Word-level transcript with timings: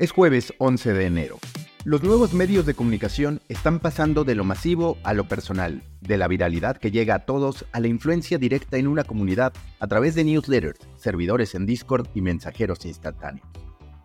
Es 0.00 0.12
jueves 0.12 0.54
11 0.56 0.94
de 0.94 1.04
enero. 1.04 1.38
Los 1.84 2.02
nuevos 2.02 2.32
medios 2.32 2.64
de 2.64 2.72
comunicación 2.72 3.42
están 3.50 3.80
pasando 3.80 4.24
de 4.24 4.34
lo 4.34 4.44
masivo 4.44 4.96
a 5.02 5.12
lo 5.12 5.28
personal, 5.28 5.82
de 6.00 6.16
la 6.16 6.26
viralidad 6.26 6.78
que 6.78 6.90
llega 6.90 7.16
a 7.16 7.26
todos 7.26 7.66
a 7.72 7.80
la 7.80 7.88
influencia 7.88 8.38
directa 8.38 8.78
en 8.78 8.86
una 8.86 9.04
comunidad 9.04 9.52
a 9.78 9.86
través 9.88 10.14
de 10.14 10.24
newsletters, 10.24 10.78
servidores 10.96 11.54
en 11.54 11.66
Discord 11.66 12.08
y 12.14 12.22
mensajeros 12.22 12.86
instantáneos. 12.86 13.46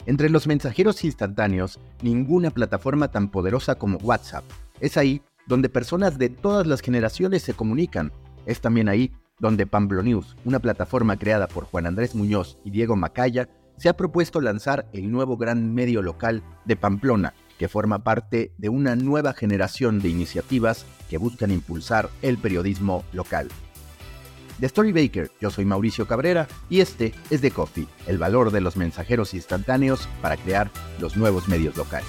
Entre 0.05 0.29
los 0.29 0.47
mensajeros 0.47 1.01
instantáneos, 1.05 1.79
ninguna 2.01 2.51
plataforma 2.51 3.09
tan 3.09 3.31
poderosa 3.31 3.75
como 3.75 3.97
WhatsApp. 3.99 4.43
Es 4.81 4.97
ahí 4.97 5.21
donde 5.47 5.69
personas 5.69 6.17
de 6.17 6.27
todas 6.27 6.67
las 6.67 6.81
generaciones 6.81 7.41
se 7.41 7.53
comunican. 7.53 8.11
Es 8.45 8.59
también 8.59 8.89
ahí 8.89 9.13
donde 9.39 9.65
News, 10.03 10.35
una 10.43 10.59
plataforma 10.59 11.17
creada 11.17 11.47
por 11.47 11.63
Juan 11.63 11.85
Andrés 11.85 12.15
Muñoz 12.15 12.57
y 12.65 12.71
Diego 12.71 12.97
Macaya, 12.97 13.47
se 13.77 13.89
ha 13.89 13.97
propuesto 13.97 14.41
lanzar 14.41 14.87
el 14.93 15.11
nuevo 15.11 15.37
gran 15.37 15.73
medio 15.73 16.01
local 16.01 16.43
de 16.65 16.75
Pamplona, 16.75 17.33
que 17.57 17.67
forma 17.67 18.03
parte 18.03 18.51
de 18.57 18.69
una 18.69 18.95
nueva 18.95 19.33
generación 19.33 19.99
de 19.99 20.09
iniciativas 20.09 20.85
que 21.09 21.17
buscan 21.17 21.51
impulsar 21.51 22.09
el 22.21 22.37
periodismo 22.37 23.03
local. 23.13 23.49
De 24.57 24.67
Story 24.67 24.93
Baker, 24.93 25.31
yo 25.41 25.49
soy 25.49 25.65
Mauricio 25.65 26.07
Cabrera 26.07 26.47
y 26.69 26.79
este 26.79 27.13
es 27.29 27.41
The 27.41 27.51
Coffee, 27.51 27.87
el 28.07 28.17
valor 28.17 28.51
de 28.51 28.61
los 28.61 28.77
mensajeros 28.77 29.33
instantáneos 29.33 30.07
para 30.21 30.37
crear 30.37 30.71
los 30.99 31.17
nuevos 31.17 31.49
medios 31.49 31.75
locales. 31.75 32.07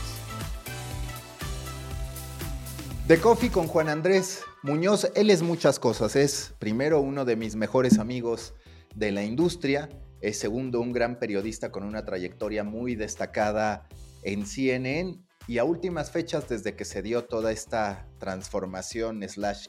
The 3.09 3.19
Coffee 3.19 3.51
con 3.51 3.67
Juan 3.67 3.89
Andrés 3.89 4.43
Muñoz, 4.63 5.13
él 5.15 5.31
es 5.31 5.43
muchas 5.43 5.79
cosas, 5.79 6.17
es 6.17 6.55
primero 6.59 7.01
uno 7.01 7.25
de 7.25 7.37
mis 7.37 7.55
mejores 7.55 8.01
amigos 8.01 8.53
de 8.97 9.13
la 9.13 9.23
industria, 9.23 9.89
es 10.21 10.39
segundo 10.39 10.81
un 10.81 10.93
gran 10.93 11.19
periodista 11.19 11.71
con 11.71 11.85
una 11.85 12.05
trayectoria 12.05 12.65
muy 12.65 12.95
destacada 12.95 13.89
en 14.23 14.47
CNN 14.47 15.21
y 15.49 15.59
a 15.59 15.65
últimas 15.65 16.11
fechas 16.11 16.49
desde 16.49 16.75
que 16.75 16.85
se 16.85 17.03
dio 17.03 17.25
toda 17.25 17.53
esta 17.53 18.09
transformación 18.19 19.21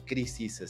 crisis 0.04 0.60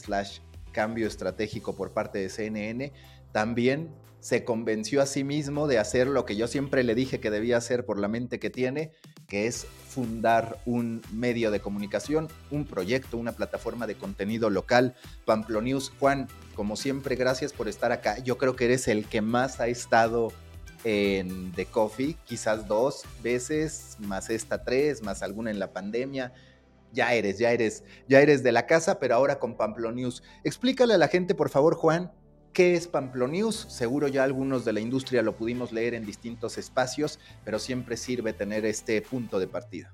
cambio 0.71 1.07
estratégico 1.07 1.75
por 1.75 1.93
parte 1.93 2.19
de 2.19 2.29
CNN, 2.29 2.93
también 3.31 3.89
se 4.19 4.43
convenció 4.43 5.01
a 5.01 5.05
sí 5.05 5.23
mismo 5.23 5.67
de 5.67 5.79
hacer 5.79 6.07
lo 6.07 6.25
que 6.25 6.35
yo 6.35 6.47
siempre 6.47 6.83
le 6.83 6.93
dije 6.93 7.19
que 7.19 7.31
debía 7.31 7.57
hacer 7.57 7.85
por 7.85 7.99
la 7.99 8.07
mente 8.07 8.39
que 8.39 8.49
tiene, 8.49 8.91
que 9.29 9.47
es 9.47 9.65
fundar 9.87 10.59
un 10.65 11.01
medio 11.13 11.51
de 11.51 11.61
comunicación, 11.61 12.27
un 12.51 12.65
proyecto, 12.65 13.17
una 13.17 13.31
plataforma 13.31 13.87
de 13.87 13.95
contenido 13.95 14.49
local, 14.49 14.95
Pamplonews. 15.25 15.91
Juan, 15.99 16.27
como 16.55 16.75
siempre, 16.75 17.15
gracias 17.15 17.53
por 17.53 17.67
estar 17.67 17.91
acá. 17.91 18.19
Yo 18.19 18.37
creo 18.37 18.55
que 18.55 18.65
eres 18.65 18.87
el 18.87 19.05
que 19.05 19.21
más 19.21 19.59
ha 19.59 19.67
estado 19.67 20.33
en 20.83 21.51
The 21.53 21.65
Coffee, 21.65 22.17
quizás 22.25 22.67
dos 22.67 23.03
veces, 23.23 23.97
más 23.99 24.29
esta 24.29 24.63
tres, 24.63 25.01
más 25.03 25.23
alguna 25.23 25.51
en 25.51 25.59
la 25.59 25.71
pandemia 25.71 26.33
ya 26.91 27.13
eres, 27.13 27.37
ya 27.37 27.51
eres, 27.51 27.83
ya 28.07 28.19
eres 28.21 28.43
de 28.43 28.51
la 28.51 28.65
casa, 28.65 28.99
pero 28.99 29.15
ahora 29.15 29.39
con 29.39 29.55
Pamplonews. 29.55 30.23
Explícale 30.43 30.93
a 30.93 30.97
la 30.97 31.07
gente, 31.07 31.35
por 31.35 31.49
favor, 31.49 31.75
Juan, 31.75 32.11
¿qué 32.53 32.75
es 32.75 32.87
Pamplonews? 32.87 33.55
Seguro 33.69 34.07
ya 34.07 34.23
algunos 34.23 34.65
de 34.65 34.73
la 34.73 34.79
industria 34.79 35.21
lo 35.21 35.35
pudimos 35.35 35.71
leer 35.71 35.93
en 35.93 36.05
distintos 36.05 36.57
espacios, 36.57 37.19
pero 37.45 37.59
siempre 37.59 37.97
sirve 37.97 38.33
tener 38.33 38.65
este 38.65 39.01
punto 39.01 39.39
de 39.39 39.47
partida. 39.47 39.93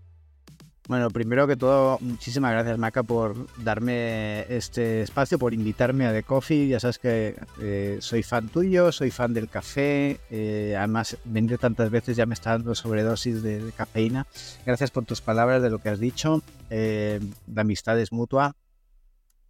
Bueno, 0.88 1.10
primero 1.10 1.48
que 1.48 1.56
todo, 1.56 1.98
muchísimas 2.00 2.52
gracias 2.52 2.78
Maca 2.78 3.02
por 3.02 3.48
darme 3.64 4.42
este 4.56 5.02
espacio, 5.02 5.40
por 5.40 5.52
invitarme 5.52 6.06
a 6.06 6.14
The 6.14 6.22
Coffee. 6.22 6.68
Ya 6.68 6.80
sabes 6.80 7.00
que 7.00 7.36
eh, 7.60 7.98
soy 8.02 8.22
fan 8.22 8.50
tuyo, 8.50 8.92
soy 8.92 9.10
fan 9.10 9.34
del 9.34 9.50
café. 9.50 10.20
Eh, 10.30 10.76
además, 10.78 11.18
venir 11.26 11.58
tantas 11.58 11.90
veces 11.90 12.16
ya 12.18 12.28
me 12.28 12.36
está 12.36 12.52
dando 12.52 12.76
sobredosis 12.76 13.42
de, 13.42 13.72
cafeína. 13.76 14.28
Gracias 14.64 14.92
por 14.92 15.06
tus 15.06 15.22
palabras 15.22 15.64
de 15.64 15.72
lo 15.72 15.80
que 15.80 15.90
has 15.90 16.00
dicho. 16.00 16.44
Eh, 16.70 17.20
la 17.52 17.62
amistad 17.62 18.00
es 18.00 18.12
mutua 18.12 18.56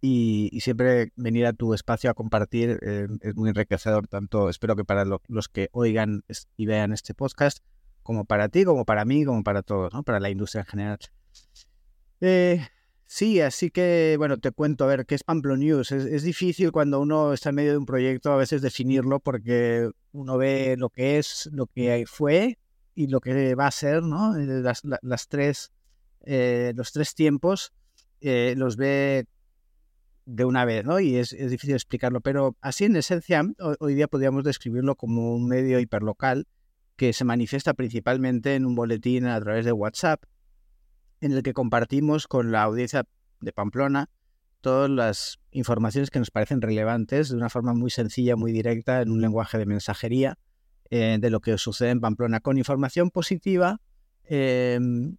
y, 0.06 0.60
siempre 0.60 1.12
venir 1.16 1.46
a 1.46 1.52
tu 1.52 1.74
espacio 1.74 2.10
a 2.10 2.14
compartir 2.14 2.78
es 2.82 3.34
muy 3.34 3.48
enriquecedor. 3.48 4.06
Tanto 4.06 4.48
espero 4.48 4.76
que 4.76 4.84
para 4.84 5.04
los 5.04 5.48
que 5.48 5.68
oigan 5.72 6.22
y 6.56 6.66
vean 6.66 6.92
este 6.92 7.14
podcast, 7.14 7.58
como 8.02 8.24
para 8.24 8.48
ti, 8.48 8.64
como 8.64 8.84
para 8.84 9.04
mí, 9.04 9.24
como 9.24 9.42
para 9.42 9.62
todos, 9.62 9.92
¿no? 9.92 10.04
para 10.04 10.20
la 10.20 10.30
industria 10.30 10.60
en 10.60 10.66
general. 10.66 10.98
Eh, 12.20 12.64
sí, 13.04 13.40
así 13.40 13.70
que, 13.70 14.14
bueno, 14.16 14.38
te 14.38 14.52
cuento, 14.52 14.84
a 14.84 14.86
ver, 14.86 15.06
¿qué 15.06 15.16
es 15.16 15.24
Pamplo 15.24 15.56
News? 15.56 15.90
Es, 15.90 16.22
difícil 16.22 16.70
cuando 16.70 17.00
uno 17.00 17.32
está 17.32 17.48
en 17.48 17.56
medio 17.56 17.72
de 17.72 17.78
un 17.78 17.86
proyecto 17.86 18.32
a 18.32 18.36
veces 18.36 18.62
definirlo 18.62 19.18
porque 19.18 19.90
uno 20.12 20.38
ve 20.38 20.76
lo 20.78 20.88
que 20.88 21.18
es, 21.18 21.48
lo 21.52 21.66
que 21.66 22.04
fue 22.06 22.58
y 22.94 23.08
lo 23.08 23.20
que 23.20 23.56
va 23.56 23.66
a 23.66 23.72
ser, 23.72 24.04
¿no? 24.04 24.36
Eh, 24.36 24.62
las, 25.02 25.28
tres, 25.28 25.72
eh, 26.24 26.72
los 26.76 26.92
tres 26.92 27.14
tiempos 27.14 27.72
los 28.20 28.76
ve 28.76 29.26
de 30.26 30.44
una 30.44 30.64
vez, 30.64 30.84
¿no? 30.84 31.00
Y 31.00 31.16
es, 31.16 31.30
difícil 31.30 31.74
explicarlo, 31.74 32.20
pero 32.20 32.56
así 32.60 32.84
en 32.84 32.96
esencia, 32.96 33.42
hoy 33.78 33.94
día 33.94 34.08
podríamos 34.08 34.44
describirlo 34.44 34.96
como 34.96 35.34
un 35.34 35.46
medio 35.46 35.80
hiperlocal 35.80 36.46
que 36.96 37.12
se 37.12 37.24
manifiesta 37.24 37.74
principalmente 37.74 38.54
en 38.54 38.66
un 38.66 38.74
boletín 38.74 39.26
a 39.26 39.40
través 39.40 39.64
de 39.64 39.72
WhatsApp 39.72 40.24
en 41.20 41.32
el 41.32 41.42
que 41.42 41.52
compartimos 41.52 42.26
con 42.26 42.52
la 42.52 42.62
audiencia 42.62 43.04
de 43.40 43.52
Pamplona 43.52 44.10
todas 44.60 44.90
las 44.90 45.38
informaciones 45.52 46.10
que 46.10 46.18
nos 46.18 46.32
parecen 46.32 46.60
relevantes 46.60 47.28
de 47.28 47.36
una 47.36 47.48
forma 47.48 47.72
muy 47.72 47.90
sencilla, 47.90 48.34
muy 48.34 48.50
directa, 48.50 49.00
en 49.00 49.12
un 49.12 49.20
lenguaje 49.20 49.58
de 49.58 49.66
mensajería 49.66 50.38
eh, 50.90 51.18
de 51.20 51.30
lo 51.30 51.40
que 51.40 51.56
sucede 51.56 51.90
en 51.90 52.00
Pamplona, 52.00 52.40
con 52.40 52.58
información 52.58 53.10
positiva, 53.10 53.80
em, 54.24 55.18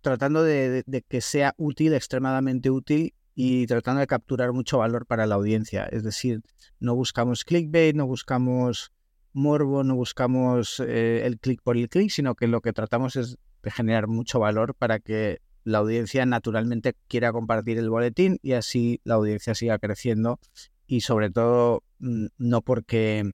tratando 0.00 0.42
de, 0.42 0.84
que 1.06 1.20
sea 1.20 1.54
útil, 1.58 1.92
extremadamente 1.92 2.70
útil 2.70 3.14
y 3.34 3.66
tratando 3.66 4.00
de 4.00 4.06
capturar 4.06 4.52
mucho 4.52 4.78
valor 4.78 5.06
para 5.06 5.26
la 5.26 5.36
audiencia. 5.36 5.84
Es 5.84 6.02
decir, 6.02 6.42
no 6.80 6.94
buscamos 6.94 7.44
clickbait, 7.44 7.94
no 7.94 8.06
buscamos 8.06 8.92
morbo, 9.32 9.84
no 9.84 9.94
buscamos 9.94 10.80
eh, 10.80 11.22
el 11.24 11.38
click 11.38 11.62
por 11.62 11.76
el 11.76 11.88
click, 11.88 12.10
sino 12.10 12.34
que 12.34 12.46
lo 12.46 12.60
que 12.60 12.72
tratamos 12.72 13.16
es 13.16 13.38
de 13.62 13.70
generar 13.70 14.08
mucho 14.08 14.40
valor 14.40 14.74
para 14.74 14.98
que 14.98 15.40
la 15.64 15.78
audiencia 15.78 16.26
naturalmente 16.26 16.94
quiera 17.08 17.32
compartir 17.32 17.78
el 17.78 17.88
boletín 17.88 18.38
y 18.42 18.52
así 18.52 19.00
la 19.04 19.14
audiencia 19.14 19.54
siga 19.54 19.78
creciendo 19.78 20.40
y 20.86 21.02
sobre 21.02 21.30
todo 21.30 21.84
mm, 22.00 22.26
no 22.38 22.62
porque 22.62 23.30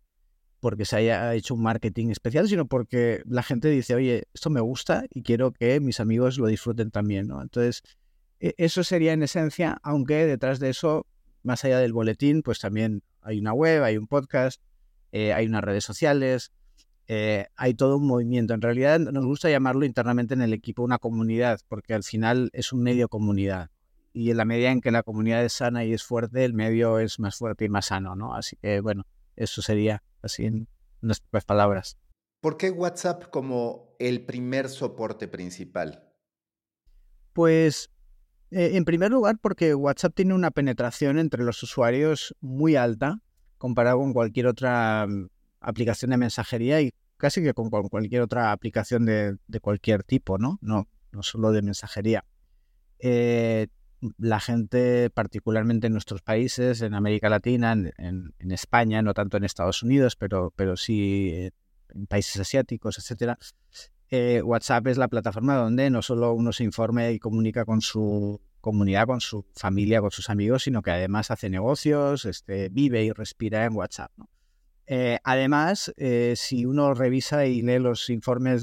porque 0.60 0.84
se 0.84 0.96
haya 0.96 1.34
hecho 1.34 1.54
un 1.54 1.62
marketing 1.62 2.08
especial, 2.08 2.48
sino 2.48 2.66
porque 2.66 3.22
la 3.26 3.44
gente 3.44 3.68
dice, 3.68 3.94
oye, 3.94 4.24
esto 4.34 4.50
me 4.50 4.60
gusta 4.60 5.04
y 5.10 5.22
quiero 5.22 5.52
que 5.52 5.78
mis 5.78 6.00
amigos 6.00 6.36
lo 6.38 6.48
disfruten 6.48 6.90
también, 6.90 7.28
¿no? 7.28 7.40
Entonces, 7.40 7.82
eso 8.40 8.84
sería 8.84 9.12
en 9.12 9.22
esencia, 9.22 9.78
aunque 9.82 10.26
detrás 10.26 10.60
de 10.60 10.70
eso, 10.70 11.06
más 11.42 11.64
allá 11.64 11.78
del 11.78 11.92
boletín, 11.92 12.42
pues 12.42 12.60
también 12.60 13.02
hay 13.22 13.38
una 13.38 13.52
web, 13.52 13.82
hay 13.82 13.96
un 13.96 14.06
podcast, 14.06 14.60
eh, 15.12 15.32
hay 15.32 15.46
unas 15.46 15.64
redes 15.64 15.84
sociales, 15.84 16.52
eh, 17.06 17.46
hay 17.56 17.74
todo 17.74 17.96
un 17.96 18.06
movimiento. 18.06 18.54
En 18.54 18.60
realidad 18.60 18.98
nos 19.00 19.24
gusta 19.24 19.50
llamarlo 19.50 19.84
internamente 19.84 20.34
en 20.34 20.42
el 20.42 20.52
equipo 20.52 20.82
una 20.82 20.98
comunidad, 20.98 21.60
porque 21.68 21.94
al 21.94 22.04
final 22.04 22.50
es 22.52 22.72
un 22.72 22.82
medio 22.82 23.08
comunidad. 23.08 23.70
Y 24.12 24.30
en 24.30 24.36
la 24.36 24.44
medida 24.44 24.70
en 24.70 24.80
que 24.80 24.90
la 24.90 25.02
comunidad 25.02 25.44
es 25.44 25.54
sana 25.54 25.84
y 25.84 25.92
es 25.92 26.02
fuerte, 26.02 26.44
el 26.44 26.54
medio 26.54 26.98
es 26.98 27.18
más 27.18 27.36
fuerte 27.36 27.64
y 27.64 27.68
más 27.68 27.86
sano, 27.86 28.14
¿no? 28.14 28.34
Así 28.34 28.56
que, 28.56 28.80
bueno, 28.80 29.06
eso 29.36 29.62
sería 29.62 30.02
así 30.22 30.44
en 30.44 30.68
unas 31.02 31.20
palabras. 31.46 31.98
¿Por 32.40 32.56
qué 32.56 32.70
WhatsApp 32.70 33.24
como 33.30 33.96
el 33.98 34.24
primer 34.24 34.68
soporte 34.68 35.28
principal? 35.28 36.12
Pues, 37.32 37.90
eh, 38.50 38.70
en 38.74 38.84
primer 38.84 39.10
lugar, 39.10 39.38
porque 39.40 39.74
WhatsApp 39.74 40.14
tiene 40.14 40.34
una 40.34 40.50
penetración 40.50 41.18
entre 41.18 41.44
los 41.44 41.62
usuarios 41.62 42.34
muy 42.40 42.76
alta 42.76 43.20
comparado 43.58 43.98
con 43.98 44.12
cualquier 44.12 44.46
otra 44.46 45.06
mm, 45.06 45.28
aplicación 45.60 46.10
de 46.12 46.16
mensajería 46.16 46.80
y 46.80 46.92
casi 47.16 47.42
que 47.42 47.52
con 47.52 47.68
cualquier 47.68 48.22
otra 48.22 48.52
aplicación 48.52 49.04
de, 49.04 49.36
cualquier 49.60 50.04
tipo, 50.04 50.38
¿no? 50.38 50.58
No, 50.62 50.88
no 51.12 51.22
solo 51.22 51.50
de 51.52 51.62
mensajería. 51.62 52.24
Eh, 53.00 53.66
la 54.16 54.38
gente, 54.38 55.10
particularmente 55.10 55.88
en 55.88 55.92
nuestros 55.92 56.22
países, 56.22 56.82
en 56.82 56.94
América 56.94 57.28
Latina, 57.28 57.72
en, 57.72 58.52
España, 58.52 59.02
no 59.02 59.12
tanto 59.12 59.36
en 59.36 59.44
Estados 59.44 59.82
Unidos, 59.82 60.14
pero, 60.14 60.52
pero 60.54 60.76
sí 60.76 61.50
en 61.88 62.06
países 62.06 62.40
asiáticos, 62.40 62.98
etcétera, 62.98 63.36
eh, 64.10 64.40
WhatsApp 64.42 64.86
es 64.86 64.96
la 64.96 65.08
plataforma 65.08 65.56
donde 65.56 65.90
no 65.90 66.00
solo 66.00 66.32
uno 66.32 66.52
se 66.52 66.64
informa 66.64 67.10
y 67.10 67.18
comunica 67.18 67.64
con 67.64 67.82
su 67.82 68.40
comunidad, 68.60 69.06
con 69.06 69.20
su 69.20 69.44
familia, 69.54 70.00
con 70.00 70.10
sus 70.10 70.30
amigos, 70.30 70.62
sino 70.62 70.82
que 70.82 70.90
además 70.90 71.30
hace 71.30 71.50
negocios, 71.50 72.24
este, 72.24 72.70
vive 72.70 73.04
y 73.04 73.12
respira 73.12 73.64
en 73.64 73.74
WhatsApp. 73.74 74.10
Eh, 74.86 75.18
además, 75.22 75.92
eh, 75.98 76.32
si 76.36 76.64
uno 76.64 76.94
revisa 76.94 77.44
y 77.44 77.60
lee 77.60 77.78
los 77.78 78.08
informes 78.08 78.62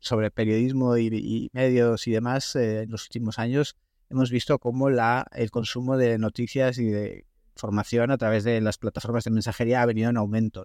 sobre 0.00 0.30
periodismo 0.32 0.98
y, 0.98 1.48
medios 1.52 2.08
y 2.08 2.10
demás 2.10 2.56
en 2.56 2.90
los 2.90 3.04
últimos 3.04 3.38
años, 3.38 3.76
hemos 4.10 4.32
visto 4.32 4.58
cómo 4.58 4.88
el 4.88 5.50
consumo 5.52 5.96
de 5.96 6.18
noticias 6.18 6.78
y 6.78 6.86
de 6.86 7.24
información 7.54 8.10
a 8.10 8.18
través 8.18 8.42
de 8.42 8.60
las 8.60 8.78
plataformas 8.78 9.22
de 9.24 9.30
mensajería 9.30 9.82
ha 9.82 9.86
venido 9.86 10.10
en 10.10 10.16
aumento. 10.16 10.64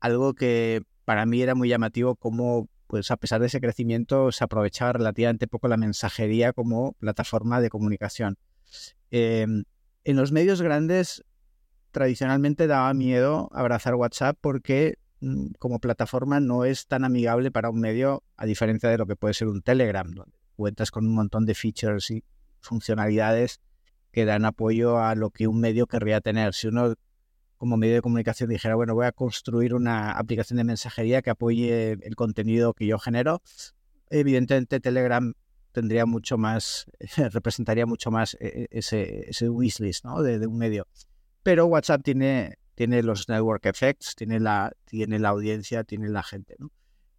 algo 0.00 0.34
que 0.34 0.82
para 1.04 1.26
mí 1.26 1.42
era 1.42 1.54
muy 1.54 1.68
llamativo 1.68 2.16
cómo, 2.16 2.68
pues 2.86 3.10
a 3.10 3.16
pesar 3.16 3.40
de 3.40 3.46
ese 3.46 3.60
crecimiento, 3.60 4.32
se 4.32 4.44
aprovechaba 4.44 4.94
relativamente 4.94 5.46
poco 5.46 5.68
la 5.68 5.76
mensajería 5.76 6.52
como 6.52 6.92
plataforma 6.94 7.60
de 7.60 7.70
comunicación. 7.70 8.36
Em, 9.10 9.64
en 10.04 10.16
los 10.16 10.32
medios 10.32 10.62
grandes, 10.62 11.24
tradicionalmente 11.90 12.66
daba 12.66 12.92
miedo 12.94 13.48
abrazar 13.52 13.94
WhatsApp 13.94 14.38
porque 14.40 14.98
mm, 15.20 15.52
como 15.58 15.80
plataforma 15.80 16.40
no 16.40 16.64
es 16.64 16.86
tan 16.86 17.04
amigable 17.04 17.50
para 17.50 17.70
un 17.70 17.80
medio, 17.80 18.22
a 18.36 18.46
diferencia 18.46 18.88
de 18.88 18.98
lo 18.98 19.06
que 19.06 19.16
puede 19.16 19.34
ser 19.34 19.48
un 19.48 19.62
Telegram, 19.62 20.08
donde 20.10 20.38
cuentas 20.56 20.90
con 20.90 21.06
un 21.06 21.14
montón 21.14 21.46
de 21.46 21.54
features 21.54 22.10
y 22.10 22.22
funcionalidades 22.60 23.60
que 24.12 24.24
dan 24.24 24.44
apoyo 24.44 24.98
a 24.98 25.14
lo 25.14 25.30
que 25.30 25.46
un 25.46 25.60
medio 25.60 25.86
querría 25.86 26.20
tener. 26.20 26.54
Si 26.54 26.68
uno 26.68 26.94
como 27.60 27.76
medio 27.76 27.96
de 27.96 28.00
comunicación 28.00 28.48
dijera, 28.48 28.74
bueno, 28.74 28.94
voy 28.94 29.04
a 29.04 29.12
construir 29.12 29.74
una 29.74 30.12
aplicación 30.12 30.56
de 30.56 30.64
mensajería 30.64 31.20
que 31.20 31.28
apoye 31.28 31.92
el 31.92 32.16
contenido 32.16 32.72
que 32.72 32.86
yo 32.86 32.98
genero, 32.98 33.42
evidentemente 34.08 34.80
Telegram 34.80 35.34
tendría 35.70 36.06
mucho 36.06 36.38
más, 36.38 36.86
representaría 37.32 37.84
mucho 37.84 38.10
más 38.10 38.34
eh, 38.40 38.66
ese, 38.70 39.28
ese 39.28 39.50
wishlist 39.50 40.06
¿no? 40.06 40.22
de, 40.22 40.46
un 40.46 40.56
medio. 40.56 40.88
Pero 41.42 41.66
WhatsApp 41.66 42.02
tiene, 42.02 42.56
tiene 42.76 43.02
los 43.02 43.28
network 43.28 43.66
effects, 43.66 44.14
tiene 44.16 44.40
la, 44.40 44.72
tiene 44.86 45.18
la 45.18 45.28
audiencia, 45.28 45.84
tiene 45.84 46.08
la 46.08 46.22
gente. 46.22 46.56
¿no? 46.58 46.72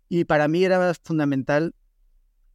Y 0.10 0.26
para 0.26 0.48
mí 0.48 0.64
era 0.64 0.92
fundamental, 1.04 1.76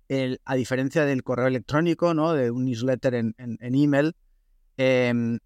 el, 0.08 0.40
a 0.44 0.56
diferencia 0.56 1.04
del 1.04 1.22
correo 1.22 1.46
electrónico, 1.46 2.14
¿no? 2.14 2.32
de 2.32 2.50
un 2.50 2.64
newsletter 2.64 3.14
en, 3.14 3.36
en, 3.38 3.74
email, 3.76 4.16
em, 4.76 5.38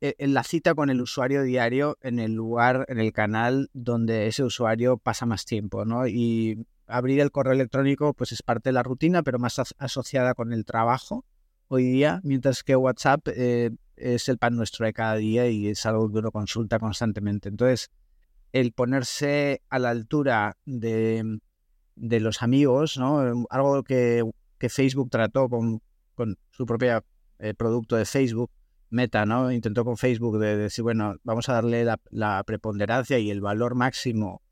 e, 0.00 0.26
la 0.26 0.42
cita 0.42 0.74
con 0.74 0.90
el 0.90 1.00
usuario 1.00 1.42
diario 1.42 1.98
en 2.00 2.18
el 2.18 2.32
lugar, 2.32 2.86
en 2.88 2.98
el 2.98 3.12
canal 3.12 3.68
donde 3.72 4.26
ese 4.26 4.44
usuario 4.44 4.96
pasa 4.96 5.26
más 5.26 5.44
tiempo, 5.44 5.84
¿no? 5.84 6.06
Y 6.06 6.66
abrir 6.86 7.20
el 7.20 7.30
correo 7.30 7.52
electrónico 7.52 8.14
pues 8.14 8.32
es 8.32 8.42
parte 8.42 8.70
de 8.70 8.74
la 8.74 8.82
rutina, 8.82 9.22
pero 9.22 9.38
más 9.38 9.60
asociada 9.78 10.34
con 10.34 10.52
el 10.52 10.64
trabajo 10.64 11.24
hoy 11.68 11.84
día, 11.84 12.20
mientras 12.22 12.62
que 12.62 12.76
WhatsApp 12.76 13.26
eh, 13.28 13.70
es 13.96 14.28
el 14.28 14.38
pan 14.38 14.56
nuestro 14.56 14.86
de 14.86 14.92
cada 14.92 15.16
día 15.16 15.48
y 15.48 15.68
es 15.68 15.84
algo 15.86 16.10
que 16.10 16.18
uno 16.18 16.30
consulta 16.30 16.78
constantemente. 16.78 17.48
Entonces, 17.48 17.90
el 18.52 18.72
ponerse 18.72 19.62
a 19.68 19.78
la 19.78 19.90
altura 19.90 20.56
de, 20.64 21.38
de 21.96 22.20
los 22.20 22.42
amigos, 22.42 22.96
¿no? 22.96 23.46
Algo 23.50 23.82
que, 23.82 24.22
que 24.58 24.68
Facebook 24.68 25.10
trató 25.10 25.48
con, 25.48 25.82
con 26.14 26.38
su 26.50 26.66
propio 26.66 27.04
eh, 27.38 27.54
producto 27.54 27.96
de 27.96 28.04
Facebook, 28.04 28.50
Meta, 28.90 29.26
¿no? 29.26 29.50
Intentó 29.50 29.84
con 29.84 29.96
Facebook 29.96 30.38
de 30.38 30.56
decir, 30.56 30.82
bueno, 30.82 31.16
vamos 31.24 31.48
a 31.48 31.54
darle 31.54 31.84
la, 32.10 32.42
preponderancia 32.44 33.18
y 33.18 33.30
el 33.30 33.40
valor 33.40 33.74
máximo 33.74 34.42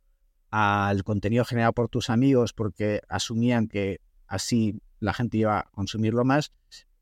al 0.51 1.05
contenido 1.05 1.45
generado 1.45 1.73
por 1.73 1.89
tus 1.89 2.11
amigos 2.11 2.53
porque 2.53 3.01
asumían 3.09 3.69
que 3.69 4.01
así 4.27 4.81
la 5.01 5.13
gente 5.15 5.39
iba 5.39 5.61
a 5.61 5.65
consumirlo 5.71 6.25
más. 6.25 6.53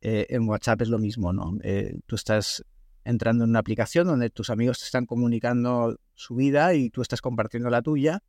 Eh, 0.00 0.26
en 0.30 0.48
WhatsApp 0.48 0.82
es 0.82 0.88
lo 0.88 0.98
mismo, 0.98 1.32
¿no? 1.32 1.58
Eh, 1.62 2.00
tú 2.06 2.16
estás 2.16 2.64
entrando 3.04 3.44
en 3.44 3.50
una 3.50 3.60
aplicación 3.60 4.06
donde 4.06 4.30
tus 4.30 4.50
amigos 4.50 4.78
te 4.78 4.84
están 4.84 5.06
comunicando 5.06 5.96
su 6.14 6.34
vida 6.34 6.74
y 6.74 6.90
tú 6.90 7.02
estás 7.02 7.20
compartiendo 7.20 7.70
la 7.70 7.82
tuya 7.82 8.20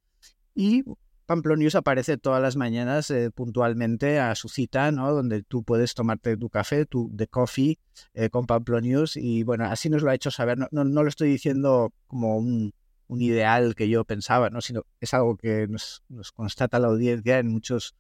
y 0.55 0.83
Pamplonius 1.33 1.73
aparece 1.73 2.17
todas 2.17 2.43
las 2.43 2.55
mañanas 2.55 3.09
eh, 3.09 3.31
puntualmente 3.31 4.19
a 4.19 4.35
su 4.35 4.49
cita, 4.49 4.91
¿no? 4.91 5.11
Donde 5.11 5.41
tú 5.41 5.63
puedes 5.63 5.95
tomarte 5.95 6.37
tu 6.37 6.47
café, 6.47 6.85
tu 6.85 7.09
de 7.11 7.27
coffee 7.27 7.79
eh, 8.13 8.29
con 8.29 8.45
Pamplonius 8.45 9.17
y 9.17 9.41
bueno, 9.41 9.65
así 9.65 9.89
nos 9.89 10.03
lo 10.03 10.11
ha 10.11 10.13
hecho 10.13 10.29
saber. 10.29 10.59
No, 10.59 10.67
no, 10.71 11.01
lo 11.01 11.09
estoy 11.09 11.29
diciendo 11.29 11.91
como 12.05 12.37
un, 12.37 12.71
ideal 13.09 13.73
que 13.73 13.89
yo 13.89 14.05
pensaba, 14.05 14.51
¿no? 14.51 14.61
Sino 14.61 14.83
es 14.99 15.15
algo 15.15 15.35
que 15.37 15.67
nos, 15.67 16.03
nos 16.07 16.31
constata 16.31 16.77
la 16.77 16.89
audiencia 16.89 17.39
en 17.39 17.47
muchos, 17.47 17.95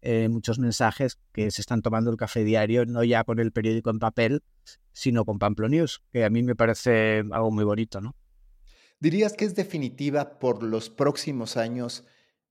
eh, 0.00 0.28
muchos 0.28 0.60
mensajes 0.60 1.18
que 1.32 1.50
se 1.50 1.60
están 1.60 1.82
tomando 1.82 2.12
el 2.12 2.16
café 2.16 2.44
diario, 2.44 2.86
no 2.86 3.02
ya 3.02 3.24
con 3.24 3.40
el 3.40 3.50
periódico 3.50 3.90
en 3.90 3.98
papel, 3.98 4.44
sino 4.92 5.24
con 5.24 5.40
Pamplonius, 5.40 6.04
que 6.12 6.24
a 6.24 6.30
mí 6.30 6.44
me 6.44 6.54
parece 6.54 7.24
algo 7.32 7.50
muy 7.50 7.64
bonito, 7.64 8.00
¿no? 8.00 8.14
¿Dirías 9.00 9.32
que 9.32 9.46
es 9.46 9.56
definitiva 9.56 10.38
por 10.38 10.62
los 10.62 10.90
próximos 10.90 11.56
años? 11.56 12.04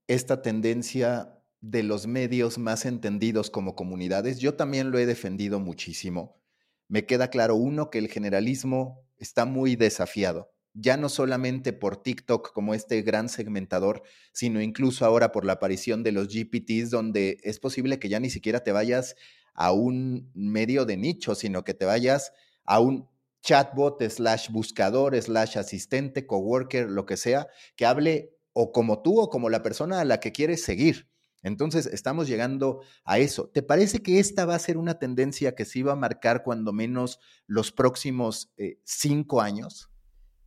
Esta 0.08 0.42
tendencia 0.42 1.38
de 1.60 1.82
los 1.82 2.06
medios 2.06 2.58
más 2.58 2.84
entendidos 2.84 3.50
como 3.50 3.74
comunidades. 3.74 4.38
Yo 4.38 4.54
también 4.54 4.90
lo 4.90 4.98
he 4.98 5.06
defendido 5.06 5.60
muchísimo. 5.60 6.40
Me 6.88 7.04
queda 7.04 7.28
claro, 7.28 7.56
uno, 7.56 7.90
que 7.90 7.98
el 7.98 8.08
generalismo 8.08 9.04
está 9.18 9.44
muy 9.44 9.76
desafiado, 9.76 10.50
ya 10.72 10.96
no 10.96 11.08
solamente 11.08 11.72
por 11.72 12.02
TikTok 12.02 12.52
como 12.52 12.72
este 12.72 13.02
gran 13.02 13.28
segmentador, 13.28 14.02
sino 14.32 14.62
incluso 14.62 15.04
ahora 15.04 15.32
por 15.32 15.44
la 15.44 15.54
aparición 15.54 16.02
de 16.02 16.12
los 16.12 16.28
GPTs, 16.28 16.90
donde 16.90 17.38
es 17.42 17.60
posible 17.60 17.98
que 17.98 18.08
ya 18.08 18.20
ni 18.20 18.30
siquiera 18.30 18.60
te 18.60 18.72
vayas 18.72 19.16
a 19.54 19.72
un 19.72 20.30
medio 20.34 20.86
de 20.86 20.96
nicho, 20.96 21.34
sino 21.34 21.64
que 21.64 21.74
te 21.74 21.84
vayas 21.84 22.32
a 22.64 22.80
un 22.80 23.08
chatbot 23.42 24.02
slash 24.08 24.50
buscador 24.50 25.20
slash 25.20 25.58
asistente, 25.58 26.26
coworker, 26.26 26.88
lo 26.88 27.04
que 27.04 27.16
sea, 27.16 27.48
que 27.76 27.84
hable 27.84 28.37
o 28.60 28.72
como 28.72 29.02
tú 29.02 29.20
o 29.20 29.30
como 29.30 29.50
la 29.50 29.62
persona 29.62 30.00
a 30.00 30.04
la 30.04 30.18
que 30.18 30.32
quieres 30.32 30.64
seguir. 30.64 31.08
Entonces, 31.44 31.86
estamos 31.86 32.26
llegando 32.26 32.80
a 33.04 33.20
eso. 33.20 33.48
¿Te 33.54 33.62
parece 33.62 34.02
que 34.02 34.18
esta 34.18 34.46
va 34.46 34.56
a 34.56 34.58
ser 34.58 34.76
una 34.76 34.98
tendencia 34.98 35.54
que 35.54 35.64
se 35.64 35.78
iba 35.78 35.92
a 35.92 35.96
marcar 35.96 36.42
cuando 36.42 36.72
menos 36.72 37.20
los 37.46 37.70
próximos 37.70 38.52
eh, 38.56 38.80
cinco 38.82 39.40
años? 39.40 39.90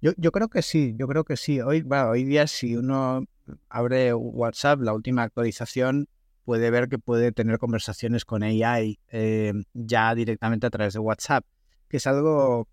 Yo, 0.01 0.11
yo, 0.17 0.33
creo 0.33 0.49
que 0.49 0.61
sí, 0.61 0.93
yo 0.97 1.07
creo 1.07 1.23
que 1.23 1.37
sí. 1.37 1.61
Hoy, 1.61 1.87
hoy 1.89 2.25
día, 2.25 2.47
si 2.47 2.75
uno 2.75 3.23
abre 3.69 4.13
WhatsApp, 4.13 4.81
la 4.81 4.91
última 4.91 5.23
actualización, 5.23 6.09
puede 6.43 6.69
ver 6.69 6.89
que 6.89 6.99
puede 6.99 7.31
tener 7.31 7.59
conversaciones 7.59 8.25
con 8.25 8.43
AI 8.43 8.99
eh, 9.07 9.53
ya 9.73 10.13
directamente 10.15 10.67
a 10.67 10.69
través 10.69 10.91
de 10.95 10.99
WhatsApp, 10.99 11.45
que 11.87 11.95
es 11.95 12.07
algo 12.07 12.67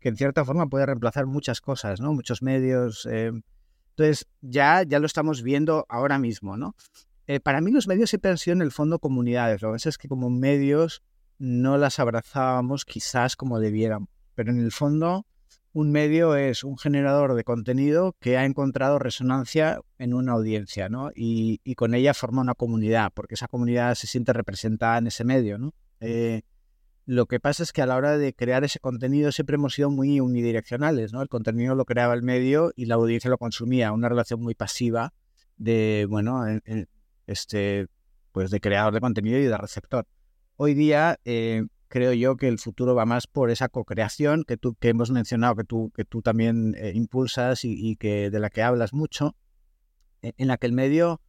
que 0.00 0.08
en 0.08 0.16
cierta 0.16 0.42
forma 0.42 0.68
puede 0.68 0.86
reemplazar 0.86 1.26
muchas 1.26 1.60
cosas, 1.60 2.00
¿no? 2.00 2.14
Muchos 2.14 2.40
medios. 2.40 3.06
Eh, 3.12 3.30
entonces, 3.96 4.26
ya, 4.40 4.82
ya 4.82 4.98
lo 4.98 5.06
estamos 5.06 5.42
viendo 5.42 5.86
ahora 5.88 6.18
mismo, 6.18 6.56
¿no? 6.56 6.74
Eh, 7.26 7.38
para 7.40 7.60
mí 7.60 7.70
los 7.70 7.86
medios 7.86 8.10
siempre 8.10 8.30
han 8.30 8.38
sido 8.38 8.54
en 8.54 8.62
el 8.62 8.72
fondo 8.72 8.98
comunidades. 8.98 9.62
Lo 9.62 9.68
que 9.68 9.74
pasa 9.74 9.88
es 9.88 9.98
que 9.98 10.08
como 10.08 10.30
medios 10.30 11.02
no 11.38 11.78
las 11.78 12.00
abrazábamos 12.00 12.84
quizás 12.84 13.36
como 13.36 13.60
debieran. 13.60 14.08
Pero 14.34 14.50
en 14.50 14.60
el 14.60 14.72
fondo, 14.72 15.26
un 15.72 15.92
medio 15.92 16.34
es 16.34 16.64
un 16.64 16.76
generador 16.76 17.34
de 17.34 17.44
contenido 17.44 18.16
que 18.20 18.36
ha 18.36 18.44
encontrado 18.44 18.98
resonancia 18.98 19.80
en 19.98 20.12
una 20.12 20.32
audiencia, 20.32 20.88
¿no? 20.88 21.10
Y, 21.14 21.60
con 21.76 21.94
ella 21.94 22.14
forma 22.14 22.42
una 22.42 22.54
comunidad, 22.54 23.12
porque 23.14 23.34
esa 23.34 23.48
comunidad 23.48 23.94
se 23.94 24.08
siente 24.08 24.32
representada 24.32 24.98
en 24.98 25.06
ese 25.06 25.24
medio, 25.24 25.56
¿no? 25.56 25.72
Eh, 26.00 26.42
lo 27.06 27.26
que 27.26 27.40
pasa 27.40 27.62
es 27.62 27.72
que 27.72 27.82
a 27.82 27.86
la 27.86 27.96
hora 27.96 28.16
de 28.16 28.34
crear 28.34 28.64
ese 28.64 28.80
contenido 28.80 29.30
siempre 29.30 29.56
hemos 29.56 29.74
sido 29.74 29.90
muy 29.90 30.20
unidireccionales, 30.20 31.12
¿no? 31.12 31.20
El 31.20 31.28
contenido 31.28 31.74
lo 31.74 31.84
creaba 31.84 32.14
el 32.14 32.22
medio 32.22 32.72
y 32.76 32.86
la 32.86 32.94
audiencia 32.94 33.30
lo 33.30 33.38
consumía, 33.38 33.92
una 33.92 34.08
relación 34.08 34.40
muy 34.40 34.54
pasiva 34.54 35.12
de, 35.56 36.06
bueno, 36.08 36.44
este, 37.26 37.88
pues 38.32 38.50
de 38.50 38.60
creador 38.60 38.94
de 38.94 39.00
contenido 39.00 39.38
y 39.38 39.44
de 39.44 39.56
receptor. 39.56 40.06
Hoy 40.56 40.74
día 40.74 41.18
eh, 41.24 41.64
creo 41.88 42.12
yo 42.12 42.36
que 42.36 42.48
el 42.48 42.58
futuro 42.58 42.94
va 42.94 43.04
más 43.06 43.26
por 43.26 43.50
esa 43.50 43.68
co-creación 43.68 44.44
que, 44.44 44.56
tú, 44.56 44.74
que 44.74 44.88
hemos 44.88 45.10
mencionado, 45.10 45.56
que 45.56 45.64
tú, 45.64 45.92
que 45.94 46.04
tú 46.04 46.22
también 46.22 46.74
eh, 46.78 46.92
impulsas 46.94 47.64
y, 47.64 47.96
que 47.96 48.30
de 48.30 48.40
la 48.40 48.50
que 48.50 48.62
hablas 48.62 48.92
mucho, 48.92 49.36
e, 50.22 50.32
en 50.38 50.48
la 50.48 50.56
que 50.56 50.66
el 50.66 50.72
medio 50.72 51.20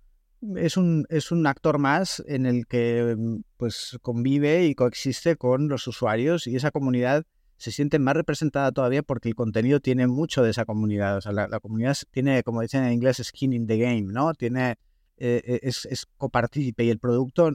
es 0.56 0.78
un, 0.78 1.06
es 1.10 1.32
un 1.32 1.48
actor 1.48 1.80
más 1.80 2.24
en 2.28 2.46
el 2.46 2.68
que 2.68 3.16
mm, 3.18 3.42
pues 3.58 3.98
convive 4.02 4.66
y 4.66 4.76
coexiste 4.76 5.36
con 5.36 5.68
los 5.68 5.88
usuarios 5.88 6.48
y 6.48 6.56
esa 6.56 6.72
comunidad 6.72 7.26
se 7.58 7.72
siente 7.72 8.00
más 8.00 8.16
representada 8.16 8.72
todavía 8.72 9.02
porque 9.02 9.30
el 9.30 9.36
contenido 9.36 9.80
tiene 9.80 10.08
mucho 10.08 10.44
de 10.44 10.52
esa 10.52 10.66
comunidad. 10.66 11.18
O 11.18 11.22
sea, 11.22 11.32
la, 11.32 11.60
comunidad 11.60 11.98
tiene, 12.12 12.44
como 12.44 12.62
dicen 12.62 12.84
en 12.84 12.94
inglés, 12.94 13.22
skin 13.24 13.54
in 13.54 13.66
the 13.66 13.78
game, 13.78 14.04
¿no? 14.12 14.34
Tiene, 14.34 14.72
eh, 15.18 15.42
eh, 15.46 15.60
es, 15.64 15.86
es 15.86 16.06
copartícipe 16.18 16.84
y 16.84 16.90
el 16.90 17.00
producto 17.00 17.52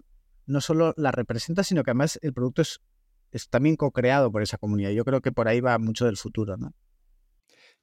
no 0.47 0.61
solo 0.61 0.95
la 0.97 1.13
representa, 1.13 1.63
sino 1.65 1.85
que 1.85 1.91
además 1.91 2.19
el 2.23 2.33
producto 2.33 2.63
es, 2.63 2.81
es 3.31 3.49
también 3.49 3.77
co-creado 3.77 4.33
por 4.33 4.43
esa 4.43 4.57
comunidad. 4.57 4.91
Yo 4.91 5.05
creo 5.05 5.21
que 5.21 5.33
por 5.33 5.49
ahí 5.49 5.61
va 5.61 5.79
mucho 5.79 6.07
del 6.07 6.17
futuro, 6.17 6.57
¿no? 6.57 6.73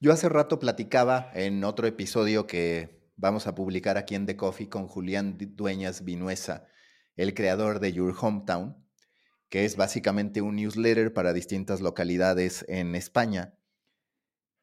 Yo 0.00 0.12
hace 0.12 0.28
rato 0.28 0.58
platicaba 0.58 1.30
en 1.34 1.64
otro 1.64 1.86
episodio 1.86 2.46
que 2.46 2.97
vamos 3.18 3.46
a 3.46 3.54
publicar 3.54 3.98
aquí 3.98 4.14
en 4.14 4.24
The 4.26 4.36
Coffee 4.36 4.68
con 4.68 4.86
Julián 4.86 5.36
Dueñas 5.38 6.04
Vinuesa, 6.04 6.66
el 7.16 7.34
creador 7.34 7.80
de 7.80 7.92
Your 7.92 8.14
Hometown, 8.18 8.76
que 9.50 9.64
es 9.64 9.76
básicamente 9.76 10.40
un 10.40 10.56
newsletter 10.56 11.12
para 11.12 11.32
distintas 11.32 11.80
localidades 11.80 12.64
en 12.68 12.94
España. 12.94 13.54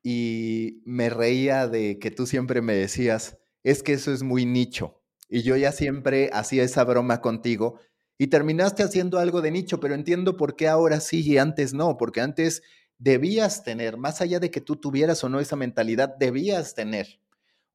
Y 0.01 0.81
me 0.85 1.09
reía 1.09 1.67
de 1.67 1.99
que 1.99 2.11
tú 2.11 2.25
siempre 2.25 2.61
me 2.61 2.73
decías, 2.73 3.37
es 3.63 3.83
que 3.83 3.93
eso 3.93 4.13
es 4.13 4.23
muy 4.23 4.45
nicho. 4.45 5.01
Y 5.27 5.41
yo 5.41 5.57
ya 5.57 5.71
siempre 5.71 6.29
hacía 6.31 6.63
esa 6.63 6.83
broma 6.83 7.19
contigo 7.19 7.79
y 8.17 8.27
terminaste 8.27 8.83
haciendo 8.83 9.19
algo 9.19 9.41
de 9.41 9.51
nicho, 9.51 9.79
pero 9.79 9.95
entiendo 9.95 10.37
por 10.37 10.55
qué 10.55 10.69
ahora 10.69 11.01
sí 11.01 11.21
y 11.21 11.37
antes 11.39 11.73
no, 11.73 11.97
porque 11.97 12.21
antes 12.21 12.61
debías 12.97 13.63
tener, 13.63 13.97
más 13.97 14.21
allá 14.21 14.39
de 14.39 14.51
que 14.51 14.61
tú 14.61 14.77
tuvieras 14.77 15.23
o 15.23 15.29
no 15.29 15.41
esa 15.41 15.57
mentalidad, 15.57 16.15
debías 16.17 16.75
tener 16.75 17.19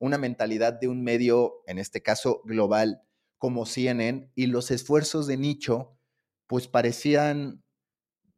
una 0.01 0.19
mentalidad 0.19 0.73
de 0.73 0.89
un 0.89 1.05
medio, 1.05 1.63
en 1.67 1.79
este 1.79 2.03
caso 2.03 2.43
global, 2.45 3.03
como 3.39 3.67
CNN, 3.67 4.33
y 4.35 4.47
los 4.47 4.71
esfuerzos 4.71 5.27
de 5.27 5.37
nicho, 5.37 5.97
pues 6.49 6.67
parecían 6.67 7.63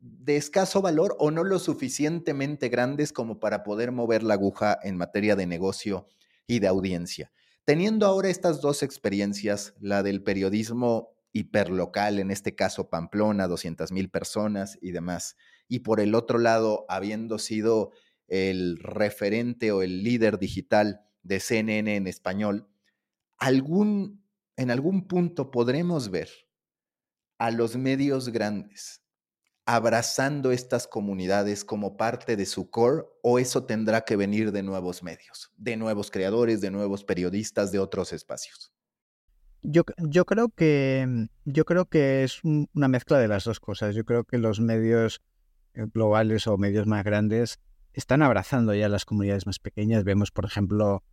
de 0.01 0.37
escaso 0.37 0.83
valor 0.83 1.17
o 1.19 1.31
no 1.31 1.45
lo 1.45 1.61
suficientemente 1.61 2.69
grandes 2.69 3.13
como 3.13 3.39
para 3.39 3.63
poder 3.63 3.93
mover 3.93 4.25
la 4.25 4.35
aguja 4.35 4.79
en 4.83 4.97
materia 4.97 5.37
de 5.37 5.47
negocio 5.47 6.09
y 6.49 6.59
de 6.59 6.67
audiencia. 6.67 7.33
Teniendo 7.65 8.07
ahora 8.07 8.29
estas 8.29 8.61
dos 8.61 8.83
experiencias, 8.83 9.75
la 9.81 10.03
del 10.03 10.25
periodismo 10.25 11.11
hiperlocal, 11.33 12.19
en 12.19 12.33
este 12.33 12.57
caso 12.57 12.91
Pamplona, 12.91 13.47
200 13.47 13.93
mil 13.93 14.11
personas 14.11 14.77
y 14.83 14.91
demás, 14.91 15.37
y 15.69 15.79
por 15.79 16.01
el 16.01 16.17
otro 16.17 16.39
lado, 16.39 16.85
habiendo 16.89 17.39
sido 17.39 17.93
el 18.27 18.79
referente 18.79 19.71
o 19.71 19.83
el 19.83 20.03
líder 20.03 20.39
digital 20.41 21.03
de 21.23 21.41
CNN 21.41 21.97
en 21.97 22.07
español, 22.07 22.69
algún, 23.39 24.25
en 24.57 24.71
algún 24.71 25.07
punto 25.07 25.51
podremos 25.51 26.11
ver 26.11 26.29
a 27.39 27.51
los 27.51 27.77
medios 27.77 28.29
grandes 28.29 29.03
abrazando 29.65 30.51
estas 30.51 30.87
comunidades 30.87 31.65
como 31.65 31.97
parte 31.97 32.37
de 32.37 32.47
su 32.47 32.71
core 32.71 33.05
o 33.23 33.39
eso 33.39 33.65
tendrá 33.65 34.03
que 34.03 34.17
venir 34.17 34.53
de 34.53 34.63
nuevos 34.63 35.03
medios, 35.03 35.53
de 35.57 35.77
nuevos 35.77 36.11
creadores, 36.11 36.61
de 36.61 36.71
nuevos 36.71 37.05
periodistas, 37.05 37.71
de 37.71 37.79
otros 37.79 38.13
espacios? 38.13 38.73
Yo, 39.63 39.85
yo, 39.99 40.25
creo 40.25 40.49
que 40.49 41.29
yo 41.45 41.65
creo 41.65 41.87
que 41.87 42.25
es 42.25 42.41
una 42.43 42.89
mezcla 42.89 43.19
de 43.19 43.29
las 43.29 43.45
dos 43.45 43.61
cosas. 43.61 43.95
Yo 43.95 44.05
creo 44.05 44.25
que 44.25 44.39
los 44.39 44.59
medios 44.59 45.23
eh, 45.75 45.87
globales 45.95 46.49
o 46.49 46.59
medios 46.59 46.89
más 46.89 47.05
grandes 47.05 47.61
están 47.93 48.23
abrazando 48.23 48.75
ya 48.75 48.89
las 48.89 49.05
comunidades 49.05 49.47
más 49.47 49.61
pequeñas. 49.61 50.03
Vemos, 50.03 50.33
por 50.33 50.47
ejemplo, 50.47 51.05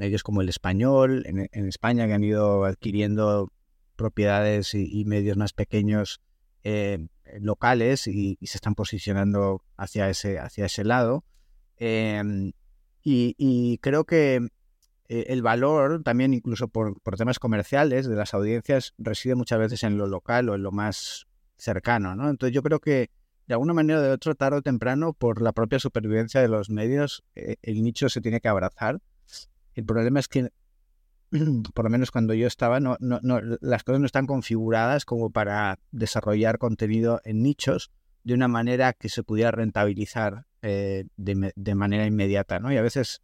medios 0.00 0.22
como 0.22 0.40
el 0.40 0.48
español 0.48 1.24
en, 1.26 1.68
España 1.68 2.06
que 2.06 2.14
han 2.14 2.24
ido 2.24 2.64
adquiriendo 2.64 3.52
propiedades 3.96 4.74
y, 4.74 5.04
medios 5.04 5.36
más 5.36 5.52
pequeños 5.52 6.22
eh, 6.64 7.06
locales 7.38 8.06
y, 8.06 8.38
se 8.40 8.56
están 8.56 8.74
posicionando 8.74 9.62
hacia 9.76 10.08
ese, 10.08 10.38
hacia 10.38 10.64
ese 10.64 10.84
lado. 10.84 11.22
Em, 11.76 12.52
y, 13.04 13.78
creo 13.82 14.04
que 14.04 14.48
eh, 15.08 15.24
el 15.28 15.42
valor 15.42 16.02
también, 16.02 16.32
incluso 16.32 16.68
por, 16.68 16.98
temas 17.18 17.38
comerciales 17.38 18.08
de 18.08 18.16
las 18.16 18.32
audiencias, 18.32 18.94
reside 18.96 19.34
muchas 19.34 19.58
veces 19.58 19.82
en 19.82 19.98
lo 19.98 20.06
local 20.06 20.48
o 20.48 20.54
en 20.54 20.62
lo 20.62 20.72
más 20.72 21.26
cercano. 21.58 22.16
¿no? 22.16 22.30
Entonces 22.30 22.54
yo 22.54 22.62
creo 22.62 22.80
que 22.80 23.10
de 23.46 23.54
alguna 23.54 23.74
manera 23.74 23.98
o 23.98 24.02
de 24.02 24.12
otra, 24.12 24.34
tarde 24.34 24.58
o 24.58 24.62
temprano, 24.62 25.12
por 25.12 25.42
la 25.42 25.52
propia 25.52 25.78
supervivencia 25.78 26.40
de 26.40 26.48
los 26.48 26.70
medios, 26.70 27.22
eh, 27.34 27.56
el 27.60 27.82
nicho 27.82 28.08
se 28.08 28.22
tiene 28.22 28.40
que 28.40 28.48
abrazar 28.48 29.00
el 29.80 29.86
problema 29.86 30.20
es 30.20 30.28
que, 30.28 30.50
por 31.74 31.84
lo 31.84 31.90
menos 31.90 32.10
cuando 32.10 32.34
yo 32.34 32.46
estaba, 32.46 32.80
no, 32.80 32.96
no, 33.00 33.40
las 33.60 33.82
cosas 33.82 34.00
no 34.00 34.06
están 34.06 34.26
configuradas 34.26 35.06
como 35.06 35.30
para 35.30 35.78
desarrollar 35.90 36.58
contenido 36.58 37.20
en 37.24 37.42
nichos 37.42 37.90
de 38.22 38.34
una 38.34 38.46
manera 38.46 38.92
que 38.92 39.08
se 39.08 39.22
pudiera 39.22 39.50
rentabilizar 39.50 40.44
eh, 40.60 41.06
de, 41.16 41.74
manera 41.74 42.04
inmediata. 42.04 42.58
¿no? 42.60 42.70
Y 42.70 42.76
a 42.76 42.82
veces 42.82 43.22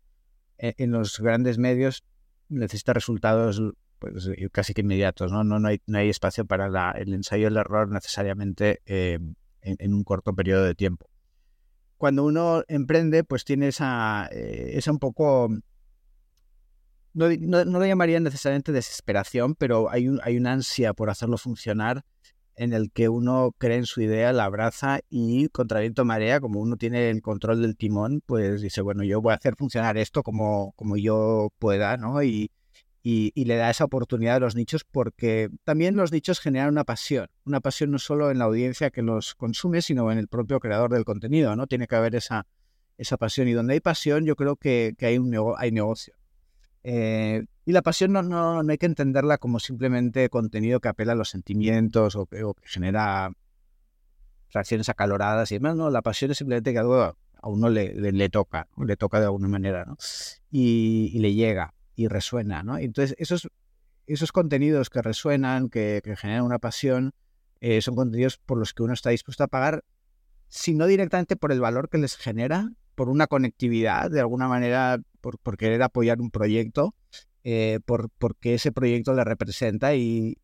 eh, 0.56 0.74
en 0.78 0.92
los 0.92 1.20
grandes 1.20 1.58
medios 1.58 2.04
necesita 2.48 2.94
resultados 2.94 3.62
pues, 3.98 4.26
eh, 4.28 4.48
casi 4.50 4.72
que 4.72 4.80
inmediatos. 4.80 5.30
¿no? 5.30 5.44
No, 5.44 5.58
no, 5.58 5.68
hay, 5.68 5.82
no 5.86 5.98
hay 5.98 6.08
espacio 6.08 6.46
para 6.46 6.92
el 6.92 7.12
ensayo 7.12 7.44
del 7.44 7.58
error 7.58 7.90
necesariamente 7.90 8.80
en, 8.86 9.36
en, 9.60 9.92
un 9.92 10.04
corto 10.04 10.34
periodo 10.34 10.64
de 10.64 10.74
tiempo. 10.74 11.10
Cuando 11.98 12.24
uno 12.24 12.62
emprende, 12.68 13.24
pues 13.24 13.44
tiene 13.44 13.68
esa, 13.68 14.28
esa 14.30 14.90
un 14.90 14.98
poco 14.98 15.50
no, 17.16 17.64
no, 17.64 17.78
lo 17.78 17.86
llamaría 17.86 18.20
necesariamente 18.20 18.72
desesperación, 18.72 19.54
pero 19.54 19.90
hay, 19.90 20.08
un, 20.08 20.20
hay 20.22 20.36
una 20.36 20.52
ansia 20.52 20.92
por 20.92 21.08
hacerlo 21.08 21.38
funcionar 21.38 22.04
en 22.56 22.72
el 22.72 22.90
que 22.90 23.08
uno 23.08 23.54
cree 23.58 23.76
en 23.76 23.86
su 23.86 24.00
idea, 24.02 24.32
la 24.32 24.44
abraza 24.44 25.00
y 25.10 25.48
contra 25.48 25.80
viento 25.80 26.04
marea, 26.04 26.40
como 26.40 26.60
uno 26.60 26.76
tiene 26.76 27.10
el 27.10 27.22
control 27.22 27.62
del 27.62 27.76
timón, 27.76 28.22
pues 28.24 28.60
dice, 28.60 28.80
bueno, 28.82 29.02
yo 29.02 29.20
voy 29.20 29.32
a 29.32 29.36
hacer 29.36 29.56
funcionar 29.56 29.96
esto 29.98 30.22
como, 30.22 30.72
como 30.76 30.96
yo 30.96 31.50
pueda, 31.58 31.96
¿no? 31.96 32.22
Y, 32.22 32.50
y, 33.02 33.44
le 33.44 33.56
da 33.56 33.70
esa 33.70 33.84
oportunidad 33.84 34.36
a 34.36 34.40
los 34.40 34.56
nichos 34.56 34.84
porque 34.84 35.48
también 35.64 35.96
los 35.96 36.12
nichos 36.12 36.40
generan 36.40 36.70
una 36.70 36.84
pasión, 36.84 37.28
una 37.44 37.60
pasión 37.60 37.92
no 37.92 37.98
solo 37.98 38.30
en 38.30 38.38
la 38.38 38.46
audiencia 38.46 38.90
que 38.90 39.02
los 39.02 39.34
consume, 39.36 39.80
sino 39.80 40.10
en 40.10 40.18
el 40.18 40.28
propio 40.28 40.58
creador 40.58 40.92
del 40.92 41.04
contenido, 41.04 41.54
¿no? 41.56 41.66
Tiene 41.66 41.86
que 41.86 41.94
haber 41.94 42.16
esa, 42.16 42.46
esa 42.98 43.16
pasión 43.16 43.48
y 43.48 43.52
donde 43.52 43.74
hay 43.74 43.80
pasión 43.80 44.24
yo 44.26 44.34
creo 44.34 44.56
que, 44.56 44.94
que 44.98 45.06
hay, 45.06 45.18
un 45.18 45.34
hay 45.56 45.70
negocio. 45.70 46.14
Eh, 46.88 47.44
y 47.64 47.72
la 47.72 47.82
pasión 47.82 48.12
no, 48.12 48.22
no, 48.22 48.62
no, 48.62 48.70
hay 48.70 48.78
que 48.78 48.86
entenderla 48.86 49.38
como 49.38 49.58
simplemente 49.58 50.30
contenido 50.30 50.78
que 50.78 50.86
apela 50.86 51.12
a 51.12 51.16
los 51.16 51.30
sentimientos 51.30 52.14
o 52.14 52.26
que, 52.26 52.44
genera 52.62 53.32
reacciones 54.52 54.88
acaloradas 54.88 55.50
y 55.50 55.56
demás. 55.56 55.74
No, 55.74 55.90
la 55.90 56.00
pasión 56.00 56.30
es 56.30 56.38
simplemente 56.38 56.72
que 56.72 56.78
algo 56.78 57.02
a 57.02 57.16
uno 57.42 57.70
le, 57.70 57.92
le, 57.92 58.28
toca, 58.28 58.68
le 58.76 58.96
toca 58.96 59.18
de 59.18 59.24
alguna 59.24 59.48
manera, 59.48 59.84
¿no? 59.84 59.96
Y, 60.52 61.18
le 61.18 61.34
llega 61.34 61.74
y 61.96 62.06
resuena, 62.06 62.62
¿no? 62.62 62.78
Entonces, 62.78 63.16
esos, 63.18 63.48
esos 64.06 64.30
contenidos 64.30 64.88
que 64.88 65.02
resuenan, 65.02 65.70
que, 65.70 66.00
generan 66.16 66.44
una 66.44 66.60
pasión, 66.60 67.14
eh, 67.58 67.82
son 67.82 67.96
contenidos 67.96 68.38
por 68.38 68.58
los 68.58 68.74
que 68.74 68.84
uno 68.84 68.94
está 68.94 69.10
dispuesto 69.10 69.42
a 69.42 69.48
pagar, 69.48 69.82
si 70.46 70.72
no 70.72 70.86
directamente 70.86 71.34
por 71.34 71.50
el 71.50 71.60
valor 71.60 71.88
que 71.88 71.98
les 71.98 72.16
genera, 72.16 72.70
por 72.96 73.10
una 73.10 73.28
conectividad, 73.28 74.10
de 74.10 74.20
alguna 74.20 74.48
manera, 74.48 74.98
por, 75.20 75.56
querer 75.56 75.82
apoyar 75.82 76.20
un 76.20 76.30
proyecto, 76.30 76.94
eh, 77.44 77.78
por, 77.84 78.08
porque 78.18 78.54
ese 78.54 78.72
proyecto 78.72 79.14
le 79.14 79.22
representa 79.22 79.94
y, 79.94 80.38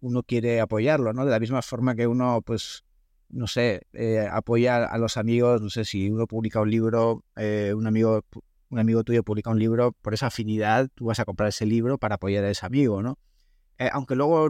uno 0.00 0.24
quiere 0.24 0.60
apoyarlo, 0.60 1.12
¿no? 1.12 1.24
De 1.24 1.30
la 1.30 1.38
misma 1.38 1.62
forma 1.62 1.94
que 1.94 2.08
uno, 2.08 2.42
pues, 2.42 2.82
no 3.28 3.46
sé, 3.46 3.82
eh, 3.92 4.26
apoya 4.28 4.84
a 4.84 4.98
los 4.98 5.16
amigos, 5.16 5.62
no 5.62 5.70
sé, 5.70 5.84
si 5.84 6.10
uno 6.10 6.26
publica 6.26 6.60
un 6.60 6.68
libro, 6.68 7.22
eh, 7.36 7.72
un 7.76 7.86
amigo 7.86 8.24
un 8.70 8.78
amigo 8.78 9.04
tuyo 9.04 9.22
publica 9.22 9.50
un 9.50 9.58
libro, 9.58 9.92
por 9.92 10.14
esa 10.14 10.28
afinidad 10.28 10.88
tú 10.94 11.04
vas 11.04 11.20
a 11.20 11.26
comprar 11.26 11.50
ese 11.50 11.66
libro 11.66 11.98
para 11.98 12.14
apoyar 12.14 12.42
a 12.42 12.50
ese 12.50 12.64
amigo, 12.66 13.02
¿no? 13.02 13.18
aunque 13.92 14.14
luego 14.14 14.48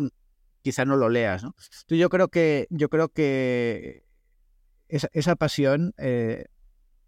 quizá 0.63 0.85
no 0.85 0.97
lo 0.97 1.09
leas, 1.09 1.43
¿no? 1.43 1.55
Yo 1.89 2.09
creo 2.09 2.29
que, 2.29 2.67
yo 2.71 2.89
creo 2.89 3.09
que 3.09 4.05
esa 4.89 5.37
pasión 5.37 5.95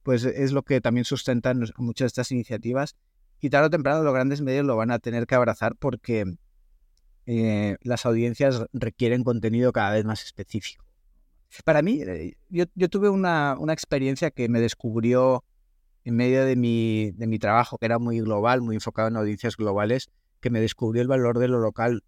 pues 0.04 0.24
es 0.24 0.52
lo 0.52 0.62
que 0.62 0.80
también 0.80 1.04
sustentan 1.04 1.64
muchas 1.78 2.04
de 2.04 2.08
estas 2.08 2.30
iniciativas. 2.30 2.94
Y 3.40 3.50
tarde 3.50 3.66
o 3.66 3.70
temprano 3.70 4.04
los 4.04 4.14
grandes 4.14 4.42
medios 4.42 4.64
lo 4.64 4.76
van 4.76 4.90
a 4.90 4.98
tener 5.00 5.26
que 5.26 5.34
abrazar 5.34 5.74
porque 5.76 6.36
eh, 7.26 7.76
las 7.80 8.06
audiencias 8.06 8.66
requieren 8.72 9.24
contenido 9.24 9.72
cada 9.72 9.92
vez 9.92 10.04
más 10.04 10.22
específico. 10.22 10.84
Para 11.64 11.82
mí, 11.82 12.02
eh, 12.02 12.36
yo, 12.50 12.66
tuve 12.88 13.08
una, 13.08 13.56
experiencia 13.70 14.30
que 14.30 14.48
me 14.48 14.60
descubrió 14.60 15.42
en 16.04 16.16
medio 16.16 16.44
de 16.44 16.56
mi, 16.56 17.12
de 17.12 17.26
mi 17.26 17.38
trabajo, 17.38 17.78
que 17.78 17.86
era 17.86 17.98
muy 17.98 18.20
global, 18.20 18.60
muy 18.60 18.76
enfocado 18.76 19.08
en 19.08 19.16
audiencias 19.16 19.56
globales, 19.56 20.10
que 20.40 20.50
me 20.50 20.60
descubrió 20.60 21.00
el 21.00 21.08
valor 21.08 21.38
de 21.38 21.48
lo 21.48 21.60
local 21.60 22.04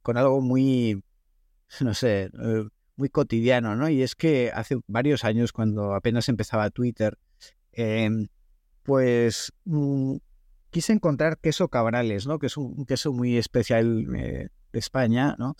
con 0.00 0.16
algo 0.16 0.40
muy, 0.40 1.02
no 1.80 1.92
sé, 1.92 2.30
eh, 2.32 2.68
muy 2.96 3.10
cotidiano, 3.10 3.76
¿no? 3.76 3.90
Y 3.90 4.02
es 4.02 4.14
que 4.14 4.50
hace 4.54 4.78
varios 4.86 5.24
años, 5.24 5.52
cuando 5.52 5.94
apenas 5.94 6.28
empezaba 6.30 6.70
Twitter, 6.70 7.18
Em, 7.76 8.28
pues 8.84 9.52
mm, 9.64 10.16
quise 10.70 10.92
encontrar 10.92 11.38
queso 11.38 11.68
cabrales, 11.68 12.26
¿no? 12.26 12.38
Que 12.38 12.46
es 12.46 12.56
un, 12.56 12.86
queso 12.86 13.12
muy 13.12 13.36
especial 13.36 14.06
eh, 14.16 14.48
de 14.72 14.78
España, 14.78 15.34
¿no? 15.38 15.56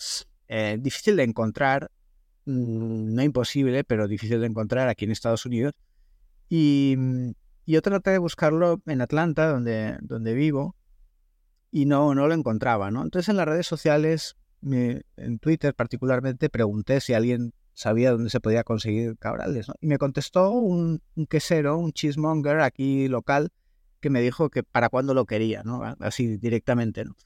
Eh, 0.49 0.79
difícil 0.81 1.17
de 1.17 1.25
encontrar, 1.25 1.91
mm, 2.47 3.15
no 3.15 3.23
imposible, 3.23 3.85
pero 3.85 4.07
difícil 4.09 4.41
de 4.41 4.47
encontrar 4.47 4.89
aquí 4.89 5.05
en 5.05 5.11
Estados 5.11 5.47
Unidos. 5.47 5.73
Y, 6.49 6.95
mm, 6.99 7.33
yo 7.67 7.83
traté 7.83 8.11
de 8.11 8.19
buscarlo 8.19 8.83
en 8.87 9.01
Atlanta, 9.01 9.49
donde, 9.49 9.99
donde 10.03 10.35
vivo, 10.35 10.77
y 11.71 11.87
no, 11.87 12.15
no 12.15 12.29
lo 12.29 12.35
encontraba, 12.35 12.91
¿no? 12.91 13.03
Entonces 13.03 13.29
en 13.29 13.37
las 13.37 13.47
redes 13.49 13.67
sociales 13.67 14.37
en 14.63 15.39
Twitter 15.41 15.75
particularmente 15.75 16.49
pregunté 16.49 17.01
si 17.01 17.13
alguien 17.13 17.53
sabía 17.75 18.13
dónde 18.13 18.31
se 18.31 18.41
podía 18.41 18.65
conseguir 18.65 19.19
cabrales. 19.19 19.67
Y 19.81 19.87
me 19.87 19.99
contestó 19.99 20.51
un, 20.51 21.03
quesero, 21.29 21.77
un 21.79 21.93
cheesemonger 21.93 22.61
aquí 22.61 23.09
local, 23.09 23.51
que 24.01 24.11
me 24.11 24.21
dijo 24.21 24.51
que 24.51 24.63
para 24.63 24.89
cuándo 24.89 25.15
lo 25.15 25.27
quería, 25.27 25.63
¿no? 25.65 25.83
Así 26.01 26.37
directamente, 26.37 27.05
¿no? 27.05 27.17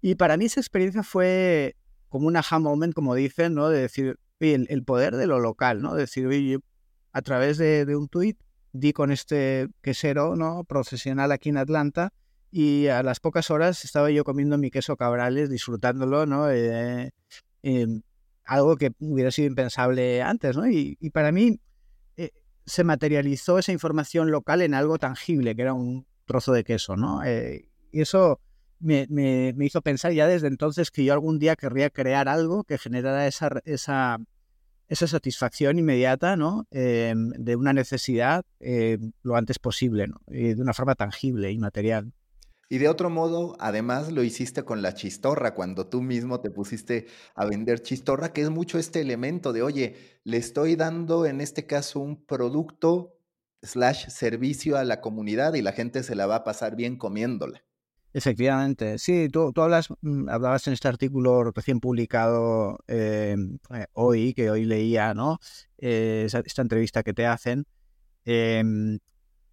Y 0.00 0.16
para 0.16 0.36
mí 0.36 0.46
esa 0.46 0.60
experiencia 0.60 1.02
fue 1.02 1.76
como 2.08 2.26
un 2.26 2.36
aha 2.36 2.58
moment, 2.58 2.94
como 2.94 3.14
dicen, 3.14 3.54
¿no? 3.54 3.68
De 3.68 3.80
decir, 3.80 4.18
el, 4.40 4.84
poder 4.84 5.16
de 5.16 5.26
lo 5.26 5.38
local, 5.38 5.80
¿no? 5.80 5.94
De 5.94 6.02
decir, 6.02 6.26
oye, 6.26 6.58
a 7.12 7.22
través 7.22 7.58
de, 7.58 7.94
un 7.96 8.08
tuit 8.08 8.38
di 8.72 8.92
con 8.92 9.12
este 9.12 9.68
quesero, 9.82 10.34
¿no? 10.34 10.64
Profesional 10.64 11.30
aquí 11.30 11.50
en 11.50 11.58
Atlanta 11.58 12.12
y 12.50 12.88
a 12.88 13.02
las 13.02 13.20
pocas 13.20 13.50
horas 13.50 13.84
estaba 13.84 14.10
yo 14.10 14.24
comiendo 14.24 14.58
mi 14.58 14.70
queso 14.70 14.96
cabrales, 14.96 15.50
disfrutándolo, 15.50 16.26
¿no? 16.26 16.50
Eh, 16.50 17.12
em, 17.62 18.02
algo 18.44 18.76
que 18.76 18.92
hubiera 18.98 19.30
sido 19.30 19.48
impensable 19.48 20.22
antes, 20.22 20.56
¿no? 20.56 20.68
Y, 20.68 20.96
para 21.12 21.32
mí 21.32 21.60
eh, 22.16 22.30
se 22.66 22.84
materializó 22.84 23.58
esa 23.58 23.72
información 23.72 24.30
local 24.30 24.62
en 24.62 24.74
algo 24.74 24.98
tangible, 24.98 25.54
que 25.54 25.62
era 25.62 25.74
un 25.74 26.06
trozo 26.24 26.52
de 26.52 26.64
queso, 26.64 26.96
¿no? 26.96 27.24
Eh, 27.24 27.68
y 27.92 28.00
eso 28.00 28.40
me, 28.82 29.06
me, 29.08 29.54
hizo 29.64 29.80
pensar 29.80 30.12
ya 30.12 30.26
desde 30.26 30.48
entonces 30.48 30.90
que 30.90 31.04
yo 31.04 31.12
algún 31.12 31.38
día 31.38 31.56
querría 31.56 31.90
crear 31.90 32.28
algo 32.28 32.64
que 32.64 32.78
generara 32.78 33.26
esa, 33.26 33.60
esa, 33.64 34.18
esa 34.88 35.06
satisfacción 35.06 35.78
inmediata, 35.78 36.36
¿no? 36.36 36.66
Em, 36.70 37.30
de 37.30 37.56
una 37.56 37.72
necesidad 37.72 38.44
eh, 38.60 38.98
lo 39.22 39.36
antes 39.36 39.58
posible. 39.58 40.08
Y 40.28 40.54
de 40.54 40.62
una 40.62 40.74
forma 40.74 40.94
tangible 40.94 41.52
y 41.52 41.58
material. 41.58 42.12
Y 42.72 42.78
de 42.78 42.88
otro 42.88 43.10
modo, 43.10 43.54
además 43.60 44.10
lo 44.10 44.22
hiciste 44.22 44.62
con 44.62 44.80
la 44.80 44.94
chistorra, 44.94 45.52
cuando 45.52 45.88
tú 45.88 46.00
mismo 46.00 46.40
te 46.40 46.50
pusiste 46.50 47.06
a 47.34 47.44
vender 47.44 47.82
chistorra, 47.82 48.32
que 48.32 48.40
es 48.40 48.48
mucho 48.48 48.78
este 48.78 49.02
elemento 49.02 49.52
de, 49.52 49.60
oye, 49.60 49.96
le 50.24 50.38
estoy 50.38 50.74
dando 50.74 51.26
en 51.26 51.42
este 51.42 51.66
caso 51.66 52.00
un 52.00 52.24
producto 52.24 53.18
slash 53.60 54.08
servicio 54.08 54.78
a 54.78 54.84
la 54.84 55.02
comunidad 55.02 55.52
y 55.52 55.60
la 55.60 55.72
gente 55.72 56.02
se 56.02 56.14
la 56.14 56.24
va 56.24 56.36
a 56.36 56.44
pasar 56.44 56.74
bien 56.74 56.96
comiéndola. 56.96 57.62
Efectivamente, 58.14 58.98
sí, 58.98 59.28
tú, 59.30 59.52
hablas, 59.56 59.88
mm, 60.00 60.30
hablabas 60.30 60.66
en 60.66 60.72
este 60.72 60.88
artículo 60.88 61.44
recién 61.44 61.78
publicado 61.78 62.78
eh, 62.88 63.36
eh, 63.74 63.86
hoy, 63.92 64.32
que 64.32 64.50
hoy 64.50 64.64
leía, 64.64 65.12
¿no? 65.12 65.40
Eh, 65.76 66.26
esta 66.26 66.62
entrevista 66.62 67.02
que 67.02 67.12
te 67.12 67.26
hacen. 67.26 67.66
Em, 68.24 68.98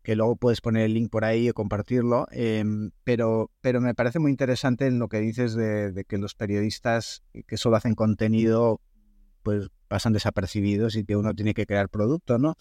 que 0.09 0.15
luego 0.15 0.37
puedes 0.37 0.59
poner 0.59 0.85
el 0.85 0.95
link 0.95 1.11
por 1.11 1.23
ahí 1.23 1.51
o 1.51 1.53
compartirlo, 1.53 2.25
em, 2.31 2.89
pero, 3.03 3.51
pero 3.61 3.79
me 3.79 3.93
parece 3.93 4.17
muy 4.17 4.31
interesante 4.31 4.87
en 4.87 4.97
lo 4.97 5.07
que 5.07 5.19
dices 5.19 5.53
de, 5.53 6.03
que 6.07 6.17
los 6.17 6.33
periodistas 6.33 7.21
que 7.45 7.57
solo 7.57 7.75
hacen 7.75 7.93
contenido 7.93 8.81
pues 9.43 9.69
pasan 9.87 10.13
desapercibidos 10.13 10.95
y 10.95 11.05
que 11.05 11.15
uno 11.15 11.35
tiene 11.35 11.53
que 11.53 11.67
crear 11.67 11.89
producto, 11.89 12.39
¿no? 12.39 12.55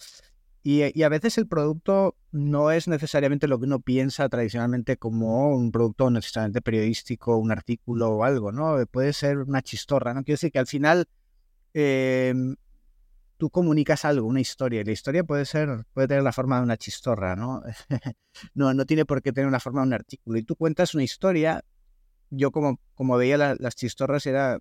Y, 0.62 1.02
a 1.02 1.09
veces 1.09 1.38
el 1.38 1.49
producto 1.49 2.17
no 2.33 2.71
es 2.71 2.87
necesariamente 2.87 3.49
lo 3.49 3.59
que 3.59 3.64
uno 3.64 3.81
piensa 3.81 4.28
tradicionalmente 4.28 4.99
como 4.99 5.49
un 5.57 5.73
producto 5.73 6.11
necesariamente 6.11 6.61
periodístico, 6.61 7.38
un 7.38 7.50
artículo 7.50 8.11
o 8.11 8.25
algo, 8.25 8.52
¿no? 8.52 8.76
Puede 8.90 9.14
ser 9.14 9.38
una 9.38 9.62
chistorra, 9.62 10.12
¿no? 10.12 10.23
Quiero 10.23 10.35
decir 10.35 10.52
que 10.52 10.59
al 10.59 10.67
final 10.67 11.07
em, 11.73 12.57
tú 13.38 13.50
comunicas 13.50 14.04
algo, 14.04 14.26
una 14.26 14.40
historia, 14.40 14.80
y 14.83 14.85
la 14.85 14.92
historia 14.92 15.25
puede 15.25 15.47
ser, 15.47 15.87
puede 15.95 16.09
tener 16.09 16.23
la 16.23 16.33
forma 16.33 16.59
de 16.59 16.64
una 16.64 16.76
chistorra, 16.76 17.37
¿no? 17.37 17.62
no, 18.54 18.75
no 18.75 18.85
tiene 18.85 19.07
por 19.07 19.23
qué 19.23 19.33
tener 19.33 19.49
una 19.49 19.61
forma 19.61 19.80
de 19.80 19.87
un 19.87 19.95
artículo. 19.95 20.38
Y 20.38 20.42
tú 20.42 20.57
cuentas 20.57 20.95
una 20.95 21.04
historia, 21.04 21.64
yo 22.30 22.50
como, 22.50 22.80
como 22.95 23.16
veía 23.16 23.38
las 23.38 23.76
chistorras 23.76 24.26
era 24.26 24.59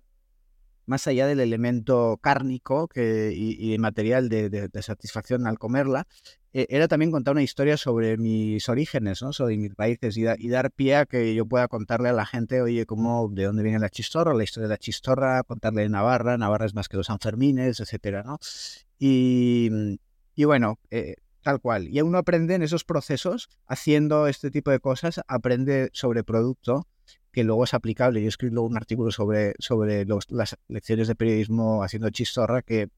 más 0.86 1.06
allá 1.06 1.26
del 1.26 1.40
elemento 1.40 2.18
cárnico 2.22 2.88
que, 2.88 3.32
y, 3.36 3.76
material 3.78 4.28
de, 4.30 4.70
satisfacción 4.80 5.46
al 5.46 5.58
comerla, 5.58 6.06
era 6.52 6.88
también 6.88 7.10
contar 7.10 7.32
una 7.32 7.42
historia 7.42 7.76
sobre 7.76 8.16
mis 8.16 8.68
orígenes, 8.68 9.22
¿no? 9.22 9.32
sobre 9.32 9.56
mis 9.56 9.74
raíces 9.76 10.16
y, 10.16 10.48
dar 10.48 10.70
pie 10.70 10.96
a 10.96 11.06
que 11.06 11.34
yo 11.34 11.46
pueda 11.46 11.68
contarle 11.68 12.08
a 12.08 12.12
la 12.12 12.26
gente, 12.26 12.62
oye, 12.62 12.86
cómo, 12.86 13.28
de 13.30 13.44
dónde 13.44 13.62
viene 13.62 13.78
la 13.78 13.90
chistorra, 13.90 14.34
la 14.34 14.44
historia 14.44 14.68
de 14.68 14.74
la 14.74 14.78
chistorra, 14.78 15.42
contarle 15.42 15.82
de 15.82 15.88
Navarra, 15.90 16.38
Navarra 16.38 16.66
es 16.66 16.74
más 16.74 16.88
que 16.88 16.96
los 16.96 17.06
Sanfermines, 17.06 17.80
etcétera, 17.80 18.22
¿no? 18.22 18.38
Y, 18.98 19.98
y 20.34 20.44
bueno, 20.44 20.78
eh, 20.90 21.16
tal 21.42 21.60
cual. 21.60 21.88
Y 21.88 22.00
uno 22.00 22.18
aprende 22.18 22.54
en 22.54 22.62
esos 22.62 22.84
procesos, 22.84 23.48
haciendo 23.66 24.26
este 24.26 24.50
tipo 24.50 24.70
de 24.70 24.80
cosas, 24.80 25.20
aprende 25.26 25.90
sobre 25.92 26.24
producto 26.24 26.86
que 27.32 27.44
luego 27.44 27.64
es 27.64 27.74
aplicable. 27.74 28.22
Yo 28.22 28.28
escribo 28.28 28.62
un 28.62 28.76
artículo 28.76 29.10
sobre, 29.10 29.54
sobre 29.58 30.04
las 30.04 30.56
lecciones 30.68 31.08
de 31.08 31.14
periodismo 31.14 31.82
haciendo 31.82 32.10
chistorra 32.10 32.62
que, 32.62 32.88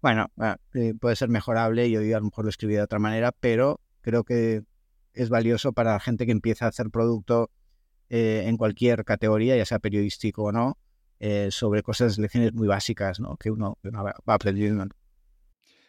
bueno, 0.00 0.30
ah, 0.38 0.58
eh, 0.74 0.94
puede 0.98 1.16
ser 1.16 1.28
mejorable 1.28 1.86
y 1.88 1.96
hoy 1.96 2.12
a 2.12 2.18
lo 2.18 2.26
mejor 2.26 2.44
lo 2.44 2.50
escribí 2.50 2.74
de 2.74 2.82
otra 2.82 2.98
manera, 2.98 3.32
pero 3.32 3.80
creo 4.00 4.24
que 4.24 4.62
es 5.14 5.28
valioso 5.28 5.72
para 5.72 5.92
la 5.92 6.00
gente 6.00 6.26
que 6.26 6.32
empieza 6.32 6.66
a 6.66 6.68
hacer 6.68 6.90
producto 6.90 7.50
eh, 8.08 8.44
en 8.46 8.56
cualquier 8.56 9.04
categoría, 9.04 9.56
ya 9.56 9.66
sea 9.66 9.78
periodístico 9.78 10.44
o 10.44 10.52
no, 10.52 10.78
eh, 11.20 11.48
sobre 11.50 11.82
cosas, 11.82 12.18
lecciones 12.18 12.52
muy 12.54 12.68
básicas 12.68 13.20
¿no? 13.20 13.36
que, 13.36 13.50
uno, 13.50 13.78
va 13.94 14.34
aprendiendo. 14.34 14.86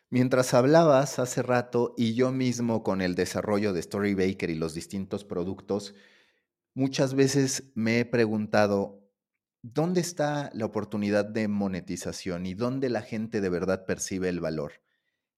Mientras 0.10 0.56
hablabas 0.56 1.19
hace 1.19 1.43
rato 1.43 1.93
y 1.95 2.15
yo 2.15 2.32
mismo 2.32 2.82
con 2.82 3.02
el 3.02 3.13
desarrollo 3.13 3.74
de 3.74 3.80
Story 3.82 4.15
Baker 4.15 4.50
y 4.50 4.56
los 4.56 4.74
distintos 4.74 5.24
productos, 5.24 5.93
Muchas 6.80 7.13
veces 7.13 7.72
me 7.76 8.00
he 8.00 8.06
preguntado, 8.06 9.09
¿dónde 9.62 10.02
está 10.02 10.50
la 10.54 10.65
oportunidad 10.65 11.26
de 11.26 11.48
monetización 11.48 12.45
y 12.45 12.54
dónde 12.54 12.89
la 12.89 13.02
gente 13.02 13.41
de 13.41 13.50
verdad 13.50 13.86
percibe 13.86 14.30
el 14.30 14.39
valor? 14.39 14.82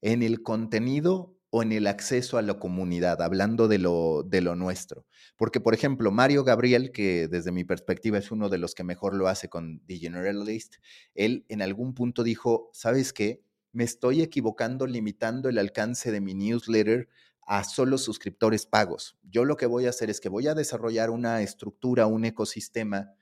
¿En 0.02 0.24
el 0.24 0.44
contenido 0.44 1.38
o 1.50 1.64
en 1.64 1.72
el 1.72 1.88
acceso 1.88 2.38
a 2.38 2.42
la 2.42 2.60
comunidad, 2.60 3.22
hablando 3.22 3.68
de 3.68 3.78
lo, 3.78 4.24
de 4.24 4.42
lo 4.42 4.56
nuestro? 4.56 5.06
Porque, 5.38 5.60
por 5.60 5.74
ejemplo, 5.74 6.12
Mario 6.12 6.44
Gabriel, 6.44 6.92
que 6.92 7.28
desde 7.28 7.52
mi 7.52 7.64
perspectiva 7.64 8.18
es 8.18 8.32
uno 8.32 8.50
de 8.50 8.58
los 8.58 8.76
que 8.76 8.84
mejor 8.84 9.16
lo 9.16 9.28
hace 9.28 9.50
con 9.50 9.82
The 9.86 9.98
Generalist, 9.98 10.76
él 11.14 11.46
en 11.50 11.62
algún 11.62 11.94
punto 11.94 12.24
dijo, 12.24 12.70
¿sabes 12.74 13.14
qué? 13.14 13.42
Me 13.74 13.84
estoy 13.84 14.22
equivocando 14.22 14.86
limitando 14.86 15.50
el 15.50 15.58
alcance 15.58 16.12
de 16.12 16.22
mi 16.22 16.34
newsletter 16.34 17.10
a 17.48 17.64
solo 17.64 17.98
suscriptores 17.98 18.66
pagos. 18.66 19.18
Yo 19.24 19.46
lo 19.46 19.58
que 19.58 19.66
voy 19.66 19.86
a 19.86 19.90
hacer 19.90 20.10
es 20.10 20.22
que 20.22 20.30
voy 20.30 20.48
a 20.48 20.54
desarrollar 20.54 21.10
una 21.10 21.42
estructura, 21.42 22.06
un 22.06 22.26
ecosistema 22.26 23.14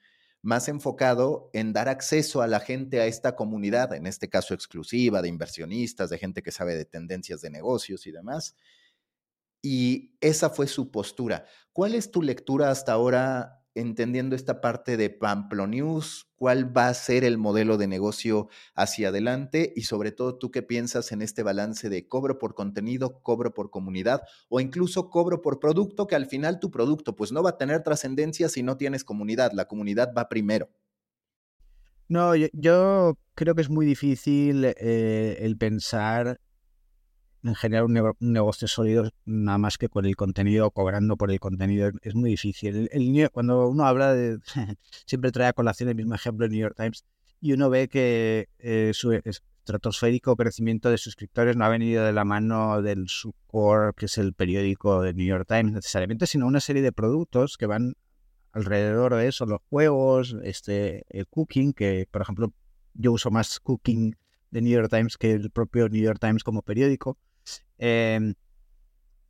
más 0.42 0.68
enfocado 0.70 1.50
en 1.54 1.74
dar 1.74 1.90
acceso 1.90 2.42
a 2.42 2.48
la 2.48 2.60
gente 2.60 3.02
a 3.02 3.06
esta 3.06 3.36
comunidad, 3.36 3.94
en 3.94 4.08
este 4.08 4.30
caso 4.30 4.54
exclusiva, 4.54 5.22
de 5.22 5.30
inversionistas, 5.30 6.10
de 6.10 6.18
gente 6.18 6.42
que 6.42 6.52
sabe 6.52 6.76
de 6.76 6.86
tendencias 6.86 7.42
de 7.42 7.50
negocios 7.50 8.08
y 8.08 8.12
demás. 8.12 8.56
Y 9.62 10.16
esa 10.22 10.50
fue 10.50 10.68
su 10.68 10.92
postura. 10.92 11.46
¿Cuál 11.74 11.96
es 11.96 12.12
tu 12.12 12.22
lectura 12.22 12.72
hasta 12.72 12.94
ahora 12.94 13.59
entendiendo 13.76 14.36
esta 14.36 14.62
parte 14.62 14.98
de 14.98 15.18
News, 15.68 16.28
cuál 16.36 16.76
va 16.76 16.88
a 16.88 16.94
ser 16.94 17.24
el 17.24 17.38
modelo 17.38 17.78
de 17.78 17.88
negocio 17.88 18.48
hacia 18.76 19.10
adelante 19.10 19.74
y 19.76 19.84
sobre 19.84 20.12
todo 20.12 20.38
tú 20.38 20.52
qué 20.52 20.62
piensas 20.62 21.12
en 21.12 21.22
este 21.22 21.44
balance 21.44 21.90
de 21.90 22.08
cobro 22.08 22.40
por 22.40 22.56
contenido, 22.56 23.22
cobro 23.22 23.54
por 23.54 23.70
comunidad 23.70 24.22
o 24.48 24.60
incluso 24.60 25.10
cobro 25.10 25.42
por 25.42 25.60
producto, 25.60 26.08
que 26.08 26.16
al 26.16 26.26
final 26.26 26.60
tu 26.60 26.72
producto 26.72 27.16
pues 27.16 27.32
no 27.32 27.44
va 27.44 27.52
a 27.52 27.58
tener 27.58 27.84
trascendencia 27.84 28.50
si 28.50 28.64
no 28.64 28.78
tienes 28.78 29.04
comunidad, 29.04 29.52
la 29.54 29.68
comunidad 29.68 30.14
va 30.18 30.30
primero. 30.30 30.70
No, 32.08 32.36
yo, 32.36 33.18
creo 33.36 33.56
que 33.56 33.62
es 33.62 33.70
muy 33.70 33.86
difícil 33.86 34.66
eh, 34.66 35.38
el 35.42 35.58
pensar 35.58 36.40
en 37.44 37.56
generar 37.56 37.86
un, 37.86 37.94
negocio 38.20 38.68
sólido 38.68 39.10
nada 39.26 39.58
más 39.58 39.78
que 39.78 39.90
con 39.90 40.06
el 40.06 40.16
contenido, 40.16 40.72
cobrando 40.72 41.18
por 41.18 41.32
el 41.32 41.40
contenido, 41.40 41.92
es 42.02 42.16
muy 42.16 42.32
difícil. 42.32 42.90
El, 42.92 43.30
cuando 43.32 43.70
uno 43.70 43.86
habla 43.86 44.14
de, 44.14 44.40
siempre 45.06 45.32
trae 45.32 45.48
a 45.48 45.54
colación 45.54 45.90
el 45.90 45.96
mismo 45.96 46.16
ejemplo 46.16 46.46
en 46.46 46.52
New 46.52 46.62
York 46.62 46.76
Times, 46.76 47.06
y 47.42 47.54
uno 47.54 47.70
ve 47.70 47.88
que 47.88 48.50
eh, 48.60 48.92
su 48.94 49.14
estratosférico 49.14 50.36
crecimiento 50.36 50.90
de 50.90 50.98
suscriptores 50.98 51.56
no 51.56 51.66
ha 51.66 51.70
venido 51.70 52.04
de 52.04 52.12
la 52.12 52.26
mano 52.26 52.82
del 52.82 53.08
subcore, 53.08 53.94
que 53.96 54.08
es 54.08 54.18
el 54.18 54.34
periódico 54.34 55.02
de 55.02 55.14
New 55.14 55.26
York 55.26 55.48
Times 55.48 55.74
necesariamente, 55.74 56.28
sino 56.28 56.48
una 56.48 56.60
serie 56.60 56.82
de 56.82 56.92
productos 56.92 57.58
que 57.58 57.66
van 57.66 57.94
alrededor 58.52 59.16
de 59.16 59.28
eso, 59.28 59.46
los 59.46 59.62
juegos, 59.70 60.36
este, 60.44 61.06
el 61.10 61.28
cooking, 61.28 61.74
que 61.74 62.08
por 62.10 62.22
ejemplo 62.22 62.52
yo 62.94 63.12
uso 63.12 63.32
más 63.32 63.60
cooking 63.60 64.16
de 64.52 64.62
New 64.62 64.74
York 64.74 64.90
Times 64.90 65.18
que 65.18 65.34
el 65.34 65.52
propio 65.52 65.88
New 65.90 66.02
York 66.02 66.20
Times 66.20 66.44
como 66.44 66.62
periódico. 66.62 67.18
Em, 67.80 68.36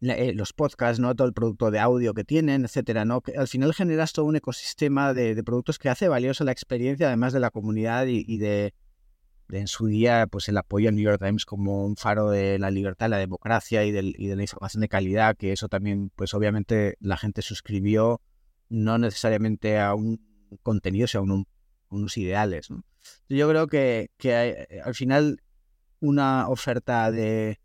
eh, 0.01 0.33
los 0.33 0.53
podcasts, 0.53 0.99
¿no? 0.99 1.13
Todo 1.15 1.27
el 1.27 1.33
producto 1.33 1.71
de 1.71 1.79
audio 1.79 2.13
que 2.13 2.23
tienen, 2.23 2.63
etcétera, 2.63 3.03
al 3.03 3.47
final 3.47 3.73
generas 3.73 4.13
todo 4.13 4.25
un 4.25 4.35
ecosistema 4.37 5.13
de, 5.13 5.41
productos 5.43 5.77
que 5.77 5.89
hace 5.89 6.07
valiosa 6.07 6.43
la 6.43 6.51
experiencia, 6.51 7.07
además 7.07 7.33
de 7.33 7.41
la 7.41 7.51
comunidad 7.51 8.07
y, 8.07 8.37
de, 8.37 8.73
en 9.49 9.67
su 9.67 9.87
día, 9.87 10.25
pues 10.27 10.47
el 10.47 10.57
apoyo 10.57 10.89
al 10.89 10.95
New 10.95 11.03
York 11.03 11.21
Times 11.21 11.45
como 11.45 11.85
un 11.85 11.97
faro 11.97 12.29
de 12.29 12.57
la 12.59 12.71
libertad, 12.71 13.09
la 13.09 13.17
democracia 13.17 13.83
y, 13.83 13.91
de 13.91 14.35
la 14.35 14.41
información 14.41 14.81
de 14.81 14.87
calidad, 14.87 15.35
que 15.35 15.51
eso 15.51 15.67
también, 15.67 16.11
pues 16.15 16.33
obviamente 16.33 16.95
la 17.01 17.17
gente 17.17 17.41
suscribió 17.41 18.21
no 18.69 18.97
necesariamente 18.97 19.79
a 19.79 19.95
un 19.95 20.21
contenido, 20.63 21.07
sino 21.07 21.23
a, 21.23 21.43
unos 21.89 22.17
ideales. 22.17 22.69
Yo 23.27 23.49
creo 23.49 23.67
que, 23.67 24.11
que 24.17 24.81
al 24.83 24.95
final 24.95 25.41
una 25.99 26.47
oferta 26.47 27.11
de, 27.11 27.59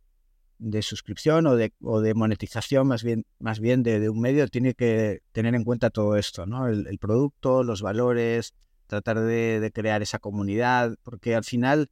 de 0.65 0.83
suscripción 0.83 1.47
o 1.47 1.57
de, 1.57 1.73
o 1.83 2.01
de 2.01 2.15
monetización 2.15 2.87
más 2.87 3.05
bien, 3.05 3.27
más 3.39 3.61
bien 3.61 3.83
de, 3.83 4.09
un 4.09 4.21
medio 4.21 4.49
tiene 4.49 4.75
que 4.75 5.21
tener 5.33 5.55
en 5.55 5.65
cuenta 5.65 5.91
todo 5.91 6.17
esto, 6.17 6.47
¿no? 6.47 6.69
El, 6.69 6.99
producto, 6.99 7.63
los 7.63 7.83
valores, 7.83 8.55
tratar 8.87 9.21
de, 9.21 9.71
crear 9.75 10.03
esa 10.03 10.19
comunidad, 10.19 10.97
porque 11.03 11.35
al 11.35 11.45
final 11.45 11.91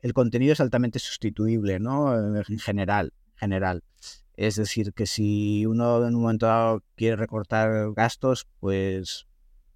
el 0.00 0.12
contenido 0.14 0.52
es 0.52 0.60
altamente 0.60 0.98
sustituible, 0.98 1.78
¿no? 1.78 2.16
En 2.16 2.58
general, 2.58 3.12
general. 3.36 3.84
Es 4.34 4.56
decir, 4.56 4.92
que 4.94 5.06
si 5.06 5.64
uno 5.66 6.06
en 6.06 6.16
un 6.16 6.22
momento 6.22 6.46
dado 6.46 6.82
quiere 6.96 7.16
recortar 7.16 7.92
gastos, 7.92 8.48
pues 8.58 9.26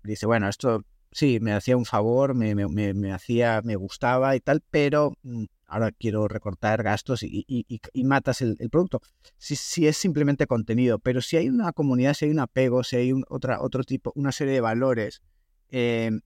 dice, 0.02 0.26
bueno, 0.26 0.48
esto 0.48 0.84
sí, 1.12 1.38
me 1.40 1.52
hacía 1.52 1.76
un 1.76 1.84
favor, 1.84 2.34
me, 2.34 2.54
me, 2.54 2.94
me 2.94 3.12
hacía, 3.12 3.60
me 3.62 3.76
gustaba 3.76 4.34
y 4.34 4.40
tal, 4.40 4.62
pero 4.70 5.12
mm, 5.22 5.44
ahora 5.66 5.92
quiero 5.92 6.28
recortar 6.28 6.82
gastos 6.82 7.22
y, 7.22 7.66
matas 8.04 8.40
el, 8.40 8.56
producto. 8.70 9.00
Si, 9.36 9.56
si, 9.56 9.86
es 9.86 9.96
simplemente 9.96 10.46
contenido, 10.46 10.98
pero 10.98 11.20
si 11.20 11.36
hay 11.36 11.48
una 11.48 11.72
comunidad, 11.72 12.14
si 12.14 12.26
hay 12.26 12.30
un 12.30 12.40
apego, 12.40 12.84
si 12.84 12.96
hay 12.96 13.12
otra, 13.28 13.60
otro 13.60 13.84
tipo, 13.84 14.12
una 14.14 14.32
serie 14.32 14.54
de 14.54 14.60
valores, 14.60 15.22
em, 15.70 16.20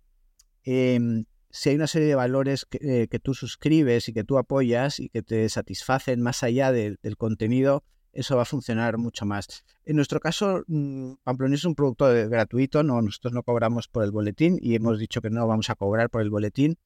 em, 0.64 1.24
si 1.50 1.70
hay 1.70 1.76
una 1.76 1.86
serie 1.86 2.08
de 2.08 2.14
valores 2.14 2.66
eh, 2.80 3.08
que, 3.10 3.18
tú 3.18 3.34
suscribes 3.34 4.08
y 4.08 4.12
que 4.12 4.24
tú 4.24 4.38
apoyas 4.38 5.00
y 5.00 5.08
que 5.08 5.22
te 5.22 5.48
satisfacen 5.48 6.20
más 6.20 6.42
allá 6.42 6.70
del 6.72 6.98
contenido, 7.16 7.82
eso 8.12 8.36
va 8.36 8.42
a 8.42 8.44
funcionar 8.44 8.98
mucho 8.98 9.24
más. 9.24 9.64
En 9.84 9.96
nuestro 9.96 10.20
caso, 10.20 10.64
mm, 10.66 11.14
Pamplona 11.22 11.54
es 11.54 11.64
un 11.64 11.74
producto 11.74 12.06
gratuito, 12.28 12.82
no, 12.82 13.00
nosotros 13.02 13.32
no 13.32 13.42
cobramos 13.42 13.88
por 13.88 14.04
el 14.04 14.10
boletín 14.10 14.58
y 14.60 14.74
hemos 14.74 14.98
dicho 14.98 15.20
que 15.20 15.30
no 15.30 15.46
vamos 15.46 15.70
a 15.70 15.74
cobrar 15.76 16.10
por 16.10 16.22
el 16.22 16.30
boletín. 16.30 16.76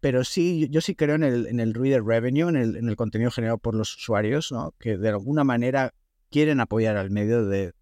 Pero 0.00 0.24
sí, 0.24 0.68
yo 0.70 0.80
sí 0.80 0.94
creo 0.94 1.14
en 1.14 1.24
el, 1.24 1.46
en 1.46 1.60
el 1.60 1.74
reader 1.74 2.02
revenue, 2.02 2.48
en 2.48 2.56
el, 2.56 2.76
en 2.76 2.88
el 2.88 2.96
contenido 2.96 3.30
generado 3.30 3.58
por 3.58 3.74
los 3.74 3.94
usuarios, 3.96 4.50
¿no? 4.50 4.74
que 4.78 4.96
de 4.96 5.10
alguna 5.10 5.44
manera 5.44 5.94
quieren 6.30 6.60
apoyar 6.60 6.96
al 6.96 7.10
medio 7.10 7.44
de 7.44 7.74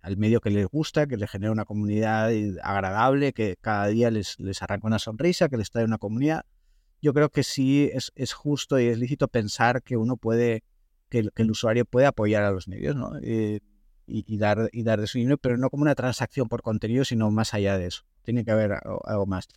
al 0.00 0.18
medio 0.18 0.42
que 0.42 0.50
les 0.50 0.66
gusta, 0.66 1.06
que 1.06 1.16
les 1.16 1.30
genera 1.30 1.50
una 1.50 1.64
comunidad 1.64 2.30
agradable, 2.62 3.32
que 3.32 3.56
cada 3.58 3.86
día 3.86 4.10
les, 4.10 4.38
les 4.38 4.60
arranca 4.60 4.86
una 4.86 4.98
sonrisa, 4.98 5.48
que 5.48 5.56
les 5.56 5.70
trae 5.70 5.86
una 5.86 5.96
comunidad. 5.96 6.44
Yo 7.00 7.14
creo 7.14 7.30
que 7.30 7.42
sí 7.42 7.88
es, 7.90 8.12
es 8.14 8.34
justo 8.34 8.78
y 8.78 8.88
es 8.88 8.98
lícito 8.98 9.28
pensar 9.28 9.82
que 9.82 9.96
uno 9.96 10.18
puede, 10.18 10.62
que, 11.08 11.30
el 11.34 11.50
usuario 11.50 11.86
puede 11.86 12.04
apoyar 12.04 12.42
a 12.42 12.50
los 12.50 12.68
medios, 12.68 12.94
¿no? 12.94 13.12
Eh, 13.22 13.60
y, 14.06 14.26
y, 14.26 14.36
dar, 14.36 14.68
y 14.72 14.82
dar 14.82 15.00
de 15.00 15.06
su 15.06 15.16
dinero, 15.16 15.38
pero 15.38 15.56
no 15.56 15.70
como 15.70 15.84
una 15.84 15.94
transacción 15.94 16.50
por 16.50 16.60
contenido, 16.60 17.06
sino 17.06 17.30
más 17.30 17.54
allá 17.54 17.78
de 17.78 17.86
eso. 17.86 18.02
Tiene 18.24 18.44
que 18.44 18.50
haber 18.50 18.72
algo 19.06 19.24
más 19.24 19.48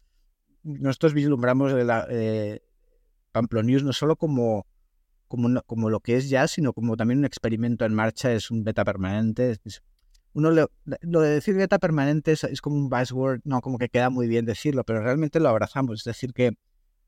nosotros 0.67 1.13
vislumbramos 1.13 1.71
la, 1.71 2.08
eh, 2.10 2.62
Pamplonius 3.32 3.84
no 3.84 3.93
solo 3.93 4.15
como, 4.15 4.65
como, 5.27 5.62
como, 5.63 5.89
lo 5.89 5.99
que 5.99 6.15
es 6.15 6.30
ya, 6.30 6.47
sino 6.47 6.73
como 6.73 6.97
también 6.97 7.19
un 7.19 7.25
experimento 7.25 7.86
en 7.86 7.93
marcha, 7.93 8.34
es 8.34 8.51
un 8.51 8.63
beta 8.63 8.84
permanente. 8.84 9.58
Uno 10.34 10.51
lo, 10.51 10.69
de 10.86 11.30
decir 11.30 11.56
beta 11.56 11.80
permanente 11.80 12.32
es, 12.34 12.62
como 12.62 12.75
un 12.75 12.89
buzzword, 12.89 13.41
no, 13.43 13.62
como 13.62 13.77
que 13.77 13.89
queda 13.89 14.10
muy 14.10 14.27
bien 14.27 14.45
decirlo, 14.45 14.84
pero 14.84 15.01
realmente 15.01 15.39
lo 15.39 15.49
abrazamos. 15.49 15.99
Es 15.99 16.03
decir, 16.03 16.34
que, 16.34 16.53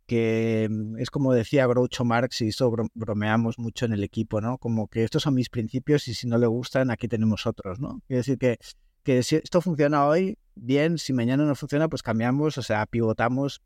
que 0.08 0.68
mm, 0.70 0.98
es 0.98 1.10
como 1.10 1.34
decía 1.34 1.68
Groucho 1.68 2.06
Marx 2.06 2.42
y 2.42 2.48
eso 2.48 2.72
bromeamos 2.94 3.60
mucho 3.60 3.86
en 3.86 3.94
el 3.94 4.04
equipo, 4.04 4.42
¿no? 4.42 4.58
Como 4.58 4.88
que 4.88 5.04
estos 5.04 5.24
son 5.24 5.36
mis 5.36 5.50
principios 5.50 6.08
y 6.08 6.14
si 6.14 6.28
no 6.28 6.38
le 6.38 6.48
gustan, 6.48 6.92
aquí 6.92 7.08
tenemos 7.08 7.46
otros, 7.46 7.80
¿no? 7.80 8.02
Quiere 8.08 8.20
decir 8.20 8.38
que, 8.38 8.58
que 9.10 9.24
si 9.24 9.38
esto 9.38 9.60
funciona 9.60 10.06
hoy, 10.06 10.38
bien, 10.54 11.00
si 11.00 11.14
mañana 11.14 11.44
no 11.44 11.56
funciona, 11.56 11.90
pues 11.90 12.04
cambiamos, 12.04 12.60
o 12.60 12.62
sea, 12.62 12.86
pivotamos 12.86 13.60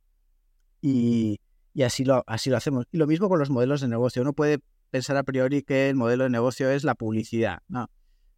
y, 0.81 1.41
así, 1.83 2.05
lo, 2.05 2.23
así 2.27 2.49
lo 2.49 2.55
hacemos. 2.55 2.85
Y 2.93 2.97
lo 2.97 3.07
mismo 3.07 3.27
con 3.27 3.39
los 3.39 3.49
modelos 3.49 3.81
de 3.81 3.89
negocio. 3.89 4.21
Uno 4.21 4.31
puede 4.31 4.59
pensar 4.89 5.17
a 5.17 5.23
priori 5.23 5.61
que 5.61 5.89
el 5.89 5.97
modelo 5.97 6.23
de 6.23 6.29
negocio 6.29 6.69
es 6.69 6.85
la 6.85 6.95
publicidad, 6.95 7.59
¿no? 7.67 7.89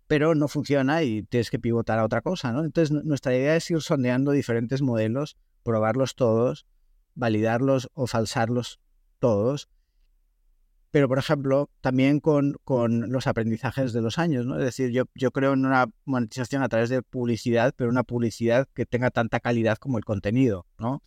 Pero 0.07 0.33
no 0.33 0.47
funciona 0.47 1.03
y 1.03 1.21
tienes 1.21 1.51
que 1.51 1.59
pivotar 1.59 1.99
a 1.99 2.05
otra 2.05 2.21
cosa, 2.21 2.51
¿no? 2.51 2.63
Entonces, 2.63 2.91
nuestra 3.05 3.35
idea 3.35 3.55
es 3.55 3.69
ir 3.69 3.83
sondeando 3.83 4.31
diferentes 4.31 4.81
modelos, 4.81 5.37
probarlos 5.61 6.15
todos, 6.15 6.65
validarlos 7.13 7.87
o 7.93 8.07
falsarlos 8.07 8.79
todos 9.19 9.69
pero 10.95 11.09
por 11.09 11.19
ejemplo, 11.19 11.69
también 11.81 12.21
con, 12.21 12.55
con, 12.63 13.11
los 13.11 13.27
aprendizajes 13.27 13.91
de 13.91 14.01
los 14.01 14.17
años, 14.17 14.45
¿no? 14.45 14.57
Es 14.57 14.63
decir, 14.63 14.91
yo, 14.91 15.03
yo 15.13 15.31
creo 15.31 15.51
en 15.51 15.65
una 15.65 15.87
monetización 16.05 16.63
a 16.63 16.69
través 16.69 16.87
de 16.87 17.01
publicidad, 17.01 17.73
pero 17.75 17.89
una 17.89 18.03
publicidad 18.03 18.69
que 18.73 18.85
tenga 18.85 19.11
tanta 19.11 19.41
calidad 19.41 19.77
como 19.77 19.97
el 19.97 20.05
contenido, 20.05 20.67
¿no? 20.79 21.03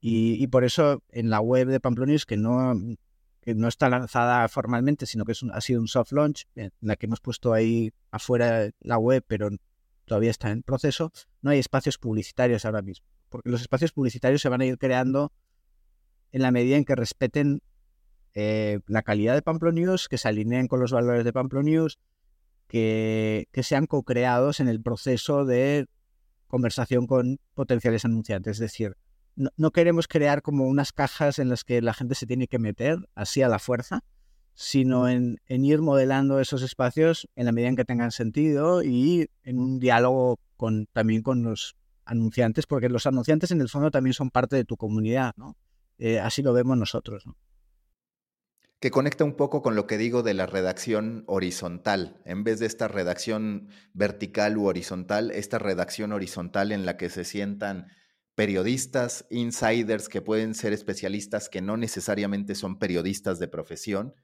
Y, 0.00 0.40
y 0.40 0.46
por 0.46 0.62
eso 0.62 1.02
en 1.08 1.28
la 1.28 1.40
web 1.40 1.66
de 1.66 1.80
Pamplonius, 1.80 2.24
que 2.24 2.36
no, 2.36 2.72
que 3.40 3.56
no 3.56 3.66
está 3.66 3.88
lanzada 3.88 4.46
formalmente, 4.46 5.06
sino 5.06 5.24
que 5.24 5.32
es 5.32 5.42
ha 5.52 5.60
sido 5.60 5.80
un 5.80 5.88
soft 5.88 6.12
launch, 6.12 6.46
en 6.54 6.70
la 6.80 6.94
que 6.94 7.06
hemos 7.06 7.20
puesto 7.20 7.52
ahí 7.52 7.90
afuera 8.12 8.70
la 8.78 8.98
web, 8.98 9.24
pero 9.26 9.50
todavía 10.04 10.30
está 10.30 10.52
en 10.52 10.62
proceso, 10.62 11.10
no 11.40 11.50
hay 11.50 11.58
espacios 11.58 11.98
publicitarios 11.98 12.64
ahora 12.64 12.82
mismo, 12.82 13.08
porque 13.28 13.50
los 13.50 13.60
espacios 13.60 13.90
publicitarios 13.90 14.40
se 14.40 14.48
van 14.48 14.60
a 14.60 14.66
ir 14.66 14.78
creando 14.78 15.32
en 16.30 16.42
la 16.42 16.52
medida 16.52 16.76
en 16.76 16.84
que 16.84 16.94
respeten 16.94 17.60
eh, 18.34 18.80
la 18.86 19.02
calidad 19.02 19.34
de 19.34 19.42
Pamplonius, 19.42 20.08
que 20.08 20.18
se 20.18 20.28
alineen 20.28 20.68
con 20.68 20.80
los 20.80 20.92
valores 20.92 21.24
de 21.24 21.32
Pamplonius, 21.32 21.98
que, 22.68 23.48
que 23.52 23.62
sean 23.62 23.86
co-creados 23.86 24.60
en 24.60 24.68
el 24.68 24.80
proceso 24.82 25.44
de 25.44 25.86
conversación 26.46 27.06
con 27.06 27.38
potenciales 27.54 28.04
anunciantes. 28.04 28.52
Es 28.52 28.58
decir, 28.58 28.96
no, 29.34 29.70
queremos 29.70 30.08
crear 30.08 30.42
como 30.42 30.66
unas 30.66 30.92
cajas 30.92 31.38
en 31.38 31.48
las 31.48 31.64
que 31.64 31.80
la 31.80 31.94
gente 31.94 32.14
se 32.14 32.26
tiene 32.26 32.48
que 32.48 32.58
meter 32.58 32.98
así 33.14 33.42
a 33.42 33.48
la 33.48 33.58
fuerza, 33.58 34.04
sino 34.54 35.08
en, 35.08 35.38
ir 35.48 35.80
modelando 35.80 36.40
esos 36.40 36.62
espacios 36.62 37.28
en 37.36 37.46
la 37.46 37.52
medida 37.52 37.70
en 37.70 37.76
que 37.76 37.84
tengan 37.84 38.10
sentido 38.10 38.82
y 38.82 39.30
en 39.44 39.58
un 39.58 39.78
diálogo 39.78 40.38
con, 40.56 40.86
también 40.92 41.22
con 41.22 41.42
los 41.42 41.74
anunciantes, 42.04 42.66
porque 42.66 42.88
los 42.88 43.06
anunciantes 43.06 43.50
en 43.50 43.60
el 43.60 43.70
fondo 43.70 43.90
también 43.90 44.12
son 44.12 44.30
parte 44.30 44.56
de 44.56 44.64
tu 44.64 44.76
comunidad, 44.76 45.32
¿no? 45.36 45.56
Eh, 45.98 46.18
así 46.18 46.42
lo 46.42 46.52
vemos 46.52 46.76
nosotros, 46.76 47.26
¿no? 47.26 47.36
Que 48.82 48.90
conecta 48.90 49.22
un 49.22 49.36
poco 49.36 49.62
con 49.62 49.76
lo 49.76 49.86
que 49.86 49.96
digo 49.96 50.24
de 50.24 50.34
la 50.34 50.44
redacción 50.44 51.22
horizontal. 51.28 52.20
En 52.24 52.42
vez 52.42 52.58
de 52.58 52.66
esta 52.66 52.88
redacción 52.88 53.68
vertical 53.94 54.58
u 54.58 54.66
horizontal, 54.66 55.30
esta 55.30 55.60
redacción 55.60 56.10
horizontal 56.10 56.72
en 56.72 56.84
la 56.84 56.96
que 56.96 57.08
se 57.08 57.22
sientan 57.22 57.86
periodistas, 58.34 59.24
insiders 59.30 60.08
que 60.08 60.20
pueden 60.20 60.56
ser 60.56 60.72
especialistas 60.72 61.48
que 61.48 61.62
no 61.62 61.76
necesariamente 61.76 62.56
son 62.56 62.80
periodistas 62.80 63.38
de 63.38 63.46
profesión, 63.46 64.16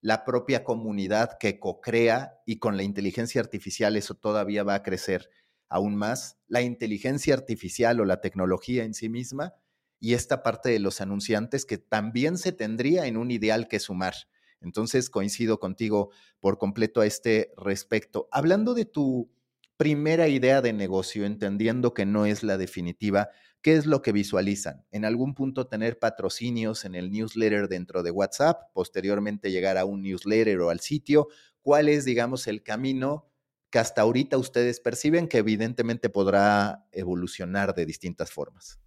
la 0.00 0.24
propia 0.24 0.62
comunidad 0.62 1.30
que 1.40 1.58
co-crea 1.58 2.34
y 2.46 2.60
con 2.60 2.76
la 2.76 2.84
inteligencia 2.84 3.40
artificial 3.40 3.96
eso 3.96 4.14
todavía 4.14 4.62
va 4.62 4.76
a 4.76 4.84
crecer 4.84 5.28
aún 5.68 5.96
más, 5.96 6.38
la 6.46 6.62
inteligencia 6.62 7.34
artificial 7.34 7.98
o 7.98 8.04
la 8.04 8.20
tecnología 8.20 8.84
en 8.84 8.94
sí 8.94 9.08
misma 9.08 9.54
y 10.00 10.14
esta 10.14 10.42
parte 10.42 10.70
de 10.70 10.78
los 10.78 11.00
anunciantes 11.00 11.64
que 11.64 11.78
también 11.78 12.38
se 12.38 12.52
tendría 12.52 13.06
en 13.06 13.16
un 13.16 13.30
ideal 13.30 13.68
que 13.68 13.80
sumar. 13.80 14.14
Entonces 14.60 15.10
coincido 15.10 15.58
contigo 15.60 16.10
por 16.40 16.58
completo 16.58 17.00
a 17.00 17.06
este 17.06 17.52
respecto. 17.56 18.28
Hablando 18.32 18.74
de 18.74 18.84
tu 18.84 19.30
primera 19.76 20.28
idea 20.28 20.62
de 20.62 20.72
negocio, 20.72 21.26
entendiendo 21.26 21.94
que 21.94 22.06
no 22.06 22.26
es 22.26 22.42
la 22.42 22.56
definitiva, 22.56 23.28
¿qué 23.60 23.74
es 23.76 23.86
lo 23.86 24.02
que 24.02 24.12
visualizan? 24.12 24.86
En 24.90 25.04
algún 25.04 25.34
punto 25.34 25.66
tener 25.66 25.98
patrocinios 25.98 26.84
en 26.84 26.94
el 26.94 27.10
newsletter 27.10 27.68
dentro 27.68 28.02
de 28.02 28.10
WhatsApp, 28.10 28.62
posteriormente 28.72 29.50
llegar 29.50 29.76
a 29.78 29.84
un 29.84 30.02
newsletter 30.02 30.60
o 30.60 30.70
al 30.70 30.80
sitio. 30.80 31.28
¿Cuál 31.60 31.88
es, 31.88 32.04
digamos, 32.04 32.46
el 32.46 32.62
camino 32.62 33.30
que 33.70 33.78
hasta 33.80 34.02
ahorita 34.02 34.38
ustedes 34.38 34.80
perciben 34.80 35.28
que 35.28 35.38
evidentemente 35.38 36.08
podrá 36.08 36.86
evolucionar 36.92 37.74
de 37.74 37.86
distintas 37.86 38.30
formas? 38.30 38.83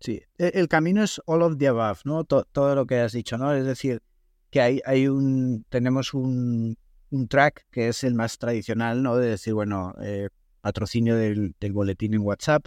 Sí, 0.00 0.22
e, 0.38 0.52
el 0.54 0.68
camino 0.68 1.02
es 1.02 1.20
all 1.26 1.42
of 1.42 1.58
the 1.58 1.68
above, 1.68 2.00
¿no? 2.04 2.24
todo 2.24 2.74
lo 2.74 2.86
que 2.86 3.00
has 3.00 3.12
dicho, 3.12 3.36
¿no? 3.36 3.52
Es 3.52 3.64
decir, 3.64 4.02
que 4.50 4.60
hay, 4.60 4.80
hay 4.84 5.08
un, 5.08 5.64
tenemos 5.68 6.14
un, 6.14 6.76
un 7.10 7.28
track 7.28 7.66
que 7.70 7.88
es 7.88 8.04
el 8.04 8.14
más 8.14 8.38
tradicional, 8.38 9.02
¿no? 9.02 9.16
De 9.16 9.28
decir, 9.30 9.54
bueno, 9.54 9.94
eh, 10.00 10.28
patrocinio 10.60 11.16
del, 11.16 11.54
del, 11.60 11.72
boletín 11.72 12.14
en 12.14 12.20
WhatsApp, 12.20 12.66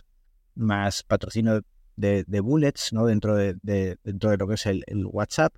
más 0.55 1.03
patrocinio 1.03 1.61
de, 1.95 2.23
de 2.27 2.39
bullets, 2.39 2.93
¿no? 2.93 3.05
Dentro 3.05 3.35
de, 3.35 3.55
de, 3.61 3.97
dentro 4.03 4.29
de 4.31 4.37
lo 4.37 4.47
que 4.47 4.55
es 4.55 4.65
el, 4.65 4.83
el 4.87 5.05
WhatsApp. 5.05 5.55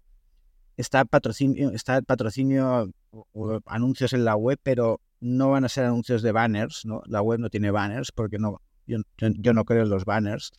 Está 0.76 1.06
patrocinio, 1.06 1.72
está 1.72 2.02
patrocinio 2.02 2.92
o, 3.12 3.60
anuncios 3.66 4.14
en 4.14 4.26
la 4.26 4.36
web, 4.36 4.60
pero 4.64 5.02
no 5.20 5.52
van 5.52 5.66
a 5.66 5.70
ser 5.70 5.86
anuncios 5.86 6.22
de 6.22 6.32
banners, 6.32 6.86
¿no? 6.86 7.02
La 7.06 7.22
web 7.22 7.40
no 7.40 7.50
tiene 7.50 7.72
banners 7.72 8.12
porque 8.12 8.40
no, 8.40 8.62
yo 8.86 9.54
no 9.54 9.66
creo 9.66 9.84
en 9.84 9.90
los 9.90 10.06
banners. 10.06 10.52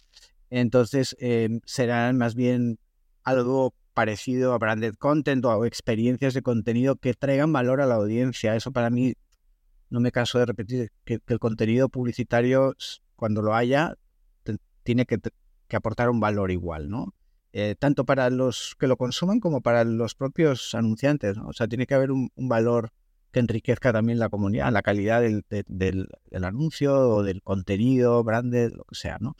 Entonces, 0.57 1.17
eh, 1.19 1.49
serán 1.65 2.17
más 2.17 2.37
bien 2.37 2.79
algo 3.25 3.75
parecido 3.93 4.53
a 4.53 4.59
branded 4.59 4.95
content 4.95 5.45
o 5.45 5.65
experiencias 5.65 6.33
de 6.33 6.43
contenido 6.43 6.95
que 6.95 7.13
traigan 7.13 7.53
valor 7.53 7.81
a 7.81 7.87
la 7.87 7.97
audiencia. 7.97 8.55
Eso 8.55 8.71
para 8.71 8.89
mí, 8.89 9.15
no 9.91 9.99
me 9.99 10.13
canso 10.13 10.39
de 10.39 10.47
repetir, 10.47 10.93
que, 11.05 11.19
el 11.27 11.39
contenido 11.41 11.89
publicitario, 11.89 12.77
cuando 13.17 13.43
lo 13.43 13.53
haya, 13.57 13.97
tiene 14.85 15.07
que, 15.07 15.19
aportar 15.73 16.09
un 16.09 16.21
valor 16.21 16.53
igual, 16.53 16.89
¿no? 16.89 17.15
Eh, 17.53 17.75
tanto 17.77 18.05
para 18.05 18.31
los 18.31 18.77
que 18.79 18.87
lo 18.87 18.97
consuman 18.97 19.41
como 19.41 19.61
para 19.61 19.83
los 19.83 20.15
propios 20.15 20.73
anunciantes, 20.77 21.37
¿no? 21.37 21.49
O 21.49 21.53
sea, 21.53 21.67
tiene 21.67 21.89
que 21.89 21.95
haber 21.95 22.13
un, 22.13 22.31
valor 22.37 22.93
que 23.33 23.41
enriquezca 23.41 23.93
también 23.93 24.21
la 24.21 24.29
comunidad, 24.29 24.71
la 24.71 24.83
calidad 24.83 25.21
del, 25.21 25.45
del, 25.49 26.07
anuncio 26.45 26.95
o 26.95 27.25
del 27.25 27.43
contenido, 27.43 28.23
branded, 28.23 28.71
lo 28.73 28.85
que 28.85 28.95
sea, 28.95 29.19
¿no? 29.21 29.35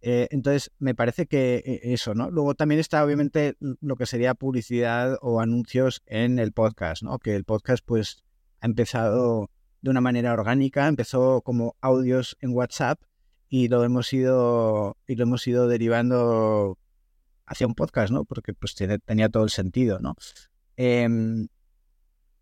Eh, 0.00 0.28
entonces, 0.30 0.70
me 0.78 0.94
parece 0.94 1.26
que 1.26 1.56
eh, 1.64 1.80
eso, 1.82 2.14
¿no? 2.14 2.30
Luego 2.30 2.54
también 2.54 2.80
está, 2.80 3.04
obviamente, 3.04 3.56
lo 3.58 3.96
que 3.96 4.06
sería 4.06 4.34
publicidad 4.34 5.18
o 5.22 5.40
anuncios 5.40 6.02
en 6.06 6.38
el 6.38 6.52
podcast, 6.52 7.02
¿no? 7.02 7.18
Que 7.18 7.34
el 7.34 7.44
podcast, 7.44 7.84
pues, 7.84 8.22
ha 8.60 8.66
empezado 8.66 9.50
de 9.80 9.90
una 9.90 10.00
manera 10.00 10.32
orgánica, 10.32 10.88
empezó 10.88 11.42
como 11.42 11.76
audios 11.80 12.36
en 12.40 12.50
WhatsApp 12.50 13.00
y 13.48 13.68
lo 13.68 13.84
hemos 13.84 14.12
ido, 14.12 14.96
y 15.06 15.16
lo 15.16 15.24
hemos 15.24 15.46
ido 15.46 15.68
derivando 15.68 16.78
hacia 17.46 17.66
un 17.66 17.74
podcast, 17.74 18.12
¿no? 18.12 18.24
Porque 18.24 18.52
pues 18.52 18.74
tenía 18.74 19.28
todo 19.28 19.44
el 19.44 19.50
sentido, 19.50 20.00
¿no? 20.00 20.16
Em, 20.76 21.48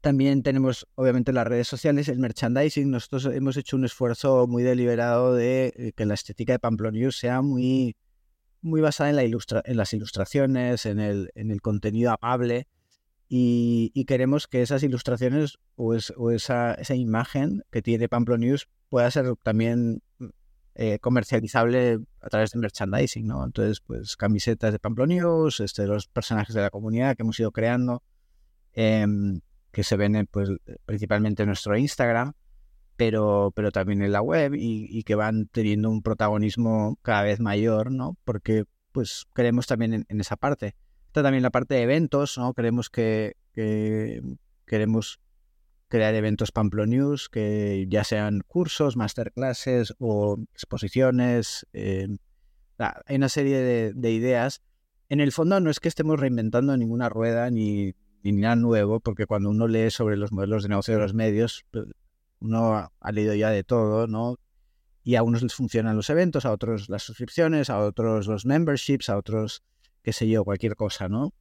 también 0.07 0.45
tenemos, 0.45 0.87
obviamente, 0.95 1.33
las 1.33 1.49
redes 1.49 1.67
sociales, 1.67 2.07
el 2.07 2.21
merchandising. 2.21 2.89
Nosotros 2.93 3.27
hemos 3.35 3.57
hecho 3.57 3.75
un 3.75 3.85
esfuerzo 3.85 4.47
muy 4.47 4.63
deliberado 4.63 5.35
de 5.35 5.73
eh, 5.77 5.93
que 5.97 6.07
la 6.07 6.15
estética 6.15 6.53
de 6.53 6.61
Pamplonius 6.61 7.19
sea 7.19 7.43
muy, 7.43 7.97
muy 8.61 8.81
basada 8.81 9.11
en, 9.11 9.77
las 9.77 9.93
ilustraciones, 9.93 10.87
en 10.87 11.01
el, 11.01 11.33
en 11.35 11.51
el 11.51 11.61
contenido 11.61 12.17
amable. 12.21 12.69
Y, 13.29 14.05
queremos 14.07 14.47
que 14.47 14.63
esas 14.63 14.85
ilustraciones 14.85 15.59
o, 15.75 15.93
esa, 15.97 16.75
esa, 16.75 16.95
imagen 16.95 17.65
que 17.73 17.83
tiene 17.83 18.09
Pamplonius 18.09 18.69
pueda 18.89 19.11
ser 19.11 19.35
también 19.43 20.05
eh, 20.77 21.01
comercializable 21.01 21.99
a 22.21 22.29
través 22.29 22.53
de 22.53 22.61
merchandising, 22.61 23.27
¿no? 23.27 23.45
Entonces, 23.45 23.81
pues 23.81 24.17
camisetas 24.17 24.71
de 24.71 24.79
Pamplonius, 24.79 25.59
este, 25.59 25.85
los 25.89 26.07
personajes 26.07 26.55
de 26.55 26.63
la 26.63 26.71
comunidad 26.71 27.17
que 27.17 27.25
hemos 27.25 27.41
ido 27.41 27.51
creando. 27.51 28.05
Em, 28.73 29.41
que 29.77 29.85
se 29.85 29.99
ven 29.99 30.27
pues, 30.31 30.49
principalmente 30.87 31.43
en 31.43 31.49
nuestro 31.49 31.77
Instagram, 31.77 32.33
pero, 32.97 33.53
pero 33.55 33.71
también 33.71 34.01
en 34.01 34.11
la 34.11 34.23
web 34.23 34.55
y, 34.57 35.03
que 35.03 35.15
van 35.15 35.49
teniendo 35.49 35.91
un 35.91 36.01
protagonismo 36.01 36.99
cada 37.03 37.25
vez 37.25 37.41
mayor, 37.41 37.93
¿no? 37.93 38.17
Porque 38.25 38.65
pues 38.93 39.27
creemos 39.35 39.67
también 39.67 40.07
en, 40.09 40.21
esa 40.23 40.37
parte. 40.37 40.77
Está 41.09 41.23
también 41.23 41.43
la 41.43 41.51
parte 41.51 41.75
de 41.75 41.83
eventos, 41.83 42.39
¿no? 42.39 42.55
Creemos 42.55 42.89
que, 42.89 43.37
queremos 44.65 45.21
crear 45.89 46.15
eventos 46.15 46.55
News, 46.87 47.29
que 47.29 47.85
ya 47.91 48.03
sean 48.03 48.41
cursos, 48.47 48.97
masterclasses 48.97 49.93
o 49.99 50.39
exposiciones. 50.55 51.67
Eh, 51.75 52.09
hay 52.79 53.17
una 53.17 53.29
serie 53.29 53.93
de, 53.93 54.11
ideas. 54.11 54.63
En 55.11 55.21
el 55.21 55.33
fondo 55.33 55.61
no 55.61 55.69
es 55.69 55.81
que 55.81 55.89
estemos 55.89 56.19
reinventando 56.19 56.75
ninguna 56.79 57.11
rueda 57.11 57.51
ni, 57.51 57.95
ni 58.23 58.33
nada 58.33 58.57
nuevo, 58.57 59.01
porque 59.01 59.27
cuando 59.27 59.51
uno 59.51 59.69
lee 59.69 59.91
sobre 59.91 60.17
los 60.17 60.33
modelos 60.33 60.63
de 60.63 60.71
negocio 60.71 60.95
de 60.95 61.01
los 61.01 61.15
medios, 61.15 61.65
pues, 61.71 61.87
uno 62.41 62.91
ha 63.01 63.13
leído 63.13 63.35
ya 63.35 63.51
de 63.51 63.65
todo, 63.65 64.07
¿no? 64.07 64.37
Y 65.03 65.15
a 65.15 65.23
unos 65.23 65.43
les 65.43 65.55
funcionan 65.55 65.97
los 65.97 66.11
eventos, 66.11 66.45
a 66.45 66.53
otros 66.53 66.89
las 66.89 67.03
suscripciones, 67.03 67.71
a 67.71 67.79
otros 67.79 68.27
los 68.27 68.45
memberships, 68.45 69.09
a 69.09 69.17
otros, 69.17 69.63
qué 70.03 70.13
sé 70.13 70.29
yo, 70.29 70.45
cualquier 70.45 70.75
cosa, 70.75 71.09
¿no? 71.09 71.33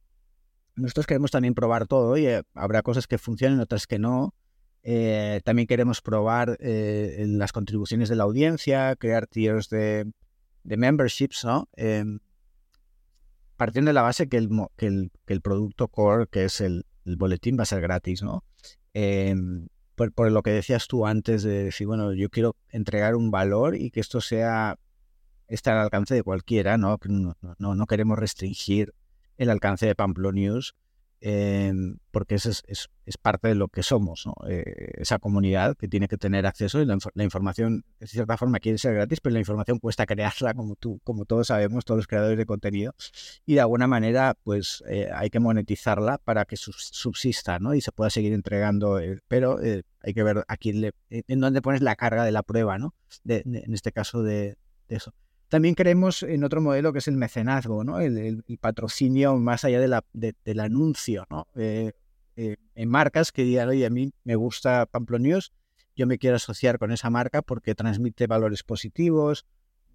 Nosotros 0.76 1.06
queremos 1.06 1.30
también 1.30 1.54
probar 1.54 1.86
todo 1.86 2.16
y 2.16 2.26
eh, 2.26 2.42
habrá 2.54 2.82
cosas 2.82 3.06
que 3.06 3.18
funcionen, 3.18 3.60
otras 3.60 3.86
que 3.86 3.98
no. 3.98 4.34
Eh, 4.82 5.40
también 5.44 5.66
queremos 5.66 6.00
probar 6.00 6.56
eh, 6.60 7.24
las 7.28 7.52
contribuciones 7.52 8.08
de 8.08 8.16
la 8.16 8.24
audiencia, 8.24 8.94
crear 8.94 9.26
tiers 9.26 9.68
de, 9.68 10.12
de 10.62 10.76
memberships, 10.76 11.44
¿no? 11.44 11.68
Partiendo 13.56 13.88
de 13.90 13.94
la 13.94 14.02
base 14.02 14.28
que 14.28 14.36
el, 14.36 14.48
que 14.76 14.86
el, 14.86 15.10
que 15.24 15.32
el 15.34 15.40
producto 15.40 15.88
core, 15.88 16.26
que 16.26 16.44
es 16.44 16.60
el, 16.60 16.84
boletín, 17.04 17.58
va 17.58 17.62
a 17.62 17.66
ser 17.66 17.80
gratis, 17.80 18.22
¿no? 18.22 18.44
Em, 18.92 19.68
por, 19.94 20.12
por, 20.12 20.30
lo 20.30 20.42
que 20.42 20.50
decías 20.50 20.88
tú 20.88 21.06
antes 21.06 21.42
de 21.42 21.64
decir, 21.64 21.86
bueno, 21.86 22.12
yo 22.12 22.28
quiero 22.28 22.56
entregar 22.68 23.14
un 23.14 23.30
valor 23.30 23.76
y 23.76 23.90
que 23.90 24.00
esto 24.00 24.20
sea, 24.20 24.78
esté 25.48 25.70
al 25.70 25.78
alcance 25.78 26.14
de 26.14 26.22
cualquiera, 26.22 26.76
¿no? 26.76 26.98
No, 27.04 27.36
no, 27.58 27.74
no 27.74 27.86
queremos 27.86 28.18
restringir 28.18 28.92
el 29.36 29.50
alcance 29.50 29.86
de 29.86 29.94
Pamplonius 29.94 30.74
Em, 31.20 31.96
porque 32.10 32.34
eso 32.34 32.50
es, 32.50 32.62
es, 32.66 33.16
parte 33.16 33.48
de 33.48 33.54
lo 33.54 33.68
que 33.68 33.82
somos, 33.82 34.26
eh, 34.48 34.92
esa 34.98 35.18
comunidad 35.18 35.74
que 35.76 35.88
tiene 35.88 36.08
que 36.08 36.18
tener 36.18 36.46
acceso 36.46 36.80
y 36.80 36.84
la, 36.84 37.24
información, 37.24 37.84
de 37.98 38.06
cierta 38.06 38.36
forma, 38.36 38.60
quiere 38.60 38.76
ser 38.76 38.94
gratis, 38.94 39.20
pero 39.20 39.32
la 39.32 39.38
información 39.38 39.78
cuesta 39.78 40.04
crearla, 40.04 40.52
como, 40.54 40.76
tú, 40.76 41.00
como 41.04 41.24
todos 41.24 41.46
sabemos, 41.48 41.84
todos 41.86 41.98
los 41.98 42.06
creadores 42.06 42.36
de 42.36 42.44
contenido, 42.44 42.94
y 43.46 43.54
de 43.54 43.60
alguna 43.60 43.86
manera, 43.86 44.36
pues 44.44 44.84
eh, 44.88 45.08
hay 45.12 45.30
que 45.30 45.40
monetizarla 45.40 46.18
para 46.18 46.44
que 46.44 46.56
subsista 46.56 47.58
¿no? 47.58 47.74
y 47.74 47.80
se 47.80 47.92
pueda 47.92 48.10
seguir 48.10 48.32
entregando, 48.34 49.00
eh, 49.00 49.18
pero 49.26 49.58
hay 50.02 50.14
que 50.14 50.22
ver 50.22 50.44
aquí 50.48 50.92
en 51.10 51.40
dónde 51.40 51.62
pones 51.62 51.80
la 51.80 51.96
carga 51.96 52.24
de 52.24 52.32
la 52.32 52.42
prueba, 52.42 52.78
¿no? 52.78 52.94
en 53.24 53.72
este 53.72 53.90
caso 53.90 54.22
de 54.22 54.58
eso. 54.88 55.14
También 55.48 55.74
creemos 55.74 56.22
en 56.22 56.42
otro 56.42 56.60
modelo 56.60 56.92
que 56.92 56.98
es 56.98 57.08
el 57.08 57.16
mecenazgo, 57.16 57.84
¿no? 57.84 58.00
el, 58.00 58.42
patrocinio 58.60 59.36
más 59.36 59.64
allá 59.64 59.80
de 59.80 59.88
la, 59.88 60.04
del 60.12 60.60
anuncio. 60.60 61.24
¿no? 61.30 61.46
Eh, 61.54 61.92
eh, 62.36 62.56
en 62.74 62.88
marcas 62.88 63.30
que 63.30 63.44
digan, 63.44 63.68
oye, 63.68 63.86
a 63.86 63.90
mí 63.90 64.12
me 64.24 64.34
gusta 64.34 64.86
Pamplonius, 64.86 65.52
yo 65.94 66.06
me 66.06 66.18
quiero 66.18 66.36
asociar 66.36 66.78
con 66.78 66.90
esa 66.90 67.10
marca 67.10 67.42
porque 67.42 67.74
transmite 67.74 68.26
valores 68.26 68.64
positivos, 68.64 69.46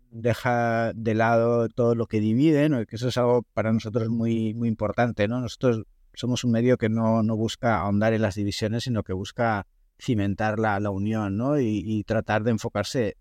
deja 0.10 0.94
de 0.94 1.16
lado 1.16 1.68
todo 1.70 1.96
lo 1.96 2.08
que 2.08 2.22
divide, 2.22 2.70
¿no? 2.70 2.86
que 2.86 2.96
eso 2.96 3.10
es 3.10 3.18
algo 3.18 3.44
para 3.54 3.74
nosotros 3.74 4.10
muy, 4.10 4.54
muy 4.54 4.70
importante. 4.70 5.28
¿no? 5.28 5.42
Nosotros 5.42 5.84
somos 6.14 6.46
un 6.46 6.52
medio 6.52 6.78
que 6.78 6.88
no, 6.88 7.24
no 7.24 7.36
busca 7.36 7.80
ahondar 7.80 8.14
en 8.14 8.22
las 8.22 8.36
divisiones, 8.36 8.86
sino 8.86 9.04
que 9.04 9.14
busca 9.14 9.68
cimentar 10.00 10.60
la, 10.60 10.80
la 10.80 10.90
unión 10.92 11.36
¿no? 11.36 11.60
y, 11.60 11.84
y 11.86 12.04
tratar 12.06 12.44
de 12.44 12.52
enfocarse 12.52 13.18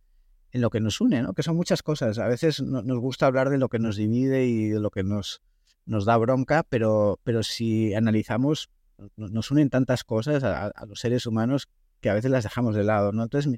en 0.52 0.60
lo 0.60 0.70
que 0.70 0.80
nos 0.80 1.00
une, 1.00 1.22
¿no? 1.22 1.32
que 1.34 1.42
son 1.42 1.56
muchas 1.56 1.82
cosas. 1.82 2.18
A 2.18 2.26
veces 2.26 2.60
nos 2.62 2.98
gusta 2.98 3.26
hablar 3.26 3.50
de 3.50 3.58
lo 3.58 3.68
que 3.68 3.78
nos 3.78 3.96
divide 3.96 4.46
y 4.46 4.68
de 4.68 4.80
lo 4.80 4.90
que 4.90 5.02
nos, 5.02 5.42
nos 5.86 6.04
da 6.04 6.16
bronca, 6.16 6.64
pero, 6.68 7.20
pero 7.24 7.42
si 7.42 7.94
analizamos, 7.94 8.70
nos 9.16 9.50
unen 9.50 9.70
tantas 9.70 10.04
cosas 10.04 10.42
a, 10.44 10.72
los 10.86 11.00
seres 11.00 11.26
humanos 11.26 11.68
que 12.00 12.10
a 12.10 12.14
veces 12.14 12.30
las 12.30 12.44
dejamos 12.44 12.74
de 12.74 12.84
lado. 12.84 13.12
¿no? 13.12 13.22
Entonces, 13.22 13.52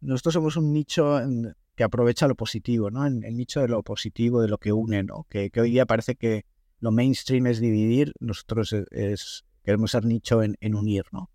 nosotros 0.00 0.34
somos 0.34 0.56
un 0.56 0.72
nicho 0.72 1.20
que 1.74 1.84
aprovecha 1.84 2.28
lo 2.28 2.34
positivo, 2.34 2.90
¿no? 2.90 3.06
el, 3.06 3.36
nicho 3.36 3.60
de 3.60 3.68
lo 3.68 3.82
positivo, 3.82 4.42
de 4.42 4.48
lo 4.48 4.58
que 4.58 4.72
une, 4.72 5.02
¿no? 5.02 5.26
que, 5.28 5.50
hoy 5.56 5.70
día 5.70 5.86
parece 5.86 6.16
que 6.16 6.44
lo 6.80 6.92
mainstream 6.92 7.46
es 7.46 7.60
dividir, 7.60 8.12
nosotros 8.20 8.74
es, 8.90 9.44
queremos 9.62 9.92
ser 9.92 10.04
nicho 10.04 10.42
en, 10.42 10.56
en 10.60 10.74
unir. 10.74 11.04
¿no? 11.12 11.30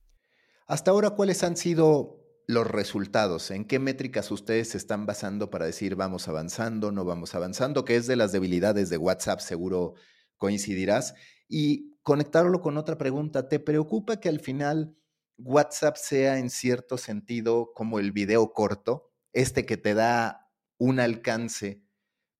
Hasta 0.67 0.91
ahora, 0.91 1.11
¿cuáles 1.11 1.43
han 1.43 1.57
sido 1.57 2.18
los 2.49 2.65
resultados, 2.65 3.51
en 3.51 3.63
qué 3.63 3.77
métricas 3.77 4.31
ustedes 4.31 4.73
están 4.73 5.05
basando 5.05 5.51
para 5.51 5.67
decir 5.67 5.95
vamos 5.95 6.27
avanzando, 6.27 6.91
no 6.91 7.05
vamos 7.05 7.35
avanzando, 7.35 7.85
que 7.85 7.95
es 7.95 8.07
de 8.07 8.15
las 8.15 8.31
debilidades 8.31 8.89
de 8.89 8.97
WhatsApp, 8.97 9.39
seguro 9.39 9.93
coincidirás. 10.35 11.13
Y 11.47 11.99
conectarlo 12.01 12.59
con 12.59 12.77
otra 12.77 12.97
pregunta, 12.97 13.47
¿te 13.49 13.59
preocupa 13.59 14.19
que 14.19 14.29
al 14.29 14.39
final 14.39 14.97
WhatsApp 15.37 15.97
sea 15.97 16.39
en 16.39 16.49
cierto 16.49 16.97
sentido 16.97 17.71
como 17.75 17.99
el 17.99 18.11
video 18.11 18.51
corto, 18.51 19.11
este 19.31 19.67
que 19.67 19.77
te 19.77 19.93
da 19.93 20.49
un 20.79 20.99
alcance, 20.99 21.83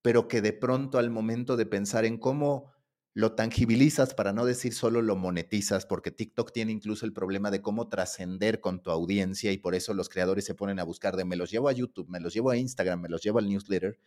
pero 0.01 0.27
que 0.27 0.41
de 0.41 0.53
pronto 0.53 0.97
al 0.97 1.11
momento 1.11 1.55
de 1.55 1.67
pensar 1.67 2.05
en 2.05 2.17
cómo 2.17 2.71
lo 3.19 3.33
tangibilizas, 3.33 4.13
para 4.13 4.31
no 4.31 4.45
decir 4.45 4.73
solo 4.73 5.01
lo 5.01 5.17
monetizas, 5.17 5.85
porque 5.85 6.09
TikTok 6.09 6.53
tiene 6.53 6.71
incluso 6.71 7.05
el 7.05 7.11
problema 7.11 7.51
de 7.51 7.61
cómo 7.61 7.89
trascender 7.89 8.61
con 8.61 8.81
tu 8.81 8.91
audiencia 8.91 9.51
y 9.51 9.57
por 9.57 9.75
eso 9.75 9.93
los 9.93 10.07
creadores 10.07 10.45
se 10.45 10.55
ponen 10.55 10.79
a 10.79 10.85
buscar 10.85 11.17
de 11.17 11.25
me 11.25 11.35
los 11.35 11.51
llevo 11.51 11.67
a 11.67 11.73
YouTube, 11.73 12.07
me 12.07 12.21
los 12.21 12.33
llevo 12.33 12.49
a 12.49 12.55
Instagram, 12.55 13.01
me 13.01 13.09
los 13.09 13.21
llevo 13.21 13.39
al 13.39 13.49
newsletter. 13.49 13.99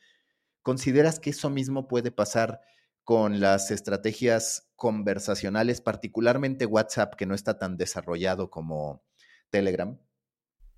¿Consideras 0.62 1.20
que 1.20 1.28
eso 1.28 1.50
mismo 1.50 1.88
puede 1.88 2.10
pasar 2.10 2.62
con 3.04 3.38
las 3.38 3.70
estrategias 3.70 4.70
conversacionales, 4.76 5.82
particularmente 5.82 6.64
WhatsApp, 6.64 7.14
que 7.14 7.26
no 7.26 7.34
está 7.34 7.58
tan 7.58 7.76
desarrollado 7.76 8.48
como 8.48 9.02
Telegram? 9.50 9.98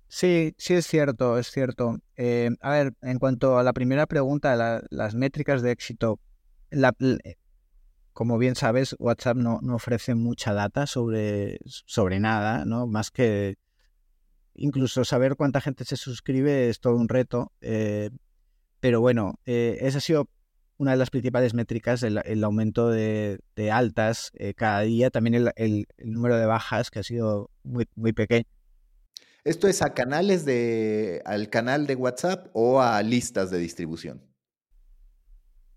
Sí, 0.09 0.53
sí 0.57 0.73
es 0.73 0.85
cierto, 0.85 1.37
es 1.37 1.47
cierto. 1.47 1.99
Eh, 2.17 2.49
a 2.59 2.71
ver, 2.71 2.93
en 3.01 3.17
cuanto 3.17 3.57
a 3.57 3.63
la 3.63 3.71
primera 3.71 4.07
pregunta, 4.07 4.81
las 4.89 5.15
métricas 5.15 5.61
de 5.61 5.71
éxito, 5.71 6.19
la, 6.69 6.93
como 8.15 8.37
bien 8.37 8.55
sabes, 8.55 8.95
WhatsApp 8.97 9.35
no, 9.35 9.59
ofrece 9.75 10.15
mucha 10.15 10.53
data 10.53 10.87
sobre, 10.87 11.59
sobre 11.65 12.21
nada, 12.21 12.63
¿no? 12.63 12.87
Más 12.87 13.11
que 13.11 13.57
incluso 14.53 15.03
saber 15.03 15.35
cuánta 15.35 15.59
gente 15.59 15.83
se 15.83 15.97
suscribe 15.97 16.69
es 16.69 16.79
todo 16.79 16.95
un 16.95 17.09
reto. 17.09 17.51
Eh, 17.59 18.11
pero 18.79 19.01
bueno, 19.01 19.37
eh, 19.45 19.79
esa 19.81 19.97
ha 19.97 20.01
sido 20.01 20.29
una 20.77 20.91
de 20.91 20.97
las 20.97 21.09
principales 21.09 21.53
métricas, 21.53 22.03
el, 22.03 22.43
aumento 22.45 22.89
de, 22.89 23.37
altas 23.69 24.31
eh, 24.35 24.53
cada 24.53 24.79
día, 24.81 25.09
también 25.09 25.51
el, 25.53 25.85
número 25.97 26.37
de 26.37 26.45
bajas, 26.45 26.91
que 26.91 26.99
ha 26.99 27.03
sido 27.03 27.51
muy, 27.63 27.85
muy 27.95 28.13
pequeño. 28.13 28.45
¿Esto 29.43 29.67
es 29.67 29.81
a 29.81 29.93
canales 29.93 30.45
de, 30.45 31.21
al 31.25 31.49
canal 31.49 31.85
de 31.85 31.95
WhatsApp 31.95 32.47
o 32.53 32.79
a 32.79 33.03
listas 33.03 33.51
de 33.51 33.57
distribución? 33.57 34.21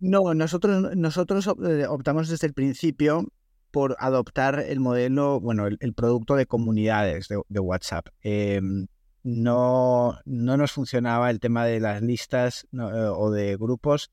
No, 0.01 0.33
nosotros, 0.35 0.97
nosotros 0.97 1.49
eh, 1.67 1.87
optamos 1.89 2.29
desde 2.29 2.47
el 2.47 2.55
principio 2.55 3.27
por 3.71 3.97
adoptar 3.99 4.61
el 4.61 4.81
modelo, 4.81 5.41
bueno, 5.41 5.67
el, 5.67 5.95
producto 5.95 6.37
de 6.37 6.47
comunidades 6.47 7.29
de, 7.29 7.61
WhatsApp. 7.61 8.09
Em, 8.23 8.87
no, 9.23 10.19
no 10.25 10.57
nos 10.57 10.73
funcionaba 10.73 11.31
el 11.31 11.41
tema 11.41 11.67
de 11.67 11.81
las 11.81 12.01
listas 12.01 12.67
eh, 12.73 12.79
o 12.81 13.31
de 13.31 13.57
grupos 13.57 14.11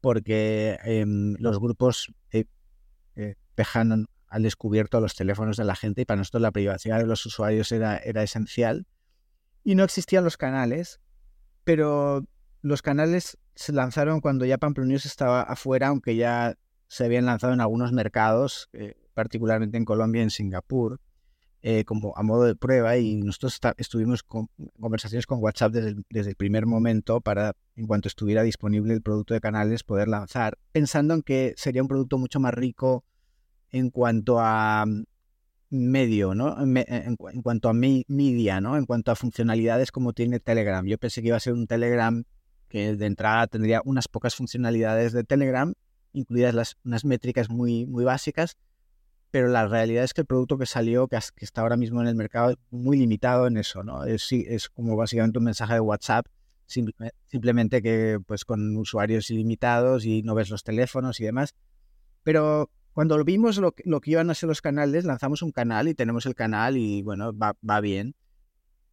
porque 0.00 0.78
em, 0.84 1.34
los 1.38 1.58
grupos 1.60 2.12
eh, 2.32 2.46
dejan 3.56 4.06
al 4.28 4.42
descubierto 4.42 5.00
los 5.00 5.14
teléfonos 5.14 5.56
de 5.56 5.64
la 5.64 5.76
gente 5.76 6.02
y 6.02 6.04
para 6.04 6.18
nosotros 6.18 6.42
la 6.42 6.52
privacidad 6.52 6.98
de 6.98 7.06
los 7.06 7.24
usuarios 7.26 7.72
era, 7.72 7.96
era 7.98 8.22
esencial. 8.22 8.86
Y 9.64 9.74
no 9.74 9.84
existían 9.84 10.24
los 10.24 10.36
canales, 10.36 11.00
pero 11.64 12.24
los 12.66 12.82
canales 12.82 13.38
se 13.54 13.72
lanzaron 13.72 14.20
cuando 14.20 14.44
ya 14.44 14.58
Pamplonius 14.58 15.06
estaba 15.06 15.42
afuera, 15.42 15.88
aunque 15.88 16.16
ya 16.16 16.56
se 16.88 17.04
habían 17.04 17.24
lanzado 17.24 17.52
en 17.52 17.60
algunos 17.60 17.92
mercados, 17.92 18.68
eh, 18.72 18.94
particularmente 19.14 19.76
en 19.76 19.84
Colombia 19.84 20.20
y 20.20 20.24
en 20.24 20.30
Singapur, 20.30 21.00
eh, 21.62 21.84
como 21.84 22.12
a 22.16 22.24
modo 22.24 22.42
de 22.42 22.56
prueba. 22.56 22.96
Y 22.96 23.22
nosotros 23.22 23.60
estuvimos 23.76 24.24
con 24.24 24.48
conversaciones 24.80 25.26
con 25.26 25.40
WhatsApp 25.40 25.72
desde 25.72 26.30
el, 26.30 26.36
primer 26.36 26.66
momento 26.66 27.20
para, 27.20 27.54
en 27.76 27.86
cuanto 27.86 28.08
estuviera 28.08 28.42
disponible 28.42 28.94
el 28.94 29.02
producto 29.02 29.32
de 29.32 29.40
canales, 29.40 29.84
poder 29.84 30.08
lanzar, 30.08 30.58
pensando 30.72 31.14
en 31.14 31.22
que 31.22 31.54
sería 31.56 31.82
un 31.82 31.88
producto 31.88 32.18
mucho 32.18 32.40
más 32.40 32.52
rico 32.52 33.04
en 33.70 33.90
cuanto 33.90 34.40
a 34.40 34.84
mm, 34.86 35.04
medio, 35.70 36.34
¿no? 36.34 36.56
En, 36.60 37.16
cuanto 37.42 37.68
a 37.68 37.72
media, 37.72 38.60
¿no? 38.60 38.76
En 38.76 38.86
cuanto 38.86 39.12
a 39.12 39.16
funcionalidades 39.16 39.92
como 39.92 40.12
tiene 40.12 40.40
Telegram. 40.40 40.84
Yo 40.84 40.98
pensé 40.98 41.22
que 41.22 41.28
iba 41.28 41.36
a 41.36 41.40
ser 41.40 41.52
un 41.52 41.68
Telegram 41.68 42.24
que 42.68 42.96
de 42.96 43.06
entrada 43.06 43.46
tendría 43.46 43.82
unas 43.84 44.08
pocas 44.08 44.34
funcionalidades 44.34 45.12
de 45.12 45.24
Telegram, 45.24 45.72
incluidas 46.12 46.54
las, 46.54 46.76
unas 46.84 47.04
métricas 47.04 47.50
muy, 47.50 47.86
muy 47.86 48.04
básicas, 48.04 48.56
pero 49.30 49.48
la 49.48 49.66
realidad 49.66 50.04
es 50.04 50.14
que 50.14 50.22
el 50.22 50.26
producto 50.26 50.56
que 50.56 50.66
salió, 50.66 51.08
que, 51.08 51.18
está 51.36 51.60
ahora 51.60 51.76
mismo 51.76 52.00
en 52.00 52.08
el 52.08 52.14
mercado, 52.14 52.50
es 52.50 52.56
muy 52.70 52.96
limitado 52.96 53.46
en 53.46 53.56
eso, 53.56 53.82
¿no? 53.82 54.04
Es, 54.04 54.32
es 54.32 54.68
como 54.68 54.96
básicamente 54.96 55.38
un 55.38 55.44
mensaje 55.44 55.74
de 55.74 55.80
WhatsApp, 55.80 56.26
simplemente 56.66 57.82
que 57.82 58.18
pues 58.26 58.44
con 58.44 58.76
usuarios 58.76 59.30
ilimitados 59.30 60.04
y 60.04 60.22
no 60.22 60.34
ves 60.34 60.50
los 60.50 60.64
teléfonos 60.64 61.20
y 61.20 61.24
demás. 61.24 61.54
Pero 62.22 62.70
cuando 62.92 63.22
vimos 63.24 63.58
lo, 63.58 63.74
lo, 63.84 64.00
que 64.00 64.12
iban 64.12 64.30
a 64.30 64.34
ser 64.34 64.48
los 64.48 64.62
canales, 64.62 65.04
lanzamos 65.04 65.42
un 65.42 65.52
canal 65.52 65.86
y 65.86 65.94
tenemos 65.94 66.26
el 66.26 66.34
canal 66.34 66.76
y 66.76 67.02
bueno, 67.02 67.36
va, 67.36 67.54
va 67.68 67.80
bien. 67.80 68.14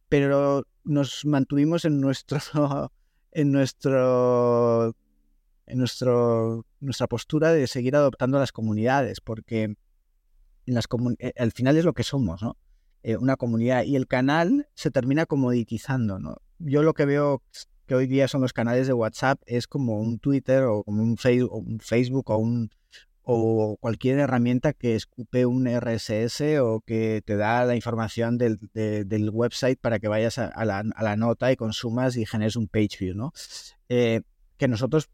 Pero 0.08 0.64
nos 0.84 1.24
mantuvimos 1.24 1.84
en 1.84 2.00
nuestro 2.00 2.92
en 3.34 3.52
nuestro 3.52 4.96
en 5.66 5.78
nuestro 5.78 6.64
nuestra 6.80 7.06
postura 7.06 7.52
de 7.52 7.66
seguir 7.66 7.96
adoptando 7.96 8.38
las 8.38 8.52
comunidades, 8.52 9.20
porque 9.20 9.74
en 10.66 10.74
las 10.74 10.86
eh, 11.18 11.32
al 11.36 11.52
final 11.52 11.76
es 11.76 11.84
lo 11.84 11.92
que 11.92 12.04
somos, 12.04 12.42
¿no? 12.42 12.56
Eh, 13.02 13.16
una 13.16 13.36
comunidad 13.36 13.84
y 13.84 13.96
el 13.96 14.06
canal 14.06 14.68
se 14.74 14.90
termina 14.90 15.26
comoditizando, 15.26 16.18
¿no? 16.18 16.38
Yo 16.58 16.82
lo 16.82 16.94
que 16.94 17.04
veo 17.04 17.42
que 17.86 17.94
hoy 17.94 18.06
día 18.06 18.28
son 18.28 18.40
los 18.40 18.54
canales 18.54 18.86
de 18.86 18.94
WhatsApp 18.94 19.42
es 19.44 19.66
como 19.66 20.00
un 20.00 20.18
Twitter 20.18 20.64
o 20.64 20.84
como 20.84 21.02
un, 21.02 21.18
un 21.50 21.80
Facebook 21.80 22.30
o 22.30 22.38
un 22.38 22.70
o 23.24 23.78
cualquier 23.80 24.18
herramienta 24.18 24.74
que 24.74 24.94
escupe 24.94 25.46
un 25.46 25.66
RSS 25.66 26.58
o 26.60 26.82
que 26.84 27.22
te 27.24 27.36
da 27.36 27.64
la 27.64 27.74
información 27.74 28.36
del, 28.36 28.58
del 28.74 29.30
website 29.30 29.80
para 29.80 29.98
que 29.98 30.08
vayas 30.08 30.38
a, 30.38 30.64
la, 30.64 30.84
a, 30.94 31.02
la, 31.02 31.16
nota 31.16 31.50
y 31.50 31.56
consumas 31.56 32.16
y 32.16 32.26
generes 32.26 32.56
un 32.56 32.68
page 32.68 32.98
view, 33.00 33.14
¿no? 33.14 33.32
Eh, 33.88 34.20
que 34.58 34.68
nosotros 34.68 35.08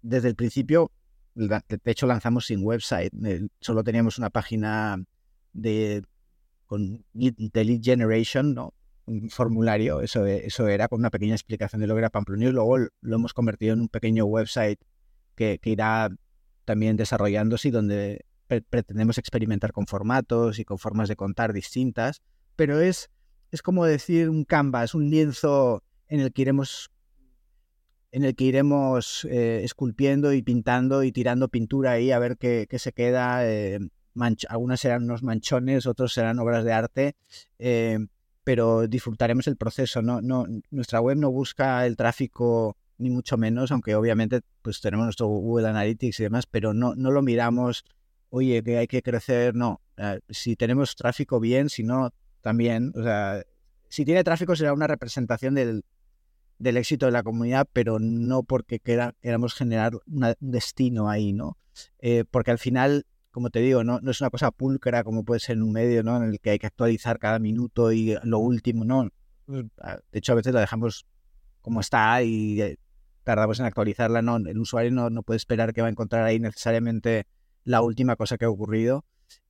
desde 0.00 0.28
el 0.28 0.36
principio, 0.36 0.90
de 1.34 1.62
hecho 1.84 2.06
lanzamos 2.06 2.46
sin 2.46 2.64
website, 2.64 3.12
eh, 3.24 3.46
solo 3.60 3.84
teníamos 3.84 4.18
una 4.18 4.30
página 4.30 5.04
de, 5.52 6.02
con, 6.64 7.04
de 7.12 7.64
lead 7.64 7.80
generation, 7.82 8.54
¿no? 8.54 8.72
un 9.06 9.28
formulario, 9.28 10.00
eso, 10.00 10.24
eso 10.24 10.66
era 10.66 10.88
con 10.88 11.00
una 11.00 11.10
pequeña 11.10 11.34
explicación 11.34 11.80
de 11.82 11.86
lo 11.86 11.94
que 11.94 11.98
era 11.98 12.08
Pamplona 12.08 12.46
y 12.46 12.52
luego 12.52 12.78
lo 12.78 13.16
hemos 13.16 13.34
convertido 13.34 13.74
en 13.74 13.82
un 13.82 13.88
pequeño 13.88 14.24
website 14.24 14.80
que, 15.34 15.58
que 15.58 15.70
irá 15.70 16.08
también 16.64 16.96
desarrollándose 16.96 17.70
donde 17.70 18.24
pretendemos 18.46 19.18
experimentar 19.18 19.72
con 19.72 19.86
formatos 19.86 20.58
y 20.58 20.64
con 20.64 20.78
formas 20.78 21.08
de 21.08 21.16
contar 21.16 21.52
distintas, 21.52 22.22
pero 22.56 22.80
es, 22.80 23.10
es 23.50 23.62
como 23.62 23.84
decir 23.84 24.28
un 24.28 24.44
canvas, 24.44 24.94
un 24.94 25.10
lienzo 25.10 25.82
en 26.08 26.20
el 26.20 26.32
que 26.32 26.42
iremos 26.42 26.90
en 28.12 28.22
el 28.22 28.36
que 28.36 28.44
iremos 28.44 29.26
eh, 29.28 29.62
esculpiendo 29.64 30.32
y 30.32 30.40
pintando 30.40 31.02
y 31.02 31.10
tirando 31.10 31.48
pintura 31.48 31.92
ahí 31.92 32.12
a 32.12 32.20
ver 32.20 32.36
qué, 32.36 32.68
qué 32.70 32.78
se 32.78 32.92
queda. 32.92 33.44
Eh, 33.44 33.80
algunas 34.48 34.78
serán 34.78 35.02
unos 35.02 35.24
manchones, 35.24 35.86
otros 35.86 36.12
serán 36.12 36.38
obras 36.38 36.64
de 36.64 36.72
arte, 36.72 37.16
eh, 37.58 37.98
pero 38.44 38.86
disfrutaremos 38.86 39.48
el 39.48 39.56
proceso. 39.56 40.00
¿no? 40.00 40.20
No, 40.20 40.46
nuestra 40.70 41.00
web 41.00 41.16
no 41.16 41.32
busca 41.32 41.84
el 41.86 41.96
tráfico 41.96 42.76
ni 42.98 43.10
mucho 43.10 43.36
menos, 43.36 43.72
aunque 43.72 43.94
obviamente 43.94 44.40
pues 44.62 44.80
tenemos 44.80 45.06
nuestro 45.06 45.26
Google 45.26 45.68
Analytics 45.68 46.20
y 46.20 46.22
demás, 46.24 46.46
pero 46.46 46.74
no, 46.74 46.94
no 46.94 47.10
lo 47.10 47.22
miramos, 47.22 47.84
oye, 48.30 48.62
que 48.62 48.78
hay 48.78 48.86
que 48.86 49.02
crecer, 49.02 49.54
no. 49.54 49.80
si 50.28 50.56
tenemos 50.56 50.94
tráfico 50.96 51.40
bien, 51.40 51.68
si 51.70 51.82
no, 51.82 52.10
también, 52.40 52.92
o 52.94 53.02
sea, 53.02 53.42
si 53.88 54.04
tiene 54.04 54.24
tráfico 54.24 54.56
será 54.56 54.72
una 54.72 54.86
representación 54.86 55.54
del, 55.54 55.84
del 56.58 56.76
éxito 56.76 57.06
de 57.06 57.12
la 57.12 57.22
comunidad, 57.22 57.68
pero 57.72 57.98
no 57.98 58.42
porque 58.42 58.80
queramos 58.80 59.54
generar 59.54 59.92
un 60.06 60.34
destino 60.40 61.08
ahí, 61.08 61.32
¿no? 61.32 61.56
Eh, 61.98 62.24
porque 62.30 62.50
al 62.50 62.58
final, 62.58 63.06
como 63.30 63.50
te 63.50 63.60
digo, 63.60 63.84
no, 63.84 64.00
no 64.00 64.10
es 64.10 64.20
una 64.20 64.30
cosa 64.30 64.50
pulcra 64.50 65.04
como 65.04 65.24
puede 65.24 65.40
ser 65.40 65.56
en 65.56 65.62
un 65.62 65.72
medio, 65.72 66.02
¿no? 66.02 66.16
En 66.16 66.24
el 66.24 66.40
que 66.40 66.50
hay 66.50 66.58
que 66.58 66.66
actualizar 66.66 67.18
cada 67.18 67.38
minuto 67.38 67.92
y 67.92 68.16
lo 68.22 68.38
último, 68.38 68.84
¿no? 68.84 69.10
De 69.46 69.68
hecho, 70.12 70.32
a 70.32 70.36
veces 70.36 70.54
la 70.54 70.60
dejamos 70.60 71.06
como 71.60 71.80
está 71.80 72.22
y 72.22 72.60
eh, 72.60 72.78
tardamos 73.24 73.58
en 73.58 73.66
actualizarla, 73.66 74.22
no, 74.22 74.36
el 74.36 74.58
usuario 74.58 74.90
no, 74.92 75.10
no, 75.10 75.22
puede 75.22 75.38
esperar 75.38 75.72
que 75.72 75.80
va 75.80 75.88
a 75.88 75.90
encontrar 75.90 76.24
ahí 76.24 76.38
necesariamente 76.38 77.26
la 77.64 77.80
última 77.82 78.16
cosa 78.16 78.36
que 78.38 78.44
ha 78.44 78.50
ocurrido 78.50 79.04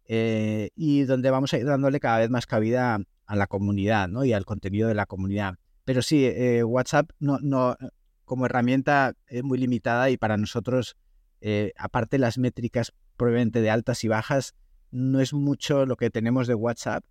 eh, 0.07 0.71
y 0.77 1.03
donde 1.03 1.31
vamos 1.31 1.53
a 1.53 1.59
ir 1.59 1.67
dándole 1.67 2.01
cada 2.01 2.19
vez 2.19 2.31
más 2.31 2.47
cabida 2.47 3.01
a 3.27 3.37
la 3.37 3.47
comunidad 3.47 4.09
¿no? 4.09 4.25
y 4.25 4.33
al 4.33 4.45
contenido 4.45 4.89
de 4.89 4.95
la 4.95 5.07
comunidad. 5.07 5.55
Pero 5.85 6.03
sí, 6.03 6.25
eh, 6.25 6.63
WhatsApp 6.63 7.11
no, 7.19 7.39
no, 7.43 7.77
como 8.25 8.47
herramienta 8.47 9.15
es 9.27 9.43
muy 9.43 9.59
limitada 9.59 10.09
y 10.11 10.17
para 10.17 10.37
nosotros, 10.37 10.97
eh, 11.41 11.73
aparte 11.77 12.19
las 12.19 12.39
métricas 12.39 12.93
probablemente 13.17 13.61
de 13.61 13.71
altas 13.71 14.05
y 14.05 14.09
bajas, 14.09 14.55
no 14.91 15.21
es 15.21 15.33
mucho 15.33 15.85
lo 15.85 15.97
que 15.97 16.11
tenemos 16.11 16.47
de 16.47 16.55
WhatsApp. 16.55 17.05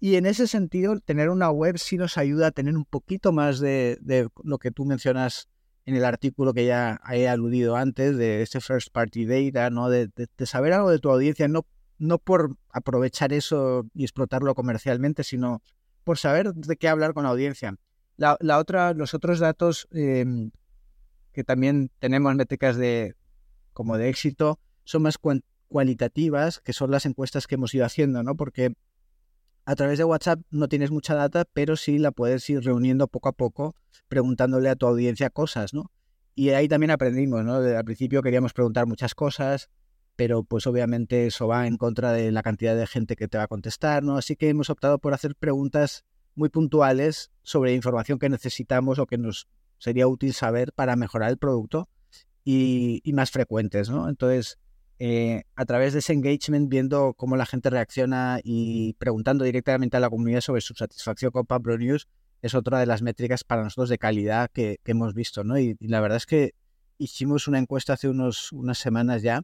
Y 0.00 0.14
en 0.14 0.24
ese 0.24 0.46
sentido, 0.46 0.98
tener 1.00 1.28
una 1.28 1.50
web 1.50 1.76
sí 1.78 1.98
nos 1.98 2.16
ayuda 2.16 2.48
a 2.48 2.50
tener 2.52 2.74
un 2.74 2.86
poquito 2.86 3.32
más 3.32 3.60
de, 3.60 3.98
de 4.00 4.28
lo 4.42 4.58
que 4.58 4.70
tú 4.70 4.86
mencionas 4.86 5.48
en 5.90 5.96
el 5.96 6.04
artículo 6.04 6.54
que 6.54 6.66
ya 6.66 7.00
he 7.12 7.28
aludido 7.28 7.76
antes, 7.76 8.16
de 8.16 8.42
ese 8.42 8.60
first 8.60 8.90
party 8.92 9.24
data, 9.24 9.70
¿no? 9.70 9.90
De, 9.90 10.08
saber 10.44 10.72
algo 10.72 10.90
de 10.90 11.00
tu 11.00 11.10
audiencia, 11.10 11.48
no, 11.48 11.66
no 11.98 12.18
por 12.18 12.56
aprovechar 12.70 13.32
eso 13.32 13.86
y 13.92 14.04
explotarlo 14.04 14.54
comercialmente, 14.54 15.24
sino 15.24 15.62
por 16.04 16.16
saber 16.16 16.54
de 16.54 16.76
qué 16.76 16.88
hablar 16.88 17.12
con 17.12 17.24
la 17.24 17.30
audiencia. 17.30 17.74
La, 18.16 18.58
otra, 18.58 18.92
los 18.94 19.14
otros 19.14 19.40
datos 19.40 19.88
em, 19.90 20.52
que 21.32 21.42
también 21.42 21.90
tenemos 21.98 22.34
métricas 22.34 22.76
de 22.76 23.16
como 23.72 23.96
de 23.96 24.10
éxito 24.10 24.60
son 24.84 25.02
más 25.02 25.18
cualitativas, 25.68 26.60
que 26.60 26.72
son 26.72 26.90
las 26.90 27.06
encuestas 27.06 27.46
que 27.46 27.56
hemos 27.56 27.74
ido 27.74 27.84
haciendo, 27.84 28.22
¿no? 28.22 28.36
Porque 28.36 28.74
a 29.64 29.74
través 29.76 29.98
de 29.98 30.04
WhatsApp 30.04 30.40
no 30.50 30.68
tienes 30.68 30.90
mucha 30.90 31.14
data, 31.14 31.44
pero 31.52 31.76
sí 31.76 31.98
la 31.98 32.10
puedes 32.10 32.48
ir 32.50 32.62
reuniendo 32.62 33.08
poco 33.08 33.28
a 33.28 33.32
poco, 33.32 33.74
preguntándole 34.08 34.68
a 34.68 34.76
tu 34.76 34.86
audiencia 34.86 35.30
cosas, 35.30 35.74
¿no? 35.74 35.90
Y 36.34 36.50
ahí 36.50 36.68
también 36.68 36.90
aprendimos, 36.90 37.44
¿no? 37.44 37.56
al 37.56 37.84
principio 37.84 38.22
queríamos 38.22 38.52
preguntar 38.52 38.86
muchas 38.86 39.14
cosas, 39.14 39.68
pero 40.16 40.42
pues 40.42 40.66
obviamente 40.66 41.26
eso 41.26 41.48
va 41.48 41.66
en 41.66 41.76
contra 41.76 42.12
de 42.12 42.30
la 42.30 42.42
cantidad 42.42 42.76
de 42.76 42.86
gente 42.86 43.16
que 43.16 43.28
te 43.28 43.38
va 43.38 43.44
a 43.44 43.48
contestar, 43.48 44.02
¿no? 44.02 44.16
Así 44.16 44.36
que 44.36 44.48
hemos 44.48 44.70
optado 44.70 44.98
por 44.98 45.14
hacer 45.14 45.34
preguntas 45.34 46.04
muy 46.34 46.48
puntuales 46.48 47.30
sobre 47.42 47.74
información 47.74 48.18
que 48.18 48.28
necesitamos 48.28 48.98
o 48.98 49.06
que 49.06 49.18
nos 49.18 49.48
sería 49.78 50.06
útil 50.06 50.34
saber 50.34 50.72
para 50.72 50.96
mejorar 50.96 51.30
el 51.30 51.38
producto 51.38 51.88
y, 52.44 53.00
y 53.04 53.12
más 53.12 53.30
frecuentes, 53.30 53.90
¿no? 53.90 54.08
Entonces, 54.08 54.58
eh, 55.02 55.44
a 55.56 55.64
través 55.64 55.94
de 55.94 56.00
ese 56.00 56.12
engagement, 56.12 56.68
viendo 56.68 57.14
cómo 57.14 57.34
la 57.34 57.46
gente 57.46 57.70
reacciona 57.70 58.38
y 58.44 58.92
preguntando 58.98 59.44
directamente 59.44 59.96
a 59.96 60.00
la 60.00 60.10
comunidad 60.10 60.42
sobre 60.42 60.60
su 60.60 60.74
satisfacción 60.74 61.30
con 61.30 61.46
Pablo 61.46 61.78
News, 61.78 62.06
es 62.42 62.54
otra 62.54 62.78
de 62.80 62.84
las 62.84 63.00
métricas 63.00 63.42
para 63.42 63.62
nosotros 63.62 63.88
de 63.88 63.96
calidad 63.96 64.50
que, 64.52 64.78
hemos 64.84 65.14
visto, 65.14 65.42
¿no? 65.42 65.58
Y, 65.58 65.74
la 65.80 66.02
verdad 66.02 66.18
es 66.18 66.26
que 66.26 66.52
hicimos 66.98 67.48
una 67.48 67.58
encuesta 67.58 67.94
hace 67.94 68.10
unos, 68.10 68.52
unas 68.52 68.76
semanas 68.76 69.22
ya 69.22 69.42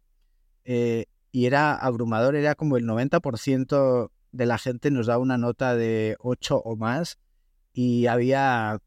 eh, 0.64 1.06
y 1.32 1.46
era 1.46 1.74
abrumador, 1.74 2.36
era 2.36 2.54
como 2.54 2.76
el 2.76 2.84
90% 2.84 4.10
de 4.32 4.46
la 4.46 4.58
gente 4.58 4.90
nos 4.90 5.06
da 5.06 5.16
una 5.16 5.38
nota 5.38 5.74
de 5.74 6.16
8 6.18 6.58
o 6.58 6.76
más 6.76 7.16
y 7.72 8.08
había 8.08 8.82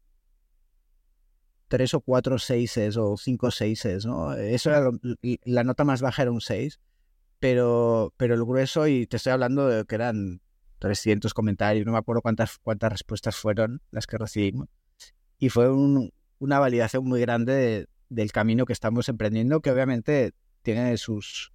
tres 1.70 1.94
o 1.94 2.00
cuatro 2.00 2.36
seises 2.38 2.96
o 2.96 3.16
cinco 3.16 3.52
seises, 3.52 4.04
¿no? 4.04 4.34
Eso 4.34 4.70
era 4.70 4.90
la 5.44 5.62
nota 5.62 5.84
más 5.84 6.02
baja 6.02 6.22
era 6.22 6.32
un 6.32 6.40
6, 6.40 6.80
pero, 7.38 8.12
pero 8.16 8.34
el 8.34 8.44
grueso, 8.44 8.88
y 8.88 9.06
te 9.06 9.16
estoy 9.16 9.32
hablando 9.32 9.68
de 9.68 9.84
que 9.84 9.94
eran 9.94 10.40
300 10.80 11.32
comentarios, 11.32 11.86
no 11.86 11.92
me 11.92 11.98
acuerdo 11.98 12.22
cuántas, 12.22 12.58
cuántas 12.58 12.90
respuestas 12.90 13.36
fueron 13.36 13.82
las 13.92 14.08
que 14.08 14.18
recibimos. 14.18 14.68
Y 15.38 15.48
fue 15.50 15.70
una 15.70 16.58
validación 16.58 17.04
muy 17.04 17.20
grande 17.20 17.86
del 18.08 18.32
camino 18.32 18.66
que 18.66 18.72
estamos 18.72 19.08
emprendiendo, 19.08 19.60
que 19.60 19.70
obviamente 19.70 20.32
tiene 20.62 20.96
sus, 20.96 21.52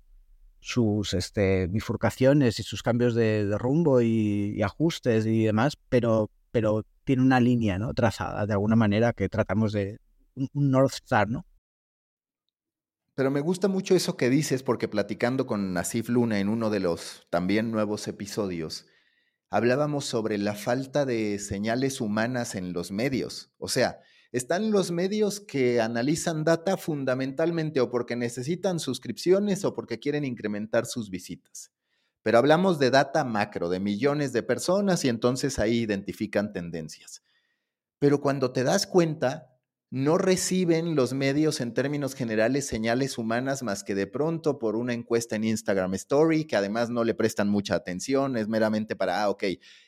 sus 0.62 1.14
este, 1.14 1.68
bifurcaciones 1.68 2.58
y 2.62 2.64
sus 2.64 2.84
cambios 2.84 3.16
de, 3.16 3.54
rumbo 3.60 4.02
y, 4.02 4.62
ajustes 4.64 5.26
y 5.26 5.44
demás, 5.44 5.78
pero, 5.90 6.32
pero 6.52 6.86
tiene 7.04 7.22
una 7.22 7.42
línea 7.42 7.78
¿no? 7.78 7.94
trazada 7.94 8.46
de 8.46 8.54
alguna 8.54 8.78
manera 8.78 9.12
que 9.12 9.28
tratamos 9.28 9.74
de 9.74 10.00
un, 10.36 10.50
North 10.54 10.94
Star, 10.94 11.30
¿no? 11.30 11.46
Pero 13.16 13.32
me 13.32 13.40
gusta 13.40 13.68
mucho 13.68 13.96
eso 13.96 14.18
que 14.18 14.30
dices 14.30 14.62
porque 14.62 14.88
platicando 14.88 15.46
con 15.46 15.74
Nasif 15.74 16.10
Luna 16.10 16.40
en 16.40 16.50
uno 16.50 16.70
de 16.70 16.82
los 16.82 17.28
también 17.30 17.72
nuevos 17.72 18.08
episodios, 18.10 18.88
hablábamos 19.50 20.06
sobre 20.06 20.38
la 20.38 20.54
falta 20.54 21.06
de 21.06 21.40
señales 21.40 22.02
humanas 22.02 22.56
en 22.56 22.74
los 22.74 22.92
medios. 22.92 23.54
O 23.58 23.70
sea, 23.70 24.02
están 24.34 24.70
los 24.72 24.92
medios 24.92 25.40
que 25.40 25.80
analizan 25.80 26.44
data 26.44 26.76
fundamentalmente 26.76 27.80
o 27.80 27.90
porque 27.90 28.18
necesitan 28.18 28.80
suscripciones 28.82 29.64
o 29.64 29.74
porque 29.74 29.98
quieren 29.98 30.26
incrementar 30.26 30.86
sus 30.86 31.10
visitas. 31.10 31.72
Pero 32.22 32.40
hablamos 32.40 32.78
de 32.78 32.92
data 32.92 33.24
macro, 33.24 33.70
de 33.70 33.80
millones 33.80 34.34
de 34.34 34.44
personas 34.44 35.06
y 35.06 35.10
entonces 35.10 35.58
ahí 35.58 35.78
identifican 35.78 36.52
tendencias. 36.52 37.24
Pero 37.98 38.20
cuando 38.20 38.52
te 38.52 38.66
das 38.66 38.88
cuenta, 38.88 39.55
no 39.96 40.18
reciben 40.18 40.94
los 40.94 41.14
medios 41.14 41.62
en 41.62 41.74
términos 41.74 42.16
generales 42.16 42.68
señales 42.68 43.18
humanas 43.18 43.64
más 43.64 43.86
que 43.86 43.96
de 43.96 44.08
pronto 44.08 44.60
por 44.60 44.76
una 44.76 44.92
encuesta 44.92 45.38
en 45.38 45.46
Instagram 45.46 45.94
Story, 45.94 46.44
que 46.44 46.58
además 46.58 46.90
no 46.90 47.06
le 47.06 47.14
prestan 47.14 47.48
mucha 47.48 47.76
atención, 47.76 48.36
es 48.36 48.50
meramente 48.50 48.98
para, 48.98 49.24
ah, 49.24 49.30
ok, 49.30 49.46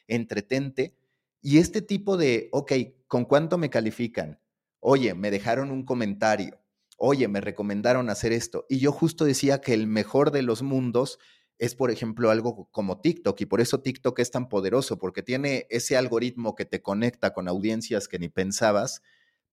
entretente. 0.07 0.95
Y 1.41 1.57
este 1.57 1.81
tipo 1.81 2.15
de, 2.15 2.47
ok, 2.53 2.71
¿con 3.07 3.25
cuánto 3.25 3.57
me 3.57 3.69
califican? 3.69 4.39
Oye, 4.79 5.13
me 5.13 5.29
dejaron 5.29 5.71
un 5.71 5.83
comentario. 5.83 6.57
Oye, 6.95 7.27
me 7.27 7.41
recomendaron 7.41 8.09
hacer 8.09 8.31
esto. 8.31 8.65
Y 8.69 8.79
yo 8.79 8.93
justo 8.93 9.25
decía 9.25 9.59
que 9.59 9.73
el 9.73 9.87
mejor 9.87 10.31
de 10.31 10.41
los 10.41 10.63
mundos 10.63 11.19
es, 11.57 11.75
por 11.75 11.91
ejemplo, 11.91 12.31
algo 12.31 12.69
como 12.71 13.01
TikTok. 13.01 13.41
Y 13.41 13.45
por 13.45 13.59
eso 13.59 13.81
TikTok 13.81 14.19
es 14.19 14.31
tan 14.31 14.47
poderoso, 14.47 14.99
porque 14.99 15.21
tiene 15.21 15.67
ese 15.69 15.97
algoritmo 15.97 16.55
que 16.55 16.63
te 16.63 16.81
conecta 16.81 17.33
con 17.33 17.49
audiencias 17.49 18.07
que 18.07 18.19
ni 18.19 18.29
pensabas 18.29 19.01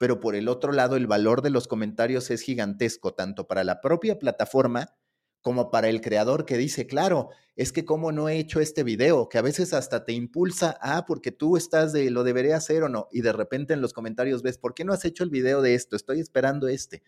pero 0.05 0.21
por 0.21 0.37
el 0.37 0.49
otro 0.49 0.71
lado 0.71 0.97
el 0.97 1.07
valor 1.07 1.41
de 1.41 1.49
los 1.49 1.67
comentarios 1.67 2.31
es 2.31 2.43
gigantesco, 2.43 3.15
tanto 3.15 3.47
para 3.47 3.65
la 3.65 3.81
propia 3.81 4.19
plataforma 4.19 4.95
como 5.41 5.71
para 5.71 5.89
el 5.89 6.03
creador 6.03 6.45
que 6.45 6.59
dice, 6.59 6.87
claro, 6.87 7.31
es 7.57 7.73
que 7.73 7.87
cómo 7.87 8.13
no 8.13 8.29
he 8.29 8.37
hecho 8.37 8.61
este 8.61 8.83
video, 8.83 9.31
que 9.31 9.39
a 9.39 9.41
veces 9.41 9.73
hasta 9.73 10.05
te 10.05 10.13
impulsa, 10.13 10.77
ah, 10.83 11.07
porque 11.07 11.33
tú 11.33 11.57
estás 11.57 11.95
de, 11.95 12.11
lo 12.11 12.23
deberé 12.23 12.53
hacer 12.53 12.83
o 12.83 12.91
no, 12.91 13.09
y 13.13 13.23
de 13.23 13.33
repente 13.33 13.73
en 13.73 13.81
los 13.81 13.95
comentarios 13.95 14.43
ves, 14.43 14.59
¿por 14.59 14.75
qué 14.75 14.85
no 14.85 14.93
has 14.93 15.07
hecho 15.07 15.25
el 15.25 15.31
video 15.31 15.63
de 15.63 15.75
esto? 15.75 15.97
Estoy 15.97 16.21
esperando 16.21 16.69
este 16.69 17.03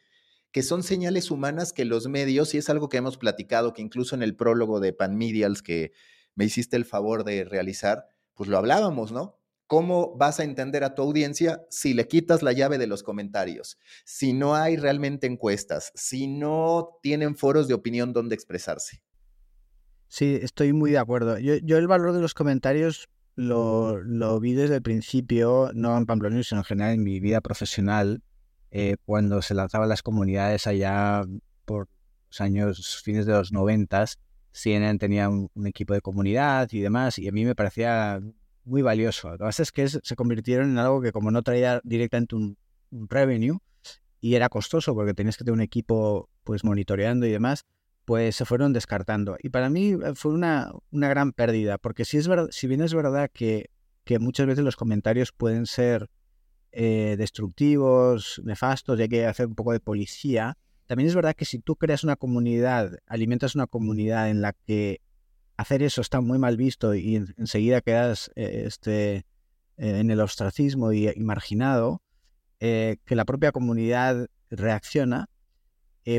que 0.51 0.63
son 0.63 0.83
señales 0.83 1.31
humanas 1.31 1.75
que 1.75 1.85
los 1.85 2.09
medios, 2.09 2.55
y 2.55 2.57
es 2.57 2.71
algo 2.71 2.89
que 2.89 2.97
hemos 2.97 3.19
platicado, 3.19 3.75
que 3.75 3.83
incluso 3.83 4.15
en 4.15 4.23
el 4.23 4.37
prólogo 4.37 4.81
de 4.81 4.95
Pan 4.95 5.19
Medials 5.19 5.61
que 5.61 5.93
me 6.35 6.47
hiciste 6.47 6.77
el 6.77 6.87
favor 6.87 7.25
de 7.25 7.45
realizar, 7.45 8.07
pues 8.33 8.49
lo 8.49 8.57
hablábamos, 8.57 9.13
¿no? 9.13 9.39
¿Cómo 9.67 10.17
vas 10.17 10.39
a 10.39 10.45
entender 10.45 10.85
a 10.85 10.95
tu 10.95 11.03
audiencia 11.03 11.67
si 11.71 11.93
le 11.93 12.07
quitas 12.07 12.43
la 12.43 12.53
llave 12.53 12.79
de 12.79 12.87
los 12.87 13.03
comentarios? 13.03 13.79
Si 14.05 14.33
no 14.33 14.55
hay 14.55 14.77
realmente 14.77 15.27
encuestas, 15.27 15.91
si 15.97 16.29
no 16.29 16.99
tienen 17.03 17.35
foros 17.35 17.67
de 17.67 17.75
opinión 17.75 18.13
donde 18.13 18.37
expresarse. 18.37 19.03
Sí, 20.07 20.39
estoy 20.41 20.73
muy 20.73 20.93
de 20.93 20.99
acuerdo. 20.99 21.39
Yo, 21.39 21.79
el 21.79 21.89
valor 21.89 22.13
de 22.13 22.21
los 22.21 22.33
comentarios 22.33 23.09
lo, 23.35 24.39
vi 24.39 24.55
desde 24.55 24.77
el 24.77 24.83
principio, 24.83 25.73
no 25.75 25.99
en 25.99 26.07
Pamplona, 26.07 26.41
sino 26.45 26.61
en 26.61 26.65
general 26.65 26.95
en 26.95 27.03
mi 27.03 27.19
vida 27.19 27.41
profesional, 27.41 28.23
eh, 28.71 28.97
cuando 29.05 29.43
se 29.43 29.55
lanzaban 29.55 29.89
las 29.89 30.03
comunidades 30.03 30.69
allá 30.69 31.25
por 31.65 31.89
los 32.29 32.41
años 32.41 33.03
fines 33.03 33.27
de 33.27 33.33
los 33.33 33.51
noventas. 33.51 34.21
CNN 34.53 34.99
tenía 34.99 35.29
un 35.29 35.67
equipo 35.67 35.93
de 35.93 36.01
comunidad 36.01 36.69
y 36.71 36.81
demás, 36.81 37.19
y 37.19 37.27
a 37.27 37.33
mí 37.33 37.45
me 37.45 37.57
parecía 37.57 38.21
muy 38.67 38.83
valioso. 38.83 39.31
Lo 39.31 39.39
que 39.39 39.45
pasa 39.45 39.63
es 39.63 39.73
que 39.73 39.89
se 39.89 40.17
convirtieron 40.17 40.71
en 40.71 40.79
algo 40.79 41.01
que 41.01 41.13
como 41.13 41.31
no 41.31 41.43
traía 41.43 41.81
directamente 41.85 42.35
un, 42.35 42.59
revenue 42.91 43.59
y 44.21 44.35
era 44.35 44.49
costoso 44.49 44.95
porque 44.95 45.13
tenías 45.13 45.37
que 45.37 45.45
tener 45.45 45.55
un 45.55 45.61
equipo 45.61 46.31
pues 46.45 46.65
monitoreando 46.65 47.27
y 47.27 47.31
demás, 47.31 47.65
pues 48.05 48.37
se 48.37 48.45
fueron 48.45 48.73
descartando. 48.73 49.37
Y 49.43 49.51
para 49.51 49.71
mí 49.71 49.93
eh, 49.93 50.15
fue 50.15 50.33
una, 50.33 50.73
una 50.91 51.09
gran 51.09 51.33
pérdida, 51.33 51.79
porque 51.79 52.05
si, 52.05 52.17
es 52.17 52.29
verdad, 52.29 52.49
si 52.51 52.67
bien 52.67 52.81
es 52.81 52.95
verdad 52.95 53.31
que, 53.33 53.71
que 54.05 54.19
muchas 54.19 54.47
veces 54.47 54.65
los 54.65 54.77
comentarios 54.77 55.33
pueden 55.33 55.67
ser 55.67 56.09
eh, 56.73 57.17
destructivos, 57.19 58.41
nefastos, 58.45 58.99
y 58.99 59.03
hay 59.03 59.09
que 59.09 59.27
hacer 59.27 59.47
un 59.47 59.55
poco 59.55 59.73
de 59.73 59.81
policía, 59.81 60.57
también 60.87 61.09
es 61.09 61.15
verdad 61.15 61.35
que 61.35 61.45
si 61.45 61.59
tú 61.59 61.77
creas 61.77 62.05
una 62.05 62.17
comunidad, 62.17 62.99
alimentas 63.07 63.55
una 63.57 63.67
comunidad 63.67 64.31
en 64.31 64.41
la 64.41 64.53
que 64.53 65.01
hacer 65.57 65.83
eso 65.83 66.01
está 66.01 66.21
muy 66.21 66.39
mal 66.39 66.57
visto 66.57 66.95
y 66.95 67.17
enseguida 67.17 67.81
quedas 67.81 68.31
eh, 68.37 68.65
este, 68.67 69.17
eh, 69.17 69.25
en 69.77 70.11
el 70.11 70.21
ostracismo 70.21 70.93
y, 70.93 71.13
marginado, 71.19 72.03
eh, 72.61 72.99
que 73.05 73.17
la 73.17 73.25
propia 73.25 73.53
comunidad 73.53 74.29
reacciona, 74.51 75.29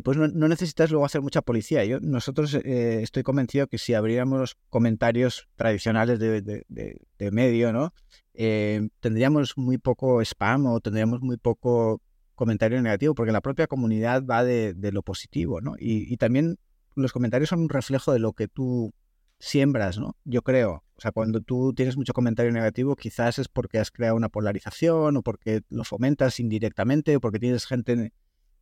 pues 0.03 0.17
no, 0.17 0.47
necesitas 0.49 0.91
luego 0.91 1.05
hacer 1.05 1.21
mucha 1.21 1.41
policía. 1.41 1.85
Yo, 1.85 2.01
nosotros 2.01 2.53
estoy 2.55 3.23
convencido 3.23 3.67
que 3.67 3.77
si 3.77 3.93
abriéramos 3.93 4.57
comentarios 4.69 5.47
tradicionales 5.55 6.19
de, 6.19 7.31
medio, 7.31 7.71
¿no? 7.71 7.93
tendríamos 8.33 9.57
muy 9.57 9.77
poco 9.77 10.21
spam 10.21 10.65
o 10.65 10.81
tendríamos 10.81 11.21
muy 11.21 11.37
poco 11.37 12.01
comentario 12.35 12.81
negativo, 12.81 13.15
porque 13.15 13.31
la 13.31 13.39
propia 13.39 13.67
comunidad 13.67 14.25
va 14.25 14.43
de, 14.43 14.75
lo 14.91 15.03
positivo, 15.03 15.61
¿no? 15.61 15.75
y 15.79 16.17
también 16.17 16.57
los 16.95 17.13
comentarios 17.13 17.47
son 17.47 17.61
un 17.61 17.69
reflejo 17.69 18.11
de 18.11 18.19
lo 18.19 18.33
que 18.33 18.49
tú 18.49 18.93
siembras, 19.39 19.97
¿no? 19.97 20.15
Yo 20.23 20.41
creo. 20.41 20.83
O 20.95 21.01
sea, 21.01 21.11
cuando 21.11 21.41
tú 21.41 21.73
tienes 21.73 21.95
mucho 21.95 22.13
comentario 22.13 22.51
negativo, 22.51 22.95
quizás 22.95 23.37
es 23.37 23.47
porque 23.47 23.77
has 23.77 23.91
creado 23.91 24.15
una 24.15 24.29
polarización 24.29 25.17
o 25.17 25.21
porque 25.21 25.61
lo 25.69 25.83
fomentas 25.83 26.39
indirectamente 26.39 27.15
o 27.15 27.21
porque 27.21 27.39
tienes 27.39 27.67
gente 27.67 28.13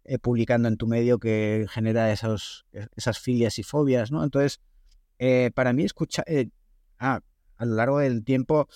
eh, 0.04 0.20
publicando 0.20 0.68
en 0.68 0.78
tu 0.78 0.86
medio 0.86 1.18
que 1.18 1.66
genera 1.70 2.12
esos, 2.12 2.66
esas 2.96 3.20
filias 3.20 3.58
y 3.58 3.64
fobias, 3.64 4.12
¿no? 4.12 4.24
Entonces, 4.24 4.60
eh, 5.18 5.52
para 5.56 5.72
mí 5.72 5.84
escuchar, 5.84 6.26
eh, 6.28 6.50
ah, 7.00 7.22
a 7.56 7.66
lo 7.66 7.76
largo 7.76 8.00
del 8.00 8.26
tiempo, 8.26 8.68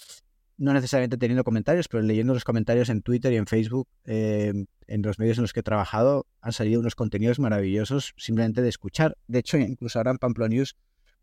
no 0.57 0.73
necesariamente 0.73 1.17
teniendo 1.17 1.43
comentarios, 1.43 1.89
pero 1.89 2.01
leyendo 2.01 2.33
los 2.33 2.45
comentarios 2.45 2.89
en 2.89 3.01
Twitter 3.01 3.33
y 3.33 3.37
en 3.37 3.45
Facebook, 3.45 3.87
en 4.05 4.67
los 4.87 5.19
medios 5.19 5.37
en 5.37 5.43
los 5.43 5.53
que 5.53 5.61
he 5.61 5.63
trabajado, 5.63 6.27
han 6.41 6.51
salido 6.51 6.79
unos 6.79 6.95
contenidos 6.95 7.39
maravillosos 7.39 8.13
simplemente 8.17 8.61
de 8.61 8.69
escuchar. 8.69 9.17
De 9.27 9.39
hecho, 9.39 9.57
incluso 9.57 9.99
ahora 9.99 10.11
en 10.11 10.17
Pamplona 10.17 10.55
News 10.55 10.75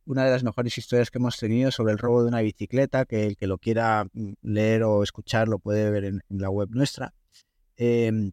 una 0.07 0.25
de 0.25 0.31
las 0.31 0.45
mejores 0.45 0.79
historias 0.79 1.11
que 1.11 1.19
hemos 1.19 1.37
tenido 1.37 1.71
sobre 1.71 1.93
el 1.93 1.99
robo 1.99 2.23
de 2.23 2.29
una 2.29 2.41
bicicleta, 2.41 3.05
que 3.05 3.27
el 3.27 3.37
que 3.37 3.47
lo 3.47 3.59
quiera 3.59 4.07
mm, 4.13 4.33
leer 4.43 4.85
o 4.85 5.03
escuchar 5.03 5.49
lo 5.49 5.59
puede 5.59 5.91
ver 5.91 6.05
en, 6.05 6.23
la 6.29 6.49
web 6.49 6.71
nuestra. 6.71 7.13
Em, 7.77 8.33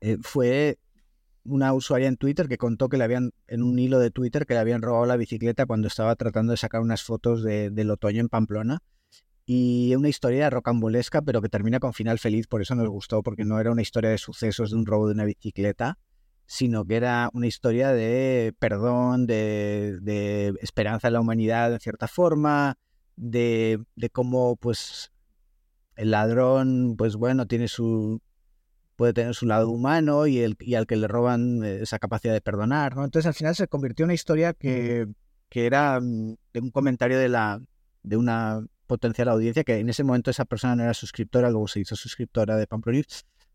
eh, 0.00 0.16
fue 0.22 0.78
una 1.44 1.72
usuaria 1.74 2.08
en 2.08 2.16
Twitter 2.16 2.48
que 2.48 2.58
contó 2.58 2.88
que 2.88 2.96
le 2.96 3.04
habían, 3.04 3.32
en 3.48 3.62
un 3.62 3.78
hilo 3.78 3.98
de 3.98 4.10
Twitter, 4.10 4.46
que 4.46 4.54
le 4.54 4.60
habían 4.60 4.82
robado 4.82 5.06
la 5.06 5.16
bicicleta 5.16 5.66
cuando 5.66 5.88
estaba 5.88 6.14
tratando 6.16 6.52
de 6.52 6.56
sacar 6.56 6.80
unas 6.80 7.02
fotos 7.02 7.42
del 7.42 7.90
otoño 7.90 8.20
en 8.20 8.28
Pamplona. 8.28 8.82
Y 9.48 9.94
una 9.94 10.08
historia 10.08 10.50
rocambolesca, 10.50 11.22
pero 11.22 11.40
que 11.40 11.48
termina 11.48 11.78
con 11.78 11.94
final 11.94 12.18
feliz, 12.18 12.48
por 12.48 12.62
eso 12.62 12.74
nos 12.74 12.88
gustó, 12.88 13.22
porque 13.22 13.44
no 13.44 13.60
era 13.60 13.70
una 13.70 13.82
historia 13.82 14.10
de 14.10 14.18
sucesos 14.18 14.70
de 14.70 14.76
un 14.76 14.86
robo 14.86 15.06
de 15.06 15.14
una 15.14 15.24
bicicleta, 15.24 15.98
sino 16.46 16.84
que 16.84 16.96
era 16.96 17.30
una 17.32 17.46
historia 17.46 17.92
de 17.92 18.54
perdón, 18.58 19.26
de, 19.26 20.54
esperanza 20.60 21.08
en 21.08 21.14
la 21.14 21.20
humanidad 21.20 21.72
en 21.72 21.80
cierta 21.80 22.08
forma, 22.08 22.78
de, 23.16 23.80
cómo 24.12 24.56
pues 24.56 25.12
el 25.96 26.10
ladrón, 26.10 26.96
pues 26.96 27.16
bueno, 27.16 27.46
tiene 27.46 27.68
su 27.68 28.20
puede 28.96 29.12
tener 29.12 29.34
su 29.34 29.44
lado 29.46 29.68
humano 29.68 30.26
y, 30.26 30.38
el, 30.38 30.56
y 30.58 30.74
al 30.74 30.86
que 30.86 30.96
le 30.96 31.06
roban 31.06 31.62
esa 31.62 31.98
capacidad 31.98 32.32
de 32.32 32.40
perdonar, 32.40 32.96
¿no? 32.96 33.04
Entonces 33.04 33.26
al 33.26 33.34
final 33.34 33.54
se 33.54 33.68
convirtió 33.68 34.04
en 34.04 34.06
una 34.06 34.14
historia 34.14 34.54
que, 34.54 35.06
que 35.50 35.66
era 35.66 36.00
mm, 36.00 36.36
de 36.54 36.60
un 36.60 36.70
comentario 36.70 37.18
de 37.18 37.28
la 37.28 37.60
de 38.02 38.16
una 38.16 38.64
potencial 38.86 39.28
audiencia 39.28 39.64
que 39.64 39.78
en 39.78 39.88
ese 39.88 40.04
momento 40.04 40.30
esa 40.30 40.44
persona 40.44 40.76
no 40.76 40.84
era 40.84 40.94
suscriptora, 40.94 41.50
luego 41.50 41.68
se 41.68 41.80
hizo 41.80 41.96
suscriptora 41.96 42.56
de 42.56 42.66
Pamplona, 42.66 43.02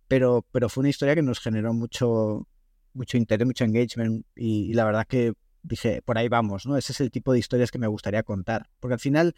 pero, 0.07 0.45
pero 0.51 0.69
fue 0.69 0.81
una 0.81 0.89
historia 0.89 1.15
que 1.15 1.21
nos 1.21 1.39
generó 1.39 1.73
mucho, 1.73 2.47
mucho 2.93 3.17
interés, 3.17 3.45
mucho 3.45 3.63
engagement 3.63 4.25
y, 4.35 4.73
la 4.73 4.85
verdad 4.85 5.05
que 5.07 5.33
dije, 5.63 6.01
por 6.01 6.17
ahí 6.17 6.27
vamos, 6.27 6.65
¿no? 6.65 6.77
Ese 6.77 6.91
es 6.91 7.01
el 7.01 7.11
tipo 7.11 7.33
de 7.33 7.39
historias 7.39 7.71
que 7.71 7.79
me 7.79 7.87
gustaría 7.87 8.23
contar. 8.23 8.69
Porque 8.79 8.93
al 8.95 8.99
final, 8.99 9.35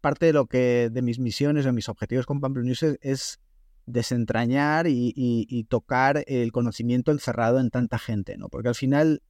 parte 0.00 0.26
de 0.26 0.32
lo 0.32 0.46
que, 0.46 0.90
de 0.90 1.02
mis 1.02 1.18
misiones, 1.18 1.64
de 1.64 1.72
mis 1.72 1.88
objetivos 1.88 2.26
con 2.26 2.40
Pamplona 2.40 2.66
News 2.66 2.82
es, 3.00 3.40
desentrañar 3.86 4.86
y, 4.88 5.66
tocar 5.68 6.24
el 6.26 6.52
conocimiento 6.52 7.10
encerrado 7.12 7.60
en 7.60 7.70
tanta 7.70 7.98
gente, 7.98 8.36
¿no? 8.36 8.48
Porque 8.48 8.68
al 8.68 8.74
final 8.74 9.22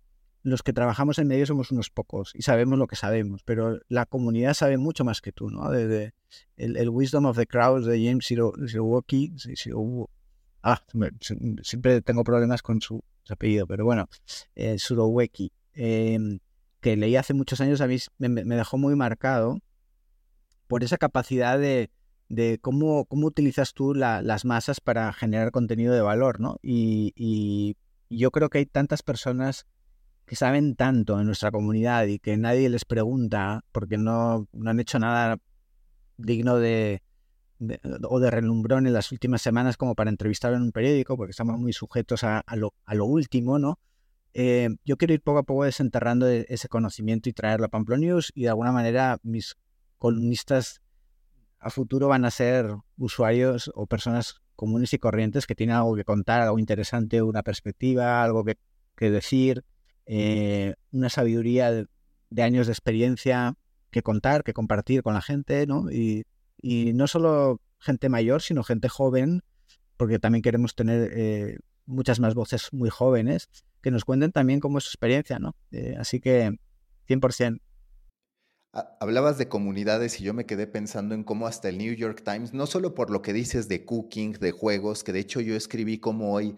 los 0.42 0.62
que 0.62 0.72
trabajamos 0.72 1.18
en 1.18 1.28
medio 1.28 1.46
somos 1.46 1.70
unos 1.70 1.90
pocos 1.90 2.32
y 2.34 2.42
sabemos 2.42 2.78
lo 2.78 2.88
que 2.88 2.96
sabemos, 2.96 3.42
pero 3.44 3.78
la 3.88 4.07
comunidad 4.07 4.55
sabe 4.55 4.76
mucho 4.76 5.05
más 5.05 5.20
que 5.20 5.32
tú, 5.32 5.50
¿no? 5.50 5.70
Desde 5.70 6.14
el, 6.57 6.88
Wisdom 6.88 7.26
of 7.26 7.36
the 7.36 7.46
Crowd 7.46 7.86
de 7.86 8.05
James 8.05 8.24
Shirowoki, 8.26 9.34
ah, 10.62 10.82
siempre 11.62 12.03
tengo 12.03 12.24
problemas 12.24 12.62
con 12.62 12.80
su, 12.80 13.05
apellido, 13.31 13.66
pero 13.66 13.85
bueno, 13.85 14.09
eh, 14.55 14.79
Suroweki, 14.79 15.53
em, 15.75 16.39
que 16.81 16.97
leí 16.97 17.16
hace 17.16 17.35
muchos 17.35 17.61
años, 17.61 17.81
a 17.81 17.87
mí 17.87 17.97
me 18.18 18.57
dejó 18.57 18.79
muy 18.79 18.97
marcado 18.97 19.59
por 20.66 20.83
esa 20.83 20.99
capacidad 20.99 21.59
de, 21.59 21.91
de 22.33 22.59
cómo, 22.59 23.05
cómo 23.05 23.27
utilizas 23.27 23.75
tú 23.75 23.93
las 23.93 24.45
masas 24.47 24.81
para 24.81 25.12
generar 25.12 25.51
contenido 25.51 25.93
de 25.93 26.01
valor, 26.01 26.41
¿no? 26.41 26.57
Y, 26.62 27.77
yo 28.09 28.31
creo 28.31 28.51
que 28.51 28.59
hay 28.59 28.66
tantas 28.66 29.03
personas 29.03 29.66
que 30.27 30.37
saben 30.37 30.75
tanto 30.77 31.18
en 31.18 31.27
nuestra 31.27 31.51
comunidad 31.51 32.07
y 32.07 32.18
que 32.18 32.37
nadie 32.37 32.68
les 32.68 32.85
pregunta 32.85 33.64
porque 33.73 33.97
no, 33.97 34.49
no 34.53 34.70
han 34.70 34.81
hecho 34.81 34.99
nada 34.99 35.39
digno 36.18 36.59
de, 36.59 37.01
o 38.09 38.21
de 38.21 38.31
relumbrón 38.31 38.87
en 38.87 38.93
las 38.93 39.13
últimas 39.13 39.43
semanas 39.43 39.77
como 39.77 39.95
para 39.95 40.11
entrevistar 40.11 40.53
en 40.53 40.63
un 40.63 40.73
periódico, 40.73 41.17
porque 41.17 41.31
estamos 41.31 41.59
muy 41.59 41.73
sujetos 41.73 42.25
a, 42.25 42.45
lo, 42.57 42.75
a 42.85 42.95
lo, 42.95 43.07
último, 43.07 43.59
¿no? 43.59 43.79
Eh, 44.35 44.71
yo 44.85 44.97
quiero 44.97 45.15
ir 45.15 45.21
poco 45.21 45.39
a 45.39 45.43
poco 45.43 45.65
desenterrando 45.65 46.29
e, 46.29 46.47
ese 46.49 46.69
conocimiento 46.69 47.29
y 47.29 47.33
traerlo 47.33 47.67
a 47.67 47.69
Pamplona 47.69 48.01
News 48.01 48.33
y 48.35 48.43
de 48.43 48.49
alguna 48.49 48.73
manera 48.73 49.19
mis 49.23 49.57
columnistas 49.99 50.81
a 51.59 51.71
futuro 51.71 52.09
van 52.09 52.25
a 52.25 52.31
ser 52.31 52.75
usuarios 52.97 53.71
o 53.75 53.87
personas 53.87 54.43
comunes 54.57 54.93
y 54.93 54.99
corrientes 54.99 55.47
que 55.47 55.55
tienen 55.55 55.77
algo 55.77 55.95
que 55.95 56.05
contar, 56.05 56.41
algo 56.41 56.59
interesante, 56.59 57.23
una 57.23 57.43
perspectiva, 57.43 58.23
algo 58.23 58.45
que, 58.45 58.57
decir, 59.11 59.65
eh, 60.07 60.75
una 60.93 61.09
sabiduría 61.09 61.71
de, 61.73 62.43
años 62.43 62.67
de 62.67 62.73
experiencia 62.73 63.55
que 63.91 64.03
contar, 64.03 64.45
que 64.45 64.53
compartir 64.53 65.03
con 65.03 65.15
la 65.15 65.21
gente, 65.21 65.67
¿no? 65.67 65.91
Y, 65.91 66.25
no 66.63 67.07
solo 67.07 67.61
gente 67.79 68.09
mayor, 68.09 68.43
sino 68.43 68.63
gente 68.63 68.89
joven, 68.89 69.43
porque 69.97 70.19
también 70.19 70.43
queremos 70.43 70.75
tener 70.75 71.11
eh, 71.15 71.59
muchas 71.87 72.21
más 72.21 72.35
voces 72.35 72.69
muy 72.73 72.91
jóvenes 72.91 73.49
que 73.83 73.91
nos 73.91 74.05
cuenten 74.05 74.33
también 74.33 74.61
cómo 74.61 74.79
es 74.79 74.85
su 74.85 74.91
experiencia, 74.91 75.39
¿no? 75.39 75.57
Eh, 75.73 75.97
así 75.99 76.21
que 76.21 76.57
100%. 77.09 77.61
Hablabas 79.01 79.37
de 79.37 79.49
comunidades 79.49 80.19
y 80.19 80.25
yo 80.25 80.33
me 80.33 80.47
quedé 80.47 80.67
pensando 80.67 81.15
en 81.15 81.25
cómo 81.25 81.47
hasta 81.47 81.69
el 81.69 81.77
New 81.77 81.95
York 81.95 82.23
Times, 82.25 82.55
no 82.55 82.67
solo 82.67 82.95
por 82.95 83.11
lo 83.11 83.21
que 83.21 83.35
dices 83.35 83.69
de 83.69 83.85
cooking, 83.85 84.33
de 84.33 84.53
juegos, 84.53 85.05
que 85.05 85.13
de 85.13 85.21
hecho 85.21 85.43
yo 85.43 85.55
escribí 85.57 85.99
como 85.99 86.33
hoy, 86.33 86.57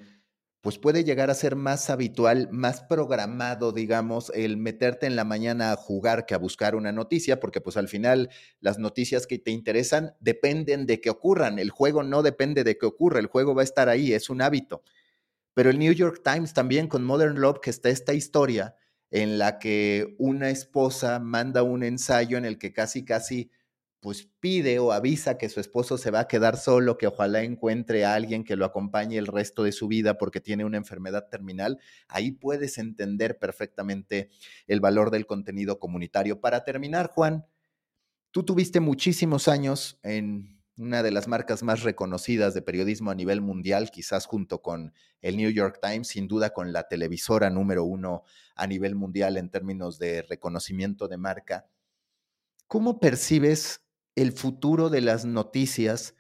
pues 0.65 0.79
puede 0.79 1.05
llegar 1.05 1.29
a 1.29 1.35
ser 1.35 1.57
más 1.57 1.91
habitual, 1.91 2.49
más 2.51 2.81
programado, 2.81 3.71
digamos, 3.71 4.33
el 4.35 4.57
meterte 4.57 5.05
en 5.05 5.15
la 5.15 5.25
mañana 5.25 5.73
a 5.73 5.77
jugar 5.77 6.25
que 6.25 6.33
a 6.33 6.39
buscar 6.39 6.75
una 6.75 6.91
noticia, 6.91 7.39
porque 7.39 7.61
pues 7.61 7.77
al 7.77 7.87
final 7.87 8.31
las 8.61 8.79
noticias 8.79 9.27
que 9.27 9.39
te 9.39 9.51
interesan 9.51 10.15
dependen 10.21 10.87
de 10.87 11.03
que 11.03 11.11
ocurran, 11.11 11.59
el 11.59 11.69
juego 11.69 12.03
no 12.03 12.23
depende 12.23 12.65
de 12.65 12.79
que 12.79 12.87
ocurra, 12.87 13.21
el 13.21 13.27
juego 13.27 13.55
va 13.55 13.61
a 13.61 13.65
estar 13.65 13.91
ahí, 13.91 14.15
es 14.15 14.31
un 14.31 14.41
hábito. 14.41 14.83
Pero 15.53 15.69
el 15.69 15.79
New 15.79 15.93
York 15.93 16.23
Times 16.25 16.55
también 16.55 16.89
con 16.89 17.05
Modern 17.05 17.39
Love, 17.39 17.61
que 17.61 17.69
está 17.69 17.91
esta 17.91 18.15
historia, 18.15 18.75
en 19.11 19.37
la 19.37 19.59
que 19.59 20.17
una 20.19 20.49
esposa 20.49 21.19
manda 21.19 21.63
un 21.63 21.83
ensayo 21.83 22.39
en 22.39 22.47
el 22.47 22.57
que 22.57 22.73
casi, 22.73 23.05
casi, 23.05 23.51
pues 24.05 24.29
pide 24.39 24.79
o 24.81 24.93
avisa 24.93 25.39
que 25.39 25.49
su 25.49 25.61
esposo 25.61 25.97
se 25.97 26.11
va 26.11 26.21
a 26.21 26.29
quedar 26.29 26.59
solo, 26.59 26.99
que 26.99 27.07
ojalá 27.07 27.43
encuentre 27.43 28.05
a 28.05 28.13
alguien 28.13 28.45
que 28.45 28.55
lo 28.55 28.67
acompañe 28.67 29.17
el 29.17 29.27
resto 29.27 29.63
de 29.63 29.73
su 29.73 29.89
vida 29.89 30.19
porque 30.19 30.43
tiene 30.43 30.67
una 30.67 30.77
enfermedad 30.77 31.31
terminal, 31.31 31.81
ahí 32.07 32.31
puedes 32.31 32.77
entender 32.77 33.39
perfectamente 33.39 34.29
el 34.67 34.81
valor 34.81 35.11
del 35.11 35.25
contenido 35.25 35.79
comunitario. 35.79 36.39
Para 36.39 36.65
terminar, 36.65 37.09
Juan, 37.09 37.47
tú 38.31 38.43
tuviste 38.43 38.79
muchísimos 38.79 39.49
años 39.49 39.99
en 40.03 40.61
una 40.77 41.03
de 41.03 41.11
las 41.11 41.27
marcas 41.27 41.63
más 41.63 41.83
reconocidas 41.83 42.53
de 42.53 42.61
periodismo 42.61 43.11
a 43.11 43.15
nivel 43.15 43.41
mundial, 43.41 43.91
quizás 43.91 44.27
junto 44.27 44.61
con 44.61 44.93
el 45.23 45.39
New 45.39 45.49
York 45.49 45.79
Times, 45.81 46.09
sin 46.09 46.29
duda 46.29 46.51
con 46.51 46.75
la 46.75 46.89
televisora 46.89 47.49
número 47.49 47.85
uno 47.85 48.25
a 48.55 48.67
nivel 48.67 48.97
mundial 48.97 49.39
en 49.39 49.49
términos 49.49 49.99
de 49.99 50.21
reconocimiento 50.21 51.09
de 51.09 51.17
marca. 51.17 51.67
¿Cómo 52.67 53.01
percibes 53.01 53.84
el 54.17 54.33
futuro 54.33 54.91
de 54.91 55.01
las 55.01 55.25
noticias 55.25 56.15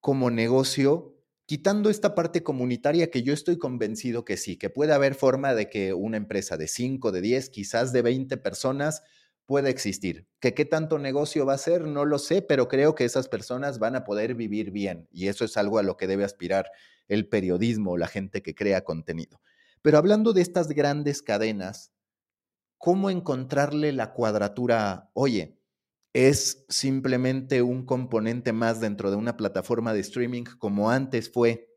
como 0.00 0.30
negocio, 0.30 1.16
quitando 1.46 1.90
esta 1.90 2.14
parte 2.14 2.42
comunitaria 2.42 3.10
que 3.10 3.22
yo 3.22 3.32
estoy 3.32 3.58
convencido 3.58 4.24
que 4.24 4.36
sí, 4.36 4.56
que 4.56 4.70
puede 4.70 4.92
haber 4.92 5.14
forma 5.14 5.54
de 5.54 5.68
que 5.68 5.94
una 5.94 6.16
empresa 6.16 6.56
de 6.56 6.68
5, 6.68 7.12
de 7.12 7.20
10, 7.20 7.50
quizás 7.50 7.92
de 7.92 8.02
20 8.02 8.36
personas 8.36 9.02
puede 9.46 9.70
existir. 9.70 10.26
Que 10.40 10.54
qué 10.54 10.64
tanto 10.64 10.98
negocio 10.98 11.44
va 11.44 11.54
a 11.54 11.58
ser, 11.58 11.82
no 11.82 12.04
lo 12.04 12.18
sé, 12.18 12.42
pero 12.42 12.68
creo 12.68 12.94
que 12.94 13.04
esas 13.04 13.28
personas 13.28 13.78
van 13.78 13.96
a 13.96 14.04
poder 14.04 14.34
vivir 14.34 14.70
bien 14.70 15.08
y 15.10 15.28
eso 15.28 15.44
es 15.44 15.56
algo 15.56 15.78
a 15.78 15.82
lo 15.82 15.96
que 15.96 16.06
debe 16.06 16.24
aspirar 16.24 16.70
el 17.08 17.28
periodismo 17.28 17.92
o 17.92 17.98
la 17.98 18.08
gente 18.08 18.42
que 18.42 18.54
crea 18.54 18.84
contenido. 18.84 19.40
Pero 19.82 19.98
hablando 19.98 20.32
de 20.32 20.42
estas 20.42 20.68
grandes 20.68 21.22
cadenas, 21.22 21.92
¿cómo 22.78 23.10
encontrarle 23.10 23.92
la 23.92 24.12
cuadratura? 24.12 25.10
Oye, 25.12 25.58
es 26.12 26.64
simplemente 26.68 27.62
un 27.62 27.86
componente 27.86 28.52
más 28.52 28.80
dentro 28.80 29.10
de 29.10 29.16
una 29.16 29.36
plataforma 29.36 29.92
de 29.94 30.00
streaming 30.00 30.44
como 30.58 30.90
antes 30.90 31.30
fue 31.32 31.68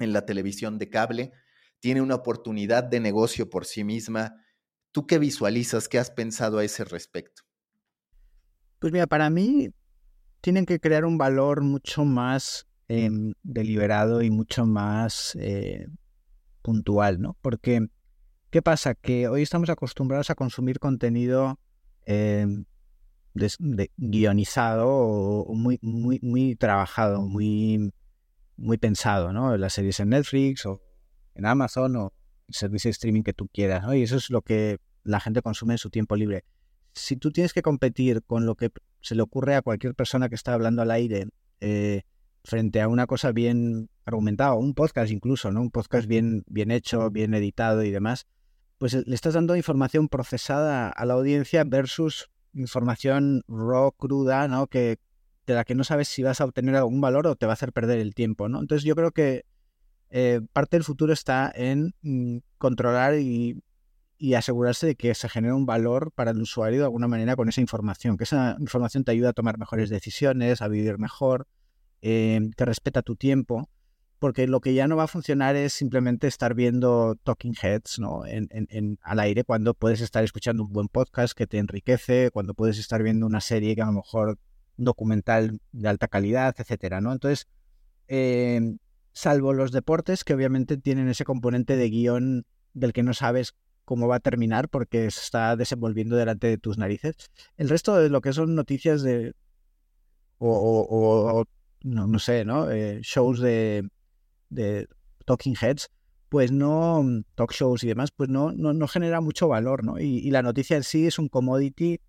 en 0.00 0.12
la 0.12 0.26
televisión 0.26 0.78
de 0.78 0.90
cable, 0.90 1.32
tiene 1.80 2.02
una 2.02 2.16
oportunidad 2.16 2.84
de 2.84 3.00
negocio 3.00 3.50
por 3.50 3.64
sí 3.64 3.84
misma, 3.84 4.34
¿Tú 4.92 5.06
qué 5.06 5.18
visualizas? 5.18 5.88
¿Qué 5.88 5.98
has 5.98 6.10
pensado 6.10 6.58
a 6.58 6.64
ese 6.64 6.84
respecto? 6.84 7.42
Pues 8.78 8.92
mira, 8.92 9.06
para 9.06 9.28
mí 9.28 9.70
tienen 10.40 10.66
que 10.66 10.80
crear 10.80 11.04
un 11.04 11.18
valor 11.18 11.62
mucho 11.62 12.04
más 12.04 12.66
em, 12.88 13.34
deliberado 13.42 14.22
y 14.22 14.30
mucho 14.30 14.66
más 14.66 15.36
eh, 15.40 15.86
puntual, 16.62 17.20
¿no? 17.20 17.36
Porque, 17.42 17.86
¿qué 18.50 18.62
pasa? 18.62 18.94
Que 18.94 19.28
hoy 19.28 19.42
estamos 19.42 19.68
acostumbrados 19.68 20.30
a 20.30 20.34
consumir 20.34 20.78
contenido 20.78 21.58
guionizado 23.96 24.88
o 24.88 25.54
muy, 25.54 25.78
muy, 25.82 26.18
muy 26.22 26.56
trabajado, 26.56 27.22
muy, 27.22 27.92
muy 28.56 28.78
pensado, 28.78 29.32
¿no? 29.32 29.56
Las 29.56 29.74
series 29.74 30.00
en 30.00 30.10
Netflix 30.10 30.66
o 30.66 30.82
en 31.34 31.46
Amazon 31.46 31.96
o 31.96 32.12
servicio 32.48 32.88
de 32.88 32.92
streaming 32.92 33.22
que 33.22 33.32
tú 33.32 33.48
quieras, 33.48 33.82
¿no? 33.82 33.94
Y 33.94 34.02
eso 34.02 34.16
es 34.16 34.30
lo 34.30 34.42
que 34.42 34.78
la 35.04 35.20
gente 35.20 35.42
consume 35.42 35.74
en 35.74 35.78
su 35.78 35.90
tiempo 35.90 36.16
libre. 36.16 36.44
Si 36.94 37.16
tú 37.16 37.30
tienes 37.30 37.52
que 37.52 37.62
competir 37.62 38.22
con 38.24 38.46
lo 38.46 38.56
que 38.56 38.70
se 39.00 39.14
le 39.14 39.22
ocurre 39.22 39.54
a 39.54 39.62
cualquier 39.62 39.94
persona 39.94 40.28
que 40.28 40.34
está 40.34 40.54
hablando 40.54 40.82
al 40.82 40.90
aire 40.90 41.28
eh, 41.60 42.02
frente 42.44 42.80
a 42.80 42.88
una 42.88 43.06
cosa 43.06 43.32
bien 43.32 43.90
argumentada, 44.04 44.54
un 44.54 44.74
podcast 44.74 45.12
incluso, 45.12 45.52
¿no? 45.52 45.60
Un 45.60 45.70
podcast 45.70 46.08
bien, 46.08 46.44
bien 46.46 46.70
hecho, 46.70 47.10
bien 47.10 47.34
editado 47.34 47.84
y 47.84 47.90
demás, 47.90 48.26
pues 48.78 48.94
le 48.94 49.14
estás 49.14 49.34
dando 49.34 49.56
información 49.56 50.08
procesada 50.08 50.88
a 50.88 51.04
la 51.04 51.14
audiencia 51.14 51.64
versus 51.64 52.30
información 52.58 53.42
raw, 53.48 53.92
cruda, 53.92 54.48
¿no? 54.48 54.66
Que, 54.66 54.98
de 55.46 55.54
la 55.54 55.64
que 55.64 55.74
no 55.74 55.84
sabes 55.84 56.08
si 56.08 56.22
vas 56.22 56.40
a 56.40 56.44
obtener 56.44 56.76
algún 56.76 57.00
valor 57.00 57.26
o 57.26 57.36
te 57.36 57.46
va 57.46 57.52
a 57.52 57.54
hacer 57.54 57.72
perder 57.72 57.98
el 57.98 58.14
tiempo, 58.14 58.48
¿no? 58.48 58.60
Entonces 58.60 58.84
yo 58.84 58.94
creo 58.94 59.12
que 59.12 59.44
eh, 60.10 60.40
parte 60.52 60.76
del 60.76 60.84
futuro 60.84 61.12
está 61.12 61.52
en 61.54 61.94
mm, 62.02 62.38
controlar 62.58 63.14
y, 63.18 63.62
asegurarse 64.36 64.86
de 64.86 64.96
que 64.96 65.14
se 65.14 65.28
genera 65.28 65.54
un 65.54 65.64
valor 65.64 66.10
para 66.12 66.32
el 66.32 66.42
usuario 66.42 66.80
de 66.80 66.84
alguna 66.84 67.06
manera 67.06 67.36
con 67.36 67.48
esa 67.48 67.60
información, 67.60 68.16
que 68.16 68.24
esa 68.24 68.56
información 68.58 69.04
te 69.04 69.12
ayuda 69.12 69.30
a 69.30 69.32
tomar 69.32 69.58
mejores 69.58 69.90
decisiones, 69.90 70.60
a 70.60 70.68
vivir 70.68 70.98
mejor, 70.98 71.46
eh, 72.02 72.50
que 72.56 72.64
respeta 72.64 73.02
tu 73.02 73.14
tiempo, 73.14 73.68
porque 74.18 74.46
lo 74.46 74.60
que 74.60 74.74
ya 74.74 74.88
no 74.88 74.96
va 74.96 75.04
a 75.04 75.08
funcionar 75.08 75.56
es 75.56 75.72
simplemente 75.72 76.26
estar 76.26 76.54
viendo 76.54 77.16
talking 77.22 77.54
heads 77.60 77.98
¿no? 77.98 78.26
en, 78.26 78.48
en, 78.50 78.98
al 79.02 79.20
aire 79.20 79.44
cuando 79.44 79.74
puedes 79.74 80.00
estar 80.00 80.24
escuchando 80.24 80.64
un 80.64 80.72
buen 80.72 80.88
podcast 80.88 81.36
que 81.36 81.46
te 81.46 81.58
enriquece, 81.58 82.30
cuando 82.32 82.54
puedes 82.54 82.78
estar 82.78 83.02
viendo 83.02 83.26
una 83.26 83.40
serie 83.40 83.74
que 83.76 83.82
a 83.82 83.86
lo 83.86 83.92
mejor 83.92 84.38
un 84.76 84.84
documental 84.84 85.60
de 85.72 85.88
alta 85.88 86.08
calidad, 86.08 86.54
etcétera, 86.58 87.00
¿no? 87.00 87.12
Entonces, 87.12 87.46
eh, 88.08 88.60
salvo 89.12 89.52
los 89.52 89.72
deportes 89.72 90.24
que 90.24 90.34
obviamente 90.34 90.76
tienen 90.76 91.08
ese 91.08 91.24
componente 91.24 91.76
de 91.76 91.90
guion 91.90 92.46
del 92.74 92.92
que 92.92 93.02
no 93.02 93.14
sabes 93.14 93.54
cómo 93.84 94.08
va 94.08 94.16
a 94.16 94.20
terminar 94.20 94.68
porque 94.68 95.10
se 95.10 95.20
está 95.20 95.56
desenvolviendo 95.56 96.16
delante 96.16 96.46
de 96.48 96.58
tus 96.58 96.76
narices. 96.76 97.30
El 97.56 97.68
resto 97.68 97.96
de 97.96 98.10
lo 98.10 98.20
que 98.20 98.32
son 98.32 98.54
noticias 98.54 99.02
de... 99.02 99.34
o, 100.38 101.44
no, 101.82 102.18
sé, 102.18 102.44
¿no? 102.44 102.70
Eh, 102.70 103.00
shows 103.02 103.40
de, 103.40 103.88
de 104.50 104.88
talking 105.24 105.56
heads, 105.60 105.90
pues 106.28 106.52
no, 106.52 107.04
talk 107.34 107.52
shows 107.52 107.84
y 107.84 107.88
demás, 107.88 108.10
pues 108.10 108.28
no, 108.28 108.52
no, 108.52 108.88
genera 108.88 109.20
mucho 109.20 109.48
valor, 109.48 109.84
¿no? 109.84 109.98
Y, 109.98 110.18
y, 110.18 110.30
la 110.30 110.42
noticia 110.42 110.76
en 110.76 110.82
sí 110.82 111.06
es 111.06 111.18
un 111.18 111.28
commodity 111.28 112.00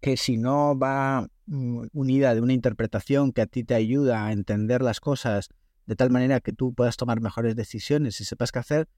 que 0.00 0.16
si 0.16 0.36
no 0.36 0.78
va 0.78 1.28
mm, 1.46 1.86
unida 1.92 2.34
de 2.34 2.40
una 2.40 2.52
interpretación 2.52 3.32
que 3.32 3.42
a 3.42 3.46
ti 3.46 3.64
te 3.64 3.74
ayuda 3.74 4.26
a 4.26 4.32
entender 4.32 4.82
las 4.82 5.00
cosas 5.00 5.48
de 5.86 5.96
tal 5.96 6.10
manera 6.10 6.40
que 6.40 6.52
tú 6.52 6.74
puedas 6.74 6.96
tomar 6.96 7.20
mejores 7.20 7.56
decisiones 7.56 8.20
y 8.20 8.24
sepas 8.24 8.52
qué 8.52 8.58
hacer, 8.58 8.88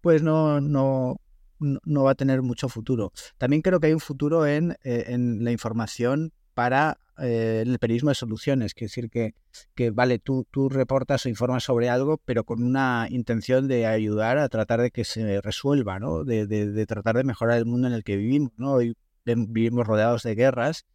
pues 0.00 0.22
no, 0.22 0.60
no, 0.60 1.20
no 1.58 2.04
va 2.04 2.12
a 2.12 2.14
tener 2.14 2.42
mucho 2.42 2.68
futuro. 2.68 3.12
También 3.38 3.62
creo 3.62 3.80
que 3.80 3.88
hay 3.88 3.92
un 3.92 4.00
futuro 4.00 4.46
en, 4.46 4.72
eh, 4.84 5.04
en 5.08 5.44
la 5.44 5.52
información 5.52 6.32
para 6.54 6.98
eh, 7.18 7.62
el 7.64 7.78
periodismo 7.78 8.10
de 8.10 8.16
soluciones, 8.16 8.74
que 8.74 8.86
decir 8.86 9.08
que, 9.10 9.34
que 9.74 9.90
vale, 9.90 10.18
tú, 10.18 10.46
tú 10.50 10.68
reportas 10.68 11.26
o 11.26 11.28
informas 11.28 11.62
sobre 11.62 11.88
algo, 11.88 12.18
pero 12.24 12.44
con 12.44 12.62
una 12.62 13.06
intención 13.10 13.68
de 13.68 13.86
ayudar 13.86 14.38
a 14.38 14.48
tratar 14.48 14.80
de 14.80 14.90
que 14.90 15.04
se 15.04 15.40
resuelva, 15.40 16.00
¿no? 16.00 16.24
De, 16.24 16.46
de, 16.46 16.86
tratar 16.86 17.16
de 17.16 17.24
mejorar 17.24 17.58
el 17.58 17.66
mundo 17.66 17.86
en 17.86 17.94
el 17.94 18.02
que 18.02 18.16
vivimos, 18.16 18.52
¿no? 18.56 18.74
Hoy 18.74 18.96
vivimos 19.24 19.86
rodeados 19.86 20.22
de 20.24 20.34
guerras 20.34 20.86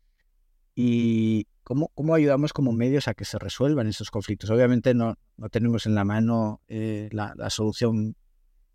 y 0.76 1.48
cómo, 1.64 1.90
cómo 1.96 2.16
ayudamos 2.16 2.54
como 2.54 2.74
medios 2.74 3.08
a 3.08 3.14
que 3.14 3.26
se 3.26 3.40
resuelvan 3.40 3.88
esos 3.88 4.12
conflictos. 4.12 4.50
Obviamente 4.50 4.94
no, 4.94 5.18
no 5.38 5.50
tenemos 5.50 5.86
en 5.86 5.96
la 5.96 6.04
mano 6.04 6.62
eh, 6.68 7.10
la, 7.12 7.50
solución 7.50 8.16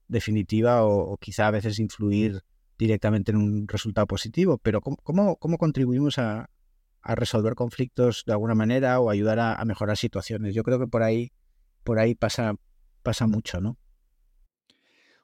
definitiva 0.08 0.82
o, 0.84 1.12
o, 1.12 1.16
quizá 1.18 1.46
a 1.48 1.50
veces 1.50 1.78
influir 1.78 2.42
directamente 2.78 3.32
en 3.32 3.38
un 3.38 3.68
resultado 3.68 4.06
positivo, 4.06 4.58
pero 4.58 4.80
¿cómo, 4.80 4.96
cómo, 5.02 5.36
cómo 5.36 5.58
contribuimos 5.58 6.18
a, 6.18 6.50
a 7.04 7.14
resolver 7.14 7.54
conflictos 7.54 8.24
de 8.26 8.32
alguna 8.32 8.54
manera 8.54 8.98
o 8.98 9.10
ayudar 9.10 9.38
a, 9.38 9.62
mejorar 9.64 9.96
situaciones. 9.96 10.54
Yo 10.54 10.64
creo 10.64 10.78
que 10.78 10.86
por 10.86 11.02
ahí, 11.02 11.32
por 11.84 11.98
ahí 11.98 12.14
pasa, 12.14 12.54
pasa 13.02 13.26
mucho, 13.26 13.60
¿no? 13.60 13.76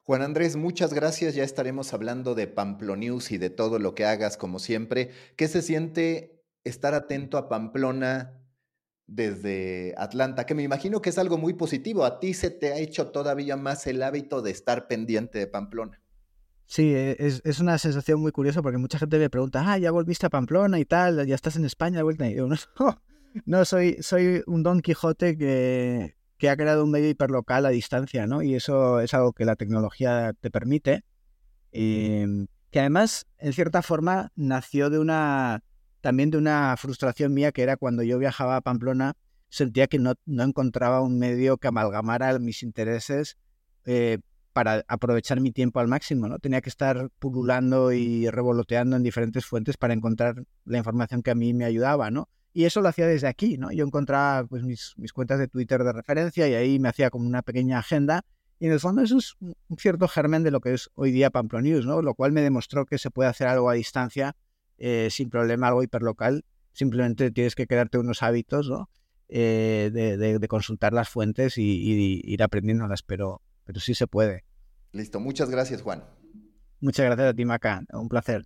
Juan 0.03 0.21
Andrés, 0.21 0.55
muchas 0.55 0.93
gracias. 0.93 1.33
Ya 1.33 1.43
estaremos 1.43 1.93
hablando 1.93 2.35
de 2.35 2.47
Pamplonews 2.47 3.31
y 3.31 3.37
de 3.37 3.49
todo 3.49 3.79
lo 3.79 3.95
que 3.95 4.05
hagas, 4.05 4.37
como 4.37 4.59
siempre. 4.59 5.09
¿Qué 5.35 5.47
se 5.47 5.61
siente 5.61 6.43
estar 6.63 6.93
atento 6.93 7.37
a 7.37 7.49
Pamplona 7.49 8.43
desde 9.07 9.95
Atlanta? 9.97 10.45
Que 10.45 10.55
me 10.55 10.63
imagino 10.63 11.01
que 11.01 11.09
es 11.09 11.17
algo 11.17 11.37
muy 11.37 11.53
positivo. 11.53 12.05
A 12.05 12.19
ti 12.19 12.33
se 12.33 12.51
te 12.51 12.73
ha 12.73 12.77
hecho 12.77 13.11
todavía 13.11 13.57
más 13.57 13.87
el 13.87 14.03
hábito 14.03 14.41
de 14.41 14.51
estar 14.51 14.87
pendiente 14.87 15.39
de 15.39 15.47
Pamplona. 15.47 16.00
Sí, 16.71 16.95
e, 16.95 17.17
es, 17.19 17.59
una 17.59 17.77
sensación 17.77 18.21
muy 18.21 18.31
curiosa 18.31 18.61
porque 18.61 18.77
mucha 18.77 18.97
gente 18.97 19.19
me 19.19 19.29
pregunta, 19.29 19.61
ah, 19.67 19.77
ya 19.77 19.91
volviste 19.91 20.27
a 20.27 20.29
Pamplona 20.29 20.79
y 20.79 20.85
tal, 20.85 21.27
ya 21.27 21.35
estás 21.35 21.57
en 21.57 21.65
España 21.65 21.97
de 21.97 22.03
vuelta. 22.03 22.29
Y 22.29 22.35
yo, 22.35 22.47
no, 22.79 23.01
no 23.45 23.65
soy, 23.65 23.97
soy 24.01 24.41
un 24.47 24.63
Don 24.63 24.79
Quijote 24.79 25.37
que, 25.37 26.15
que 26.37 26.49
ha 26.49 26.55
creado 26.55 26.85
un 26.85 26.91
medio 26.91 27.09
hiperlocal 27.09 27.65
a 27.65 27.71
distancia, 27.71 28.25
¿no? 28.25 28.41
Y 28.41 28.55
eso 28.55 29.01
es 29.01 29.13
algo 29.13 29.33
que 29.33 29.43
la 29.43 29.57
tecnología 29.57 30.31
te 30.39 30.49
permite. 30.49 31.03
Em, 31.73 32.47
que 32.69 32.79
además, 32.79 33.25
en 33.37 33.51
cierta 33.51 33.81
forma, 33.81 34.31
nació 34.37 34.89
de 34.89 34.99
una, 34.99 35.65
también 35.99 36.31
de 36.31 36.37
una 36.37 36.77
frustración 36.77 37.33
mía 37.33 37.51
que 37.51 37.63
era 37.63 37.75
cuando 37.75 38.01
yo 38.01 38.17
viajaba 38.17 38.55
a 38.55 38.61
Pamplona, 38.61 39.17
sentía 39.49 39.87
que 39.87 39.99
no, 39.99 40.13
no 40.25 40.43
encontraba 40.43 41.01
un 41.01 41.19
medio 41.19 41.57
que 41.57 41.67
amalgamara 41.67 42.39
mis 42.39 42.63
intereses 42.63 43.35
eh, 43.83 44.19
para 44.53 44.83
aprovechar 44.87 45.39
mi 45.41 45.51
tiempo 45.51 45.79
al 45.79 45.87
máximo, 45.87 46.27
¿no? 46.27 46.39
Tenía 46.39 46.61
que 46.61 46.69
estar 46.69 47.09
pululando 47.19 47.91
y 47.91 48.29
revoloteando 48.29 48.95
en 48.95 49.03
diferentes 49.03 49.45
fuentes 49.45 49.77
para 49.77 49.93
encontrar 49.93 50.43
la 50.65 50.77
información 50.77 51.21
que 51.21 51.31
a 51.31 51.35
mí 51.35 51.53
me 51.53 51.65
ayudaba, 51.65 52.11
¿no? 52.11 52.29
Y 52.53 52.65
eso 52.65 52.81
lo 52.81 52.89
hacía 52.89 53.07
desde 53.07 53.27
aquí, 53.27 53.57
¿no? 53.57 53.71
Yo 53.71 53.85
encontraba 53.85 54.45
pues, 54.45 54.63
mis, 54.63 54.93
mis 54.97 55.13
cuentas 55.13 55.39
de 55.39 55.47
Twitter 55.47 55.83
de 55.83 55.93
referencia 55.93 56.47
y 56.47 56.53
ahí 56.53 56.79
me 56.79 56.89
hacía 56.89 57.09
como 57.09 57.25
una 57.25 57.41
pequeña 57.41 57.79
agenda. 57.79 58.25
Y 58.59 58.65
en 58.67 58.73
el 58.73 58.79
fondo 58.79 59.01
eso 59.01 59.17
es 59.17 59.35
un 59.39 59.55
cierto 59.77 60.07
germen 60.07 60.43
de 60.43 60.51
lo 60.51 60.59
que 60.59 60.73
es 60.73 60.89
hoy 60.95 61.11
día 61.11 61.31
News, 61.61 61.85
¿no? 61.85 62.01
Lo 62.01 62.13
cual 62.13 62.31
me 62.31 62.41
demostró 62.41 62.85
que 62.85 62.97
se 62.97 63.09
puede 63.09 63.29
hacer 63.29 63.47
algo 63.47 63.69
a 63.69 63.73
distancia 63.73 64.35
eh, 64.77 65.07
sin 65.09 65.29
problema, 65.29 65.67
algo 65.67 65.81
hiperlocal. 65.81 66.43
Simplemente 66.73 67.31
tienes 67.31 67.55
que 67.55 67.67
quedarte 67.67 67.97
unos 67.97 68.21
hábitos, 68.21 68.69
¿no? 68.69 68.89
Eh, 69.29 69.89
de, 69.93 70.17
de, 70.17 70.47
consultar 70.49 70.91
las 70.91 71.07
fuentes 71.07 71.57
y, 71.57 71.63
y 71.63 72.21
ir 72.25 72.43
aprendiéndolas, 72.43 73.01
pero, 73.01 73.41
pero 73.65 73.79
sí 73.79 73.93
se 73.95 74.07
puede. 74.07 74.43
Listo, 74.91 75.19
muchas 75.19 75.49
gracias, 75.49 75.81
Juan. 75.81 76.03
Muchas 76.79 77.05
gracias 77.05 77.29
a 77.29 77.33
ti, 77.33 77.45
Maca. 77.45 77.83
Un 77.93 78.09
placer. 78.09 78.45